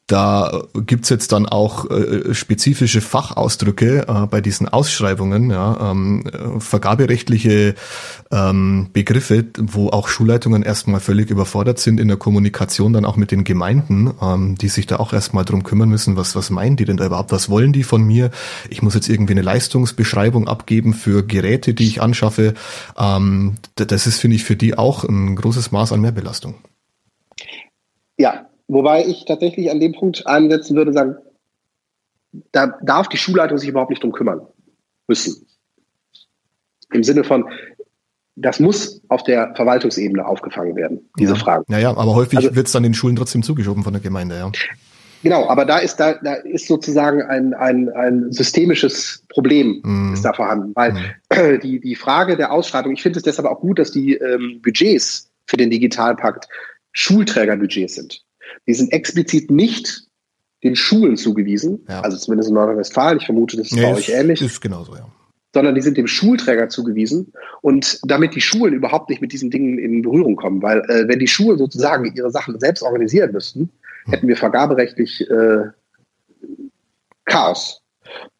da 0.09 0.63
gibt's 0.87 1.09
jetzt 1.09 1.31
dann 1.33 1.45
auch 1.45 1.89
äh, 1.91 2.33
spezifische 2.33 2.99
Fachausdrücke 2.99 4.07
äh, 4.07 4.25
bei 4.25 4.41
diesen 4.41 4.67
Ausschreibungen, 4.67 5.51
ja, 5.51 5.91
ähm, 5.91 6.23
vergaberechtliche 6.57 7.75
ähm, 8.31 8.89
Begriffe, 8.91 9.45
wo 9.59 9.89
auch 9.89 10.07
Schulleitungen 10.07 10.63
erstmal 10.63 10.99
völlig 10.99 11.29
überfordert 11.29 11.77
sind 11.77 11.99
in 11.99 12.07
der 12.07 12.17
Kommunikation 12.17 12.91
dann 12.91 13.05
auch 13.05 13.17
mit 13.17 13.29
den 13.29 13.43
Gemeinden, 13.43 14.11
ähm, 14.19 14.55
die 14.55 14.69
sich 14.69 14.87
da 14.87 14.97
auch 14.97 15.13
erstmal 15.13 15.45
drum 15.45 15.61
kümmern 15.61 15.89
müssen, 15.89 16.17
was, 16.17 16.35
was 16.35 16.49
meinen 16.49 16.75
die 16.75 16.85
denn 16.85 16.97
da 16.97 17.05
überhaupt, 17.05 17.31
was 17.31 17.47
wollen 17.47 17.71
die 17.71 17.83
von 17.83 18.01
mir? 18.01 18.31
Ich 18.71 18.81
muss 18.81 18.95
jetzt 18.95 19.09
irgendwie 19.09 19.33
eine 19.33 19.43
Leistungsbeschreibung 19.43 20.47
abgeben 20.47 20.95
für 20.95 21.23
Geräte, 21.23 21.75
die 21.75 21.85
ich 21.85 22.01
anschaffe. 22.01 22.55
Ähm, 22.97 23.57
das 23.75 24.07
ist, 24.07 24.19
finde 24.19 24.37
ich, 24.37 24.43
für 24.43 24.55
die 24.55 24.75
auch 24.75 25.03
ein 25.03 25.35
großes 25.35 25.71
Maß 25.71 25.91
an 25.91 26.01
Mehrbelastung. 26.01 26.55
Ja, 28.17 28.48
Wobei 28.69 29.03
ich 29.03 29.25
tatsächlich 29.25 29.71
an 29.71 29.79
dem 29.79 29.93
Punkt 29.93 30.27
einsetzen 30.27 30.77
würde, 30.77 30.93
sagen, 30.93 31.15
da 32.51 32.77
darf 32.83 33.07
die 33.07 33.17
Schulleitung 33.17 33.57
sich 33.57 33.67
überhaupt 33.67 33.89
nicht 33.89 34.03
drum 34.03 34.11
kümmern 34.11 34.41
müssen. 35.07 35.47
Im 36.93 37.03
Sinne 37.03 37.23
von, 37.23 37.49
das 38.35 38.59
muss 38.59 39.01
auf 39.09 39.23
der 39.23 39.53
Verwaltungsebene 39.55 40.23
aufgefangen 40.23 40.75
werden, 40.75 41.09
diese 41.17 41.33
ja. 41.33 41.39
Fragen. 41.39 41.65
Ja, 41.67 41.79
ja, 41.79 41.89
aber 41.89 42.13
häufig 42.13 42.37
also, 42.37 42.55
wird 42.55 42.67
es 42.67 42.71
dann 42.71 42.83
den 42.83 42.93
Schulen 42.93 43.15
trotzdem 43.15 43.41
zugeschoben 43.41 43.83
von 43.83 43.93
der 43.93 44.03
Gemeinde, 44.03 44.37
ja. 44.37 44.51
Genau, 45.23 45.49
aber 45.49 45.65
da 45.65 45.79
ist 45.79 45.97
da, 45.97 46.13
da 46.13 46.35
ist 46.35 46.67
sozusagen 46.67 47.23
ein, 47.23 47.55
ein, 47.55 47.89
ein 47.89 48.31
systemisches 48.31 49.25
Problem 49.29 49.81
mm. 49.83 50.13
ist 50.13 50.23
da 50.23 50.31
vorhanden, 50.31 50.73
weil 50.75 50.93
mm. 50.93 51.59
die, 51.63 51.79
die 51.81 51.95
Frage 51.95 52.37
der 52.37 52.53
Ausschreibung, 52.53 52.93
ich 52.93 53.01
finde 53.01 53.17
es 53.17 53.23
deshalb 53.23 53.47
auch 53.47 53.59
gut, 53.59 53.79
dass 53.79 53.91
die 53.91 54.13
ähm, 54.13 54.61
Budgets 54.61 55.29
für 55.47 55.57
den 55.57 55.71
Digitalpakt 55.71 56.47
Schulträgerbudgets 56.93 57.95
sind. 57.95 58.23
Die 58.69 58.75
sind 58.75 58.93
explizit 58.93 59.49
nicht 59.49 60.03
den 60.63 60.75
Schulen 60.75 61.17
zugewiesen, 61.17 61.83
ja. 61.89 62.01
also 62.01 62.17
zumindest 62.17 62.49
in 62.49 62.55
Nordrhein-Westfalen. 62.55 63.17
Ich 63.17 63.25
vermute, 63.25 63.57
das 63.57 63.71
ist 63.71 63.73
nee, 63.73 63.81
bei 63.81 63.95
euch 63.95 64.09
ähnlich. 64.09 64.43
Ist 64.43 64.61
genauso, 64.61 64.93
ja. 64.93 65.07
Sondern 65.55 65.73
die 65.73 65.81
sind 65.81 65.97
dem 65.97 66.05
Schulträger 66.05 66.69
zugewiesen 66.69 67.33
und 67.61 67.99
damit 68.03 68.35
die 68.35 68.41
Schulen 68.41 68.75
überhaupt 68.75 69.09
nicht 69.09 69.23
mit 69.23 69.33
diesen 69.33 69.49
Dingen 69.49 69.79
in 69.79 70.03
Berührung 70.03 70.35
kommen, 70.35 70.61
weil 70.61 70.81
äh, 70.81 71.07
wenn 71.07 71.17
die 71.17 71.25
Schulen 71.27 71.57
sozusagen 71.57 72.13
ihre 72.13 72.29
Sachen 72.29 72.59
selbst 72.59 72.83
organisieren 72.83 73.31
müssten, 73.31 73.71
hm. 74.03 74.13
hätten 74.13 74.27
wir 74.27 74.37
vergaberechtlich 74.37 75.27
äh, 75.31 75.63
Chaos. 77.25 77.81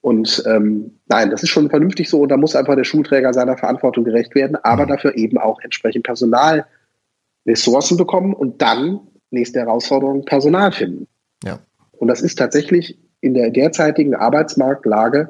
Und 0.02 0.44
ähm, 0.46 1.00
nein, 1.08 1.32
das 1.32 1.42
ist 1.42 1.50
schon 1.50 1.72
vernünftig 1.72 2.08
so 2.08 2.22
und 2.22 2.30
da 2.30 2.38
muss 2.38 2.56
einfach 2.56 2.76
der 2.76 2.84
Schulträger 2.84 3.34
seiner 3.34 3.58
Verantwortung 3.58 4.04
gerecht 4.04 4.36
werden, 4.36 4.58
aber 4.58 4.84
hm. 4.84 4.90
dafür 4.90 5.18
eben 5.18 5.40
auch 5.40 5.60
entsprechend 5.62 6.04
Personalressourcen 6.04 7.98
bekommen 7.98 8.36
und 8.36 8.62
dann 8.62 9.00
nächste 9.32 9.60
Herausforderung 9.60 10.26
Personal 10.26 10.72
finden. 10.72 11.08
Ja. 11.44 11.60
Und 11.92 12.08
das 12.08 12.22
ist 12.22 12.36
tatsächlich 12.36 12.98
in 13.22 13.34
der 13.34 13.50
derzeitigen 13.50 14.16
Arbeitsmarktlage, 14.16 15.30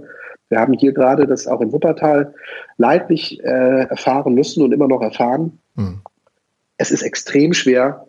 wir 0.50 0.60
haben 0.60 0.74
hier 0.74 0.94
gerade 0.94 1.28
das 1.28 1.48
auch 1.48 1.62
in 1.62 1.72
Wuppertal 1.72 2.34
leidlich 2.78 3.40
äh, 3.44 3.84
erfahren 3.84 4.34
müssen 4.34 4.64
und 4.64 4.72
immer 4.72 4.88
noch 4.88 5.02
erfahren, 5.02 5.60
mhm. 5.76 6.02
es 6.78 6.92
ist 6.92 7.04
extrem 7.04 7.54
schwer, 7.54 8.08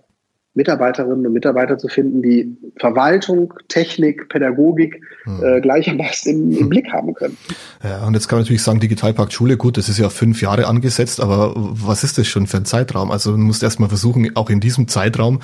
Mitarbeiterinnen 0.55 1.25
und 1.27 1.33
Mitarbeiter 1.33 1.79
zu 1.79 1.87
finden, 1.87 2.23
die 2.23 2.57
Verwaltung, 2.77 3.55
Technik, 3.69 4.29
Pädagogik 4.29 5.01
hm. 5.23 5.45
äh, 5.45 5.61
gleichermaßen 5.61 6.33
im, 6.33 6.59
im, 6.59 6.69
Blick 6.69 6.93
haben 6.93 7.15
können. 7.15 7.37
Ja, 7.85 8.05
und 8.05 8.15
jetzt 8.15 8.27
kann 8.27 8.39
man 8.39 8.45
natürlich 8.45 8.63
sagen, 8.63 8.81
Digitalpakt 8.81 9.33
Schule, 9.33 9.57
gut, 9.57 9.77
das 9.77 9.89
ist 9.89 9.99
ja 9.99 10.09
fünf 10.09 10.43
Jahre 10.43 10.67
angesetzt, 10.67 11.21
aber 11.21 11.53
was 11.57 12.03
ist 12.03 12.19
das 12.19 12.27
schon 12.27 12.49
für 12.49 12.57
ein 12.57 12.65
Zeitraum? 12.65 13.13
Also 13.13 13.31
man 13.31 13.43
muss 13.43 13.63
erstmal 13.63 13.89
versuchen, 13.89 14.35
auch 14.35 14.51
in 14.51 14.59
diesem 14.59 14.89
Zeitraum 14.89 15.41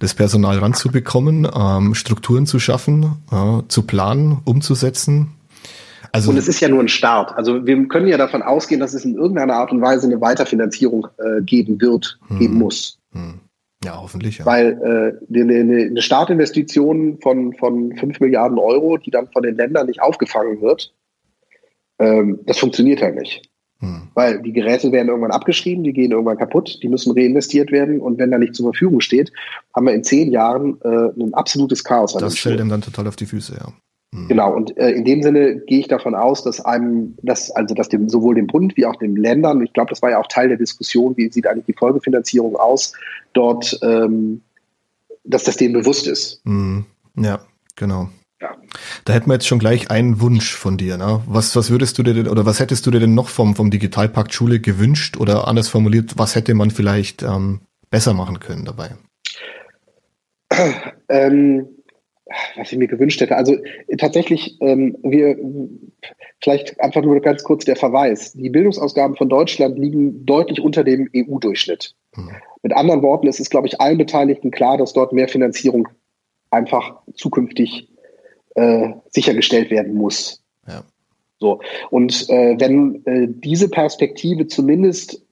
das 0.00 0.14
Personal 0.14 0.58
ranzubekommen, 0.58 1.46
ähm, 1.56 1.94
Strukturen 1.94 2.46
zu 2.46 2.58
schaffen, 2.58 3.16
äh, 3.30 3.62
zu 3.68 3.82
planen, 3.82 4.38
umzusetzen. 4.44 5.28
Also, 6.10 6.30
und 6.30 6.36
es 6.36 6.48
ist 6.48 6.58
ja 6.60 6.68
nur 6.68 6.80
ein 6.80 6.88
Start. 6.88 7.36
Also 7.36 7.64
wir 7.66 7.86
können 7.86 8.08
ja 8.08 8.16
davon 8.16 8.42
ausgehen, 8.42 8.80
dass 8.80 8.94
es 8.94 9.04
in 9.04 9.14
irgendeiner 9.14 9.54
Art 9.54 9.70
und 9.70 9.80
Weise 9.80 10.06
eine 10.06 10.20
Weiterfinanzierung 10.20 11.06
äh, 11.18 11.42
geben 11.42 11.80
wird, 11.80 12.18
hm. 12.26 12.38
geben 12.38 12.54
muss. 12.54 12.98
Hm. 13.12 13.40
Ja, 13.88 14.02
hoffentlich. 14.02 14.36
Ja. 14.36 14.44
Weil 14.44 15.18
äh, 15.32 15.40
eine, 15.40 15.86
eine 15.86 16.02
Startinvestition 16.02 17.18
von, 17.22 17.54
von 17.54 17.96
5 17.96 18.20
Milliarden 18.20 18.58
Euro, 18.58 18.98
die 18.98 19.10
dann 19.10 19.28
von 19.28 19.42
den 19.42 19.56
Ländern 19.56 19.86
nicht 19.86 20.02
aufgefangen 20.02 20.60
wird, 20.60 20.94
ähm, 21.98 22.40
das 22.44 22.58
funktioniert 22.58 23.00
halt 23.00 23.16
nicht. 23.16 23.48
Hm. 23.80 24.08
Weil 24.12 24.42
die 24.42 24.52
Geräte 24.52 24.92
werden 24.92 25.08
irgendwann 25.08 25.30
abgeschrieben, 25.30 25.84
die 25.84 25.94
gehen 25.94 26.10
irgendwann 26.10 26.36
kaputt, 26.36 26.80
die 26.82 26.88
müssen 26.88 27.16
reinvestiert 27.16 27.72
werden 27.72 28.00
und 28.00 28.18
wenn 28.18 28.30
da 28.30 28.36
nicht 28.36 28.54
zur 28.54 28.72
Verfügung 28.72 29.00
steht, 29.00 29.32
haben 29.74 29.86
wir 29.86 29.94
in 29.94 30.04
zehn 30.04 30.32
Jahren 30.32 30.78
äh, 30.82 31.22
ein 31.22 31.32
absolutes 31.32 31.82
Chaos. 31.82 32.12
Das 32.12 32.38
fällt 32.38 32.60
ihm 32.60 32.68
dann 32.68 32.82
total 32.82 33.06
auf 33.06 33.16
die 33.16 33.26
Füße, 33.26 33.54
ja. 33.58 33.72
Mhm. 34.12 34.28
Genau, 34.28 34.54
und 34.54 34.76
äh, 34.78 34.90
in 34.90 35.04
dem 35.04 35.22
Sinne 35.22 35.60
gehe 35.60 35.80
ich 35.80 35.88
davon 35.88 36.14
aus, 36.14 36.42
dass 36.42 36.60
einem, 36.64 37.16
dass, 37.22 37.50
also 37.50 37.74
dass 37.74 37.88
dem, 37.88 38.08
sowohl 38.08 38.34
dem 38.36 38.46
Bund 38.46 38.76
wie 38.76 38.86
auch 38.86 38.96
den 38.96 39.16
Ländern, 39.16 39.62
ich 39.62 39.72
glaube, 39.72 39.90
das 39.90 40.00
war 40.00 40.10
ja 40.10 40.18
auch 40.18 40.28
Teil 40.28 40.48
der 40.48 40.56
Diskussion, 40.56 41.16
wie 41.16 41.30
sieht 41.30 41.46
eigentlich 41.46 41.66
die 41.66 41.74
Folgefinanzierung 41.74 42.56
aus, 42.56 42.94
dort, 43.34 43.78
ähm, 43.82 44.40
dass 45.24 45.44
das 45.44 45.56
denen 45.56 45.74
bewusst 45.74 46.06
ist. 46.06 46.40
Mhm. 46.44 46.86
Ja, 47.16 47.40
genau. 47.76 48.08
Ja. 48.40 48.56
Da 49.04 49.12
hätten 49.12 49.28
wir 49.28 49.34
jetzt 49.34 49.48
schon 49.48 49.58
gleich 49.58 49.90
einen 49.90 50.20
Wunsch 50.20 50.54
von 50.54 50.76
dir. 50.76 50.96
Ne? 50.96 51.20
Was, 51.26 51.56
was 51.56 51.70
würdest 51.70 51.98
du 51.98 52.02
dir 52.02 52.14
denn 52.14 52.28
oder 52.28 52.46
was 52.46 52.60
hättest 52.60 52.86
du 52.86 52.90
dir 52.90 53.00
denn 53.00 53.14
noch 53.14 53.28
vom, 53.28 53.56
vom 53.56 53.70
Digitalpakt 53.70 54.32
Schule 54.32 54.60
gewünscht 54.60 55.16
oder 55.16 55.48
anders 55.48 55.68
formuliert, 55.68 56.12
was 56.16 56.36
hätte 56.36 56.54
man 56.54 56.70
vielleicht 56.70 57.22
ähm, 57.22 57.60
besser 57.90 58.14
machen 58.14 58.38
können 58.38 58.64
dabei? 58.64 58.90
Ähm, 61.08 61.66
was 62.56 62.72
ich 62.72 62.78
mir 62.78 62.88
gewünscht 62.88 63.20
hätte. 63.20 63.36
Also 63.36 63.56
tatsächlich, 63.98 64.56
ähm, 64.60 64.96
wir 65.02 65.36
vielleicht 66.42 66.80
einfach 66.80 67.02
nur 67.02 67.20
ganz 67.20 67.42
kurz 67.42 67.64
der 67.64 67.76
Verweis. 67.76 68.32
Die 68.32 68.50
Bildungsausgaben 68.50 69.16
von 69.16 69.28
Deutschland 69.28 69.78
liegen 69.78 70.24
deutlich 70.26 70.60
unter 70.60 70.84
dem 70.84 71.08
EU-Durchschnitt. 71.14 71.94
Mhm. 72.16 72.30
Mit 72.62 72.72
anderen 72.74 73.02
Worten, 73.02 73.28
es 73.28 73.40
ist, 73.40 73.50
glaube 73.50 73.66
ich, 73.66 73.80
allen 73.80 73.98
Beteiligten 73.98 74.50
klar, 74.50 74.76
dass 74.76 74.92
dort 74.92 75.12
mehr 75.12 75.28
Finanzierung 75.28 75.88
einfach 76.50 77.00
zukünftig 77.14 77.88
äh, 78.54 78.90
sichergestellt 79.10 79.70
werden 79.70 79.94
muss. 79.94 80.42
Ja. 80.66 80.84
So. 81.38 81.60
Und 81.90 82.28
äh, 82.28 82.56
wenn 82.58 83.04
äh, 83.06 83.28
diese 83.28 83.68
Perspektive 83.68 84.46
zumindest, 84.46 85.22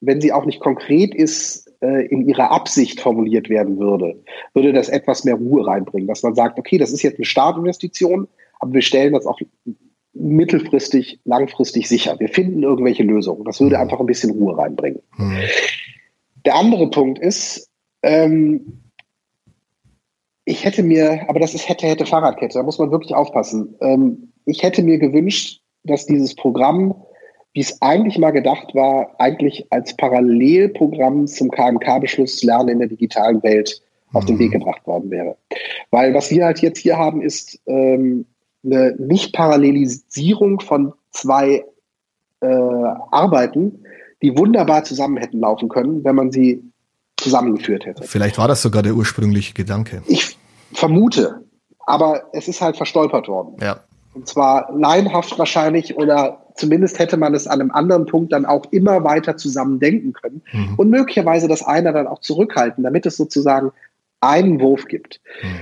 wenn 0.00 0.20
sie 0.20 0.32
auch 0.32 0.44
nicht 0.44 0.60
konkret 0.60 1.14
ist, 1.14 1.71
äh, 1.82 2.06
in 2.06 2.28
ihrer 2.28 2.50
Absicht 2.50 3.00
formuliert 3.00 3.48
werden 3.48 3.78
würde, 3.78 4.16
würde 4.54 4.72
das 4.72 4.88
etwas 4.88 5.24
mehr 5.24 5.34
Ruhe 5.34 5.66
reinbringen, 5.66 6.08
dass 6.08 6.22
man 6.22 6.34
sagt, 6.34 6.58
okay, 6.58 6.78
das 6.78 6.92
ist 6.92 7.02
jetzt 7.02 7.18
eine 7.18 7.24
Startinvestition, 7.24 8.28
aber 8.60 8.74
wir 8.74 8.82
stellen 8.82 9.12
das 9.12 9.26
auch 9.26 9.40
mittelfristig, 10.14 11.20
langfristig 11.24 11.88
sicher. 11.88 12.18
Wir 12.20 12.28
finden 12.28 12.62
irgendwelche 12.62 13.02
Lösungen. 13.02 13.44
Das 13.44 13.60
würde 13.60 13.76
mhm. 13.76 13.82
einfach 13.82 14.00
ein 14.00 14.06
bisschen 14.06 14.30
Ruhe 14.30 14.56
reinbringen. 14.56 15.00
Mhm. 15.16 15.38
Der 16.44 16.54
andere 16.56 16.90
Punkt 16.90 17.18
ist, 17.18 17.68
ähm, 18.02 18.80
ich 20.44 20.64
hätte 20.64 20.82
mir, 20.82 21.24
aber 21.28 21.40
das 21.40 21.54
ist 21.54 21.68
hätte, 21.68 21.86
hätte 21.86 22.06
Fahrradkette, 22.06 22.58
da 22.58 22.62
muss 22.62 22.78
man 22.78 22.90
wirklich 22.90 23.14
aufpassen. 23.14 23.74
Ähm, 23.80 24.32
ich 24.44 24.62
hätte 24.62 24.82
mir 24.82 24.98
gewünscht, 24.98 25.60
dass 25.84 26.06
dieses 26.06 26.34
Programm 26.34 26.94
wie 27.54 27.60
es 27.60 27.80
eigentlich 27.82 28.18
mal 28.18 28.30
gedacht 28.30 28.74
war, 28.74 29.14
eigentlich 29.18 29.66
als 29.70 29.96
Parallelprogramm 29.96 31.26
zum 31.26 31.50
KMK-Beschluss 31.50 32.42
Lernen 32.42 32.68
in 32.70 32.78
der 32.78 32.88
digitalen 32.88 33.42
Welt 33.42 33.82
auf 34.12 34.24
den 34.24 34.38
Weg 34.38 34.48
mhm. 34.48 34.60
gebracht 34.60 34.86
worden 34.86 35.10
wäre. 35.10 35.36
Weil 35.90 36.14
was 36.14 36.30
wir 36.30 36.44
halt 36.44 36.60
jetzt 36.60 36.78
hier 36.78 36.96
haben, 36.96 37.22
ist 37.22 37.58
ähm, 37.66 38.26
eine 38.64 38.94
Nicht-Parallelisierung 38.98 40.60
von 40.60 40.92
zwei 41.10 41.64
äh, 42.40 42.46
Arbeiten, 42.46 43.84
die 44.22 44.36
wunderbar 44.36 44.84
zusammen 44.84 45.16
hätten 45.16 45.40
laufen 45.40 45.68
können, 45.68 46.04
wenn 46.04 46.14
man 46.14 46.30
sie 46.30 46.62
zusammengeführt 47.16 47.86
hätte. 47.86 48.02
Vielleicht 48.04 48.38
war 48.38 48.48
das 48.48 48.62
sogar 48.62 48.82
der 48.82 48.94
ursprüngliche 48.94 49.54
Gedanke. 49.54 50.02
Ich 50.06 50.36
vermute, 50.72 51.44
aber 51.80 52.24
es 52.32 52.48
ist 52.48 52.60
halt 52.60 52.76
verstolpert 52.76 53.28
worden. 53.28 53.56
Ja. 53.60 53.80
Und 54.14 54.28
zwar 54.28 54.70
laienhaft 54.72 55.38
wahrscheinlich 55.38 55.96
oder 55.96 56.41
zumindest 56.54 56.98
hätte 56.98 57.16
man 57.16 57.34
es 57.34 57.46
an 57.46 57.60
einem 57.60 57.70
anderen 57.70 58.06
Punkt 58.06 58.32
dann 58.32 58.46
auch 58.46 58.66
immer 58.70 59.04
weiter 59.04 59.36
zusammen 59.36 59.80
denken 59.80 60.12
können 60.12 60.42
mhm. 60.52 60.74
und 60.76 60.90
möglicherweise 60.90 61.48
das 61.48 61.62
eine 61.62 61.92
dann 61.92 62.06
auch 62.06 62.20
zurückhalten, 62.20 62.84
damit 62.84 63.06
es 63.06 63.16
sozusagen 63.16 63.72
einen 64.20 64.60
Wurf 64.60 64.86
gibt. 64.86 65.20
Mhm. 65.42 65.60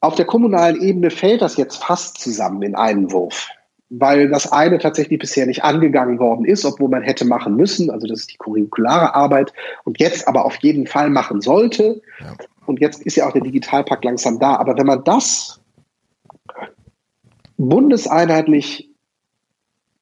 Auf 0.00 0.14
der 0.14 0.26
kommunalen 0.26 0.80
Ebene 0.80 1.10
fällt 1.10 1.42
das 1.42 1.56
jetzt 1.56 1.82
fast 1.82 2.18
zusammen 2.20 2.62
in 2.62 2.76
einen 2.76 3.10
Wurf, 3.10 3.48
weil 3.90 4.28
das 4.28 4.52
eine 4.52 4.78
tatsächlich 4.78 5.18
bisher 5.18 5.46
nicht 5.46 5.64
angegangen 5.64 6.18
worden 6.18 6.44
ist, 6.44 6.64
obwohl 6.64 6.88
man 6.88 7.02
hätte 7.02 7.24
machen 7.24 7.56
müssen. 7.56 7.90
Also 7.90 8.06
das 8.06 8.20
ist 8.20 8.32
die 8.32 8.36
curriculare 8.36 9.14
Arbeit 9.14 9.52
und 9.84 10.00
jetzt 10.00 10.28
aber 10.28 10.44
auf 10.44 10.56
jeden 10.56 10.86
Fall 10.86 11.10
machen 11.10 11.40
sollte. 11.40 12.00
Ja. 12.20 12.34
Und 12.66 12.80
jetzt 12.80 13.02
ist 13.02 13.16
ja 13.16 13.26
auch 13.26 13.32
der 13.32 13.42
Digitalpakt 13.42 14.04
langsam 14.04 14.38
da. 14.38 14.56
Aber 14.56 14.76
wenn 14.76 14.86
man 14.86 15.02
das 15.02 15.60
bundeseinheitlich, 17.56 18.90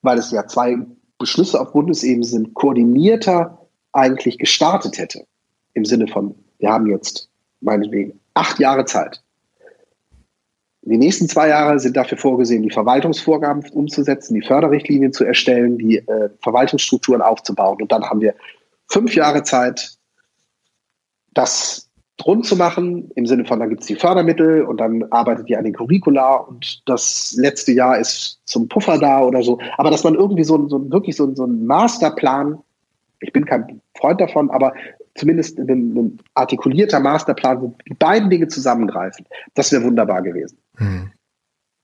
weil 0.07 0.19
es 0.19 0.31
ja 0.31 0.47
zwei 0.47 0.79
Beschlüsse 1.19 1.61
auf 1.61 1.73
Bundesebene 1.73 2.25
sind, 2.25 2.55
koordinierter 2.55 3.59
eigentlich 3.93 4.39
gestartet 4.39 4.99
hätte. 4.99 5.27
Im 5.75 5.85
Sinne 5.85 6.07
von, 6.07 6.35
wir 6.59 6.71
haben 6.71 6.87
jetzt 6.87 7.29
meinetwegen 7.61 8.19
acht 8.35 8.59
Jahre 8.59 8.85
Zeit. 8.85 9.23
die 10.83 10.97
nächsten 10.97 11.29
zwei 11.29 11.49
Jahre 11.49 11.81
sind 11.81 11.97
dafür 11.97 12.17
vorgesehen, 12.17 12.63
die 12.63 12.71
Verwaltungsvorgaben 12.71 13.69
umzusetzen, 13.71 14.35
die 14.35 14.47
Förderrichtlinien 14.47 15.13
zu 15.13 15.25
erstellen, 15.25 15.77
die 15.79 15.97
äh, 15.97 16.31
Verwaltungsstrukturen 16.41 17.21
aufzubauen. 17.21 17.83
Und 17.83 17.91
dann 17.91 18.05
haben 18.05 18.21
wir 18.21 18.37
fünf 18.87 19.15
Jahre 19.17 19.43
Zeit, 19.43 19.99
das 21.35 21.86
rund 22.25 22.47
zu 22.47 22.57
machen, 22.57 23.11
im 23.15 23.27
Sinne 23.27 23.45
von, 23.45 23.61
da 23.61 23.67
gibt 23.67 23.83
es 23.83 23.87
die 23.87 23.95
Fördermittel 23.95 24.63
und 24.63 24.79
dann 24.79 25.05
arbeitet 25.11 25.49
ihr 25.51 25.59
an 25.59 25.65
den 25.65 25.75
Curricula 25.75 26.37
und 26.37 26.83
das 26.87 27.35
letzte 27.39 27.73
Jahr 27.73 27.99
ist 27.99 28.41
zum 28.45 28.69
Puffer 28.69 28.99
da 28.99 29.23
oder 29.23 29.43
so. 29.43 29.59
Aber 29.77 29.91
dass 29.91 30.05
man 30.05 30.15
irgendwie 30.15 30.45
so, 30.45 30.69
so 30.69 30.91
wirklich 30.91 31.17
so, 31.17 31.35
so 31.35 31.45
einen 31.45 31.67
Masterplan, 31.67 32.59
ich 33.21 33.33
bin 33.33 33.45
kein 33.45 33.81
Freund 33.97 34.21
davon, 34.21 34.51
aber 34.51 34.73
zumindest 35.15 35.59
ein, 35.59 35.69
ein 35.69 36.19
artikulierter 36.35 37.01
Masterplan, 37.01 37.61
wo 37.61 37.75
die 37.89 37.95
beiden 37.95 38.31
Dinge 38.31 38.49
zusammengreifen, 38.49 39.27
das 39.55 39.73
wäre 39.73 39.85
wunderbar 39.85 40.23
gewesen. 40.23 40.59
Hm. 40.77 41.11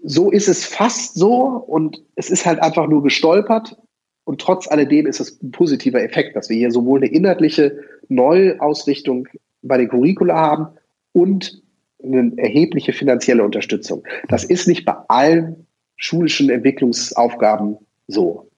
So 0.04 0.30
ist 0.30 0.48
es 0.48 0.64
fast 0.64 1.14
so 1.14 1.32
und 1.66 2.02
es 2.16 2.30
ist 2.30 2.44
halt 2.46 2.60
einfach 2.60 2.88
nur 2.88 3.02
gestolpert 3.02 3.76
und 4.24 4.40
trotz 4.40 4.68
alledem 4.68 5.06
ist 5.06 5.20
es 5.20 5.40
ein 5.42 5.50
positiver 5.50 6.02
Effekt, 6.02 6.36
dass 6.36 6.48
wir 6.48 6.56
hier 6.56 6.70
sowohl 6.70 7.00
eine 7.00 7.08
inhaltliche 7.08 7.78
Neuausrichtung 8.08 9.28
bei 9.62 9.78
den 9.78 9.88
Curricula 9.88 10.34
haben 10.34 10.66
und 11.12 11.62
eine 12.02 12.32
erhebliche 12.36 12.92
finanzielle 12.92 13.44
Unterstützung. 13.44 14.02
Das 14.28 14.44
ist 14.44 14.66
nicht 14.66 14.84
bei 14.84 14.96
allen 15.08 15.66
schulischen 15.96 16.50
Entwicklungsaufgaben 16.50 17.78
so. 18.08 18.48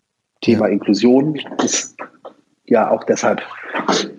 Thema 0.40 0.66
ja. 0.66 0.72
Inklusion 0.72 1.40
ist 1.62 1.96
ja 2.66 2.90
auch 2.90 3.04
deshalb 3.04 3.42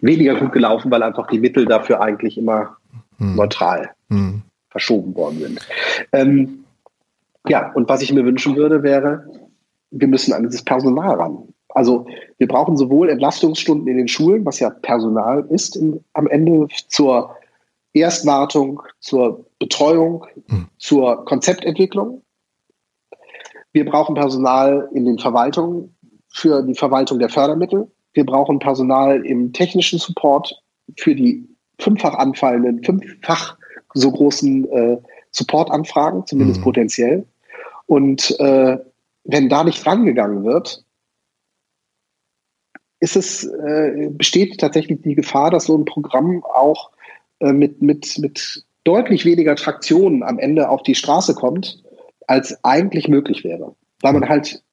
weniger 0.02 0.36
gut 0.40 0.54
gelaufen, 0.54 0.92
weil 0.92 1.04
einfach 1.04 1.28
die 1.28 1.40
Mittel 1.40 1.66
dafür 1.66 2.02
eigentlich 2.02 2.38
immer 2.38 2.78
hm. 3.18 3.36
neutral 3.36 3.92
hm. 4.10 4.42
verschoben 4.70 5.16
worden 5.16 5.40
sind. 5.40 5.68
Ähm, 6.12 6.66
ja, 7.48 7.72
und 7.74 7.90
was 7.90 8.02
ich 8.02 8.12
mir 8.12 8.26
wünschen 8.26 8.56
würde, 8.56 8.82
wäre, 8.84 9.28
wir 9.92 10.08
müssen 10.08 10.34
an 10.34 10.44
dieses 10.44 10.64
Personal 10.64 11.16
ran. 11.16 11.48
Also 11.76 12.08
wir 12.38 12.48
brauchen 12.48 12.78
sowohl 12.78 13.10
Entlastungsstunden 13.10 13.88
in 13.88 13.98
den 13.98 14.08
Schulen, 14.08 14.46
was 14.46 14.60
ja 14.60 14.70
Personal 14.70 15.46
ist 15.50 15.76
in, 15.76 16.04
am 16.14 16.26
Ende 16.28 16.68
zur 16.88 17.36
Erstwartung, 17.94 18.82
zur 19.02 19.46
Betreuung, 19.60 20.26
hm. 20.48 20.68
zur 20.78 21.26
Konzeptentwicklung. 21.26 22.22
Wir 23.74 23.86
brauchen 23.86 24.16
Personal 24.16 24.90
in 24.94 25.04
den 25.04 25.20
Verwaltungen 25.20 25.94
für 26.30 26.64
die 26.64 26.76
Verwaltung 26.76 27.20
der 27.20 27.30
Fördermittel. 27.30 27.92
Wir 28.14 28.26
brauchen 28.26 28.60
Personal 28.60 29.26
im 29.26 29.52
technischen 29.52 30.00
Support 30.00 30.56
für 30.98 31.14
die 31.14 31.46
fünffach 31.80 32.14
anfallenden, 32.14 32.84
fünffach 32.86 33.58
so 33.94 34.12
großen 34.12 34.70
äh, 34.72 34.98
Supportanfragen, 35.32 36.26
zumindest 36.26 36.62
mhm. 36.62 36.64
potenziell. 36.64 37.26
Und 37.88 38.40
äh, 38.40 38.78
wenn 39.26 39.50
da 39.50 39.66
nicht 39.66 39.86
rangegangen 39.86 40.46
wird, 40.46 40.85
ist 43.00 43.16
es, 43.16 43.44
äh, 43.44 44.10
besteht 44.12 44.60
tatsächlich 44.60 45.02
die 45.02 45.16
Gefahr, 45.16 45.52
dass 45.52 45.66
so 45.66 45.78
ein 45.78 45.86
Programm 45.86 46.44
auch 46.44 46.92
äh, 47.40 47.54
mit, 47.54 47.82
mit, 47.82 48.18
mit 48.20 48.66
deutlich 48.84 49.26
weniger 49.26 49.56
Traktionen 49.56 50.24
am 50.24 50.40
Ende 50.40 50.70
auf 50.70 50.84
die 50.84 50.96
Straße 50.96 51.36
kommt, 51.36 51.84
als 52.28 52.64
eigentlich 52.64 53.08
möglich 53.08 53.44
wäre. 53.44 53.76
Weil 54.02 54.14
man 54.14 54.30
halt 54.30 54.64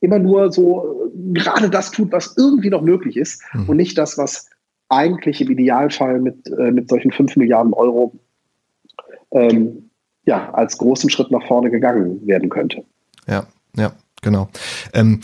immer 0.00 0.18
nur 0.18 0.50
so 0.52 1.10
gerade 1.32 1.70
das 1.70 1.90
tut, 1.90 2.12
was 2.12 2.36
irgendwie 2.36 2.70
noch 2.70 2.82
möglich 2.82 3.16
ist 3.16 3.42
mhm. 3.52 3.68
und 3.68 3.76
nicht 3.76 3.96
das, 3.98 4.18
was 4.18 4.48
eigentlich 4.88 5.40
im 5.40 5.50
Idealfall 5.50 6.20
mit, 6.20 6.48
äh, 6.48 6.70
mit 6.70 6.88
solchen 6.88 7.12
5 7.12 7.36
Milliarden 7.36 7.72
Euro 7.72 8.12
ähm, 9.30 9.90
ja, 10.24 10.52
als 10.52 10.78
großen 10.78 11.10
Schritt 11.10 11.30
nach 11.30 11.46
vorne 11.46 11.70
gegangen 11.70 12.26
werden 12.26 12.48
könnte. 12.48 12.84
Ja, 13.26 13.46
ja, 13.76 13.92
genau. 14.20 14.48
Ähm, 14.92 15.20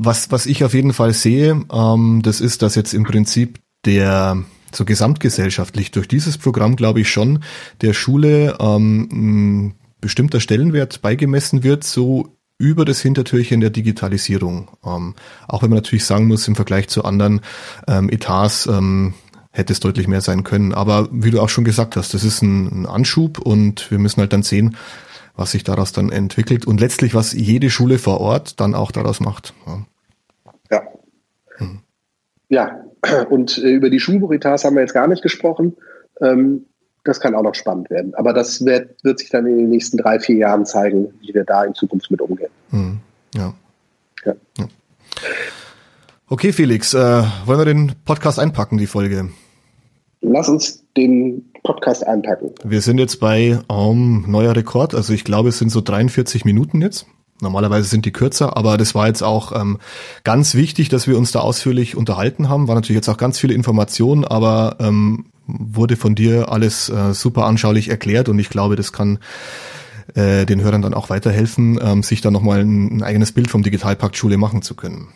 was, 0.00 0.30
was 0.30 0.46
ich 0.46 0.62
auf 0.62 0.74
jeden 0.74 0.92
Fall 0.92 1.12
sehe, 1.12 1.64
ähm, 1.72 2.20
das 2.22 2.40
ist, 2.40 2.62
dass 2.62 2.76
jetzt 2.76 2.94
im 2.94 3.02
Prinzip 3.02 3.58
der 3.84 4.44
so 4.72 4.84
gesamtgesellschaftlich 4.84 5.90
durch 5.90 6.06
dieses 6.06 6.38
Programm, 6.38 6.76
glaube 6.76 7.00
ich 7.00 7.10
schon, 7.10 7.42
der 7.80 7.94
Schule 7.94 8.56
ähm, 8.60 9.08
ein 9.10 9.74
bestimmter 10.00 10.40
Stellenwert 10.40 11.02
beigemessen 11.02 11.64
wird, 11.64 11.82
so 11.82 12.36
über 12.58 12.84
das 12.84 13.00
Hintertürchen 13.00 13.60
der 13.60 13.70
Digitalisierung. 13.70 14.68
Ähm, 14.84 15.14
auch 15.48 15.62
wenn 15.62 15.70
man 15.70 15.78
natürlich 15.78 16.04
sagen 16.04 16.28
muss, 16.28 16.46
im 16.46 16.54
Vergleich 16.54 16.88
zu 16.88 17.04
anderen 17.04 17.40
ähm, 17.88 18.08
Etats 18.08 18.66
ähm, 18.66 19.14
hätte 19.50 19.72
es 19.72 19.80
deutlich 19.80 20.06
mehr 20.06 20.20
sein 20.20 20.44
können. 20.44 20.74
Aber 20.74 21.08
wie 21.10 21.32
du 21.32 21.40
auch 21.40 21.48
schon 21.48 21.64
gesagt 21.64 21.96
hast, 21.96 22.14
das 22.14 22.22
ist 22.22 22.42
ein, 22.42 22.82
ein 22.82 22.86
Anschub 22.86 23.38
und 23.38 23.90
wir 23.90 23.98
müssen 23.98 24.20
halt 24.20 24.32
dann 24.32 24.44
sehen, 24.44 24.76
was 25.38 25.52
sich 25.52 25.62
daraus 25.62 25.92
dann 25.92 26.10
entwickelt 26.10 26.66
und 26.66 26.80
letztlich, 26.80 27.14
was 27.14 27.32
jede 27.32 27.70
Schule 27.70 27.98
vor 27.98 28.20
Ort 28.20 28.60
dann 28.60 28.74
auch 28.74 28.90
daraus 28.90 29.20
macht. 29.20 29.54
Ja. 29.66 29.86
Ja, 30.70 30.82
hm. 31.56 31.80
ja. 32.48 32.84
und 33.30 33.56
äh, 33.58 33.70
über 33.70 33.88
die 33.88 34.00
Schulburitas 34.00 34.64
haben 34.64 34.74
wir 34.74 34.82
jetzt 34.82 34.94
gar 34.94 35.06
nicht 35.06 35.22
gesprochen. 35.22 35.76
Ähm, 36.20 36.66
das 37.04 37.20
kann 37.20 37.36
auch 37.36 37.42
noch 37.42 37.54
spannend 37.54 37.88
werden. 37.88 38.14
Aber 38.16 38.32
das 38.32 38.64
wird, 38.64 39.02
wird 39.04 39.20
sich 39.20 39.30
dann 39.30 39.46
in 39.46 39.56
den 39.56 39.70
nächsten 39.70 39.96
drei, 39.96 40.18
vier 40.18 40.36
Jahren 40.36 40.66
zeigen, 40.66 41.14
wie 41.20 41.32
wir 41.32 41.44
da 41.44 41.64
in 41.64 41.72
Zukunft 41.72 42.10
mit 42.10 42.20
umgehen. 42.20 42.50
Mhm. 42.70 42.98
Ja. 43.34 43.54
ja. 44.26 44.34
ja. 44.58 44.68
Okay, 46.28 46.52
Felix, 46.52 46.92
äh, 46.94 46.98
wollen 47.46 47.60
wir 47.60 47.64
den 47.64 47.92
Podcast 48.04 48.40
einpacken, 48.40 48.76
die 48.76 48.88
Folge? 48.88 49.30
Lass 50.20 50.48
uns 50.48 50.84
den 50.96 51.47
Podcast 51.62 52.06
einpacken. 52.06 52.54
Wir 52.64 52.80
sind 52.80 52.98
jetzt 52.98 53.20
bei 53.20 53.58
um, 53.68 54.30
neuer 54.30 54.54
Rekord. 54.54 54.94
Also 54.94 55.12
ich 55.12 55.24
glaube, 55.24 55.50
es 55.50 55.58
sind 55.58 55.70
so 55.70 55.80
43 55.80 56.44
Minuten 56.44 56.80
jetzt. 56.82 57.06
Normalerweise 57.40 57.88
sind 57.88 58.04
die 58.04 58.12
kürzer, 58.12 58.56
aber 58.56 58.76
das 58.76 58.96
war 58.96 59.06
jetzt 59.06 59.22
auch 59.22 59.52
ähm, 59.58 59.78
ganz 60.24 60.56
wichtig, 60.56 60.88
dass 60.88 61.06
wir 61.06 61.16
uns 61.16 61.30
da 61.30 61.38
ausführlich 61.40 61.96
unterhalten 61.96 62.48
haben. 62.48 62.66
War 62.66 62.74
natürlich 62.74 62.96
jetzt 62.96 63.08
auch 63.08 63.16
ganz 63.16 63.38
viele 63.38 63.54
Informationen, 63.54 64.24
aber 64.24 64.76
ähm, 64.80 65.26
wurde 65.46 65.96
von 65.96 66.16
dir 66.16 66.50
alles 66.50 66.88
äh, 66.88 67.14
super 67.14 67.46
anschaulich 67.46 67.90
erklärt 67.90 68.28
und 68.28 68.38
ich 68.40 68.50
glaube, 68.50 68.74
das 68.74 68.92
kann 68.92 69.20
äh, 70.14 70.46
den 70.46 70.60
Hörern 70.60 70.82
dann 70.82 70.94
auch 70.94 71.10
weiterhelfen, 71.10 71.78
ähm, 71.80 72.02
sich 72.02 72.20
da 72.20 72.30
nochmal 72.30 72.60
ein, 72.60 72.98
ein 72.98 73.02
eigenes 73.02 73.32
Bild 73.32 73.50
vom 73.50 73.62
Digitalpakt 73.62 74.16
Schule 74.16 74.36
machen 74.36 74.62
zu 74.62 74.74
können. 74.74 75.08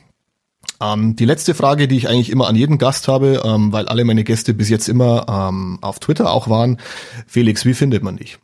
Ähm, 0.83 1.16
die 1.16 1.24
letzte 1.24 1.55
Frage, 1.55 1.87
die 1.87 1.97
ich 1.97 2.09
eigentlich 2.09 2.30
immer 2.30 2.49
an 2.49 2.57
jeden 2.57 2.78
Gast 2.78 3.09
habe, 3.09 3.43
ähm, 3.45 3.72
weil 3.72 3.87
alle 3.87 4.05
meine 4.05 4.24
Gäste 4.24 4.55
bis 4.55 4.68
jetzt 4.68 4.89
immer 4.89 5.26
ähm, 5.28 5.78
auf 5.80 6.01
Twitter 6.01 6.33
auch 6.33 6.49
waren. 6.49 6.78
Felix, 7.26 7.64
wie 7.64 7.74
findet 7.74 8.03
man 8.03 8.16
dich? 8.16 8.39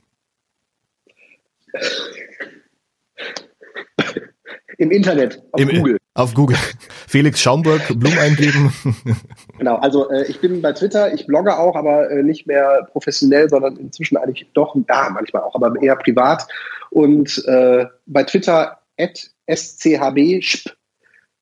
Im 4.78 4.92
Internet, 4.92 5.42
auf 5.50 5.60
Im, 5.60 5.68
Google. 5.70 5.98
Auf 6.14 6.34
Google. 6.34 6.56
Felix 7.08 7.40
Schaumburg, 7.40 7.82
Blum 7.96 8.16
eingeben. 8.18 8.72
Genau, 9.58 9.74
also 9.74 10.08
äh, 10.08 10.24
ich 10.28 10.40
bin 10.40 10.62
bei 10.62 10.72
Twitter, 10.72 11.12
ich 11.12 11.26
blogge 11.26 11.58
auch, 11.58 11.74
aber 11.74 12.08
äh, 12.12 12.22
nicht 12.22 12.46
mehr 12.46 12.86
professionell, 12.92 13.48
sondern 13.48 13.76
inzwischen 13.76 14.16
eigentlich 14.16 14.48
doch, 14.54 14.76
ja, 14.88 15.10
manchmal 15.12 15.42
auch, 15.42 15.56
aber 15.56 15.74
eher 15.82 15.96
privat. 15.96 16.46
Und 16.90 17.44
äh, 17.48 17.86
bei 18.06 18.22
Twitter 18.22 18.78
at 18.96 19.32
schb, 19.48 20.77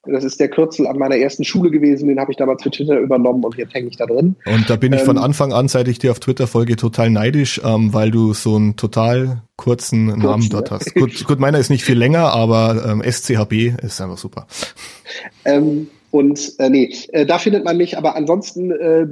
das 0.06 0.24
ist 0.24 0.40
der 0.40 0.48
Kürzel 0.48 0.86
an 0.86 0.98
meiner 0.98 1.16
ersten 1.16 1.44
Schule 1.44 1.70
gewesen, 1.70 2.08
den 2.08 2.18
habe 2.18 2.32
ich 2.32 2.36
damals 2.36 2.62
für 2.62 2.70
Twitter 2.70 2.98
übernommen 2.98 3.44
und 3.44 3.56
jetzt 3.56 3.74
hänge 3.74 3.88
ich 3.88 3.96
da 3.96 4.06
drin. 4.06 4.36
Und 4.46 4.68
da 4.68 4.76
bin 4.76 4.92
ich 4.92 5.00
ähm, 5.00 5.06
von 5.06 5.18
Anfang 5.18 5.52
an, 5.52 5.68
seit 5.68 5.88
ich 5.88 5.98
dir 5.98 6.10
auf 6.10 6.20
Twitter 6.20 6.46
folge, 6.46 6.76
total 6.76 7.10
neidisch, 7.10 7.60
ähm, 7.64 7.92
weil 7.92 8.10
du 8.10 8.34
so 8.34 8.56
einen 8.56 8.76
total 8.76 9.42
kurzen 9.56 10.08
kurz, 10.08 10.22
Namen 10.22 10.48
dort 10.50 10.70
ne? 10.70 10.76
hast. 10.78 10.94
Gut, 10.96 11.24
gut, 11.24 11.38
meiner 11.38 11.58
ist 11.58 11.70
nicht 11.70 11.84
viel 11.84 11.98
länger, 11.98 12.32
aber 12.32 12.84
ähm, 12.86 13.02
SCHB 13.02 13.82
ist 13.82 14.00
einfach 14.00 14.18
super. 14.18 14.46
Ähm, 15.44 15.88
und 16.10 16.54
äh, 16.58 16.70
nee, 16.70 16.94
äh, 17.12 17.26
da 17.26 17.38
findet 17.38 17.64
man 17.64 17.76
mich, 17.76 17.98
aber 17.98 18.16
ansonsten 18.16 18.70
äh 18.70 19.06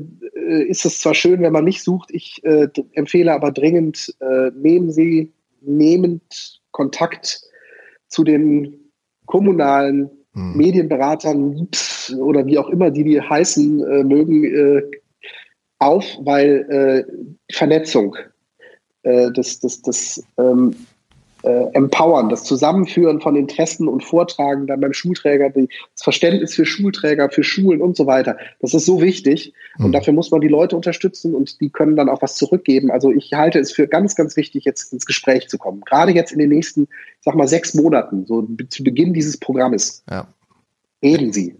ist 0.44 0.84
es 0.84 1.00
zwar 1.00 1.14
schön, 1.14 1.40
wenn 1.40 1.52
man 1.52 1.64
mich 1.64 1.82
sucht, 1.82 2.10
ich 2.12 2.44
äh, 2.44 2.68
empfehle 2.92 3.32
aber 3.32 3.50
dringend, 3.50 4.14
äh, 4.20 4.50
nehmen 4.54 4.90
Sie 4.90 5.32
nehmend 5.62 6.60
Kontakt 6.70 7.40
zu 8.08 8.24
den 8.24 8.90
kommunalen 9.26 10.10
hm. 10.34 10.56
Medienberatern 10.56 11.68
oder 12.18 12.44
wie 12.46 12.58
auch 12.58 12.68
immer 12.68 12.90
die 12.90 13.04
die 13.04 13.20
heißen 13.20 13.82
äh, 13.82 14.04
mögen, 14.04 14.44
äh, 14.44 14.82
auf, 15.78 16.04
weil 16.20 16.66
äh, 16.70 17.54
Vernetzung, 17.54 18.16
äh, 19.02 19.30
das, 19.32 19.60
das, 19.60 19.82
das 19.82 20.24
ähm, 20.38 20.74
äh, 21.44 21.70
Empowern, 21.74 22.28
das 22.30 22.44
Zusammenführen 22.44 23.20
von 23.20 23.36
Interessen 23.36 23.86
und 23.86 24.02
Vortragen 24.02 24.66
dann 24.66 24.80
beim 24.80 24.94
Schulträger, 24.94 25.50
das 25.50 25.68
Verständnis 26.02 26.54
für 26.54 26.64
Schulträger, 26.64 27.28
für 27.28 27.44
Schulen 27.44 27.82
und 27.82 27.96
so 27.96 28.06
weiter. 28.06 28.38
Das 28.60 28.72
ist 28.72 28.86
so 28.86 29.02
wichtig 29.02 29.52
und 29.78 29.88
mhm. 29.88 29.92
dafür 29.92 30.14
muss 30.14 30.30
man 30.30 30.40
die 30.40 30.48
Leute 30.48 30.74
unterstützen 30.74 31.34
und 31.34 31.60
die 31.60 31.68
können 31.68 31.96
dann 31.96 32.08
auch 32.08 32.22
was 32.22 32.36
zurückgeben. 32.36 32.90
Also 32.90 33.10
ich 33.10 33.32
halte 33.34 33.58
es 33.58 33.72
für 33.72 33.86
ganz, 33.86 34.14
ganz 34.14 34.36
wichtig, 34.36 34.64
jetzt 34.64 34.92
ins 34.92 35.04
Gespräch 35.04 35.48
zu 35.48 35.58
kommen. 35.58 35.82
Gerade 35.82 36.12
jetzt 36.12 36.32
in 36.32 36.38
den 36.38 36.48
nächsten, 36.48 36.88
sag 37.20 37.34
mal, 37.34 37.48
sechs 37.48 37.74
Monaten, 37.74 38.24
so 38.26 38.48
zu 38.70 38.82
Beginn 38.82 39.12
dieses 39.12 39.36
Programmes. 39.36 40.02
Ja. 40.10 40.26
Reden 41.02 41.32
Sie. 41.32 41.56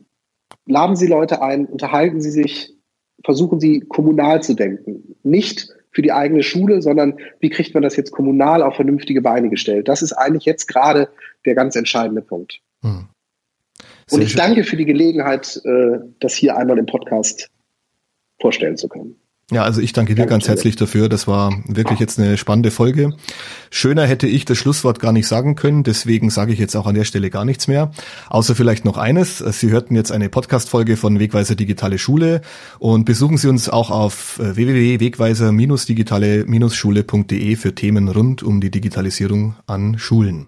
Laden 0.66 0.96
Sie 0.96 1.06
Leute 1.06 1.42
ein, 1.42 1.66
unterhalten 1.66 2.22
Sie 2.22 2.30
sich, 2.30 2.74
versuchen 3.22 3.60
Sie 3.60 3.80
kommunal 3.80 4.42
zu 4.42 4.54
denken. 4.54 5.14
Nicht 5.22 5.73
für 5.94 6.02
die 6.02 6.12
eigene 6.12 6.42
Schule, 6.42 6.82
sondern 6.82 7.18
wie 7.40 7.50
kriegt 7.50 7.72
man 7.72 7.82
das 7.82 7.96
jetzt 7.96 8.10
kommunal 8.10 8.62
auf 8.62 8.74
vernünftige 8.76 9.22
Beine 9.22 9.48
gestellt? 9.48 9.88
Das 9.88 10.02
ist 10.02 10.12
eigentlich 10.12 10.44
jetzt 10.44 10.66
gerade 10.66 11.08
der 11.46 11.54
ganz 11.54 11.76
entscheidende 11.76 12.20
Punkt. 12.20 12.60
Hm. 12.82 13.06
Und 14.10 14.20
ich 14.20 14.34
danke 14.34 14.64
für 14.64 14.76
die 14.76 14.84
Gelegenheit, 14.84 15.60
äh, 15.64 15.98
das 16.20 16.34
hier 16.34 16.56
einmal 16.56 16.78
im 16.78 16.86
Podcast 16.86 17.48
vorstellen 18.40 18.76
zu 18.76 18.88
können. 18.88 19.16
Ja, 19.50 19.62
also 19.62 19.82
ich 19.82 19.92
danke 19.92 20.14
dir 20.14 20.22
danke 20.22 20.32
ganz 20.32 20.48
herzlich 20.48 20.74
dafür. 20.76 21.10
Das 21.10 21.26
war 21.26 21.52
wirklich 21.66 22.00
jetzt 22.00 22.18
eine 22.18 22.38
spannende 22.38 22.70
Folge. 22.70 23.12
Schöner 23.70 24.06
hätte 24.06 24.26
ich 24.26 24.46
das 24.46 24.56
Schlusswort 24.56 25.00
gar 25.00 25.12
nicht 25.12 25.26
sagen 25.26 25.54
können, 25.54 25.82
deswegen 25.82 26.30
sage 26.30 26.54
ich 26.54 26.58
jetzt 26.58 26.74
auch 26.76 26.86
an 26.86 26.94
der 26.94 27.04
Stelle 27.04 27.28
gar 27.28 27.44
nichts 27.44 27.68
mehr. 27.68 27.90
Außer 28.30 28.54
vielleicht 28.54 28.86
noch 28.86 28.96
eines. 28.96 29.38
Sie 29.38 29.70
hörten 29.70 29.96
jetzt 29.96 30.12
eine 30.12 30.30
Podcast-Folge 30.30 30.96
von 30.96 31.20
Wegweiser 31.20 31.56
Digitale 31.56 31.98
Schule 31.98 32.40
und 32.78 33.04
besuchen 33.04 33.36
Sie 33.36 33.48
uns 33.48 33.68
auch 33.68 33.90
auf 33.90 34.38
äh, 34.38 34.56
www.wegweiser-digitale-schule.de 34.56 37.56
für 37.56 37.74
Themen 37.74 38.08
rund 38.08 38.42
um 38.42 38.62
die 38.62 38.70
Digitalisierung 38.70 39.56
an 39.66 39.98
Schulen. 39.98 40.42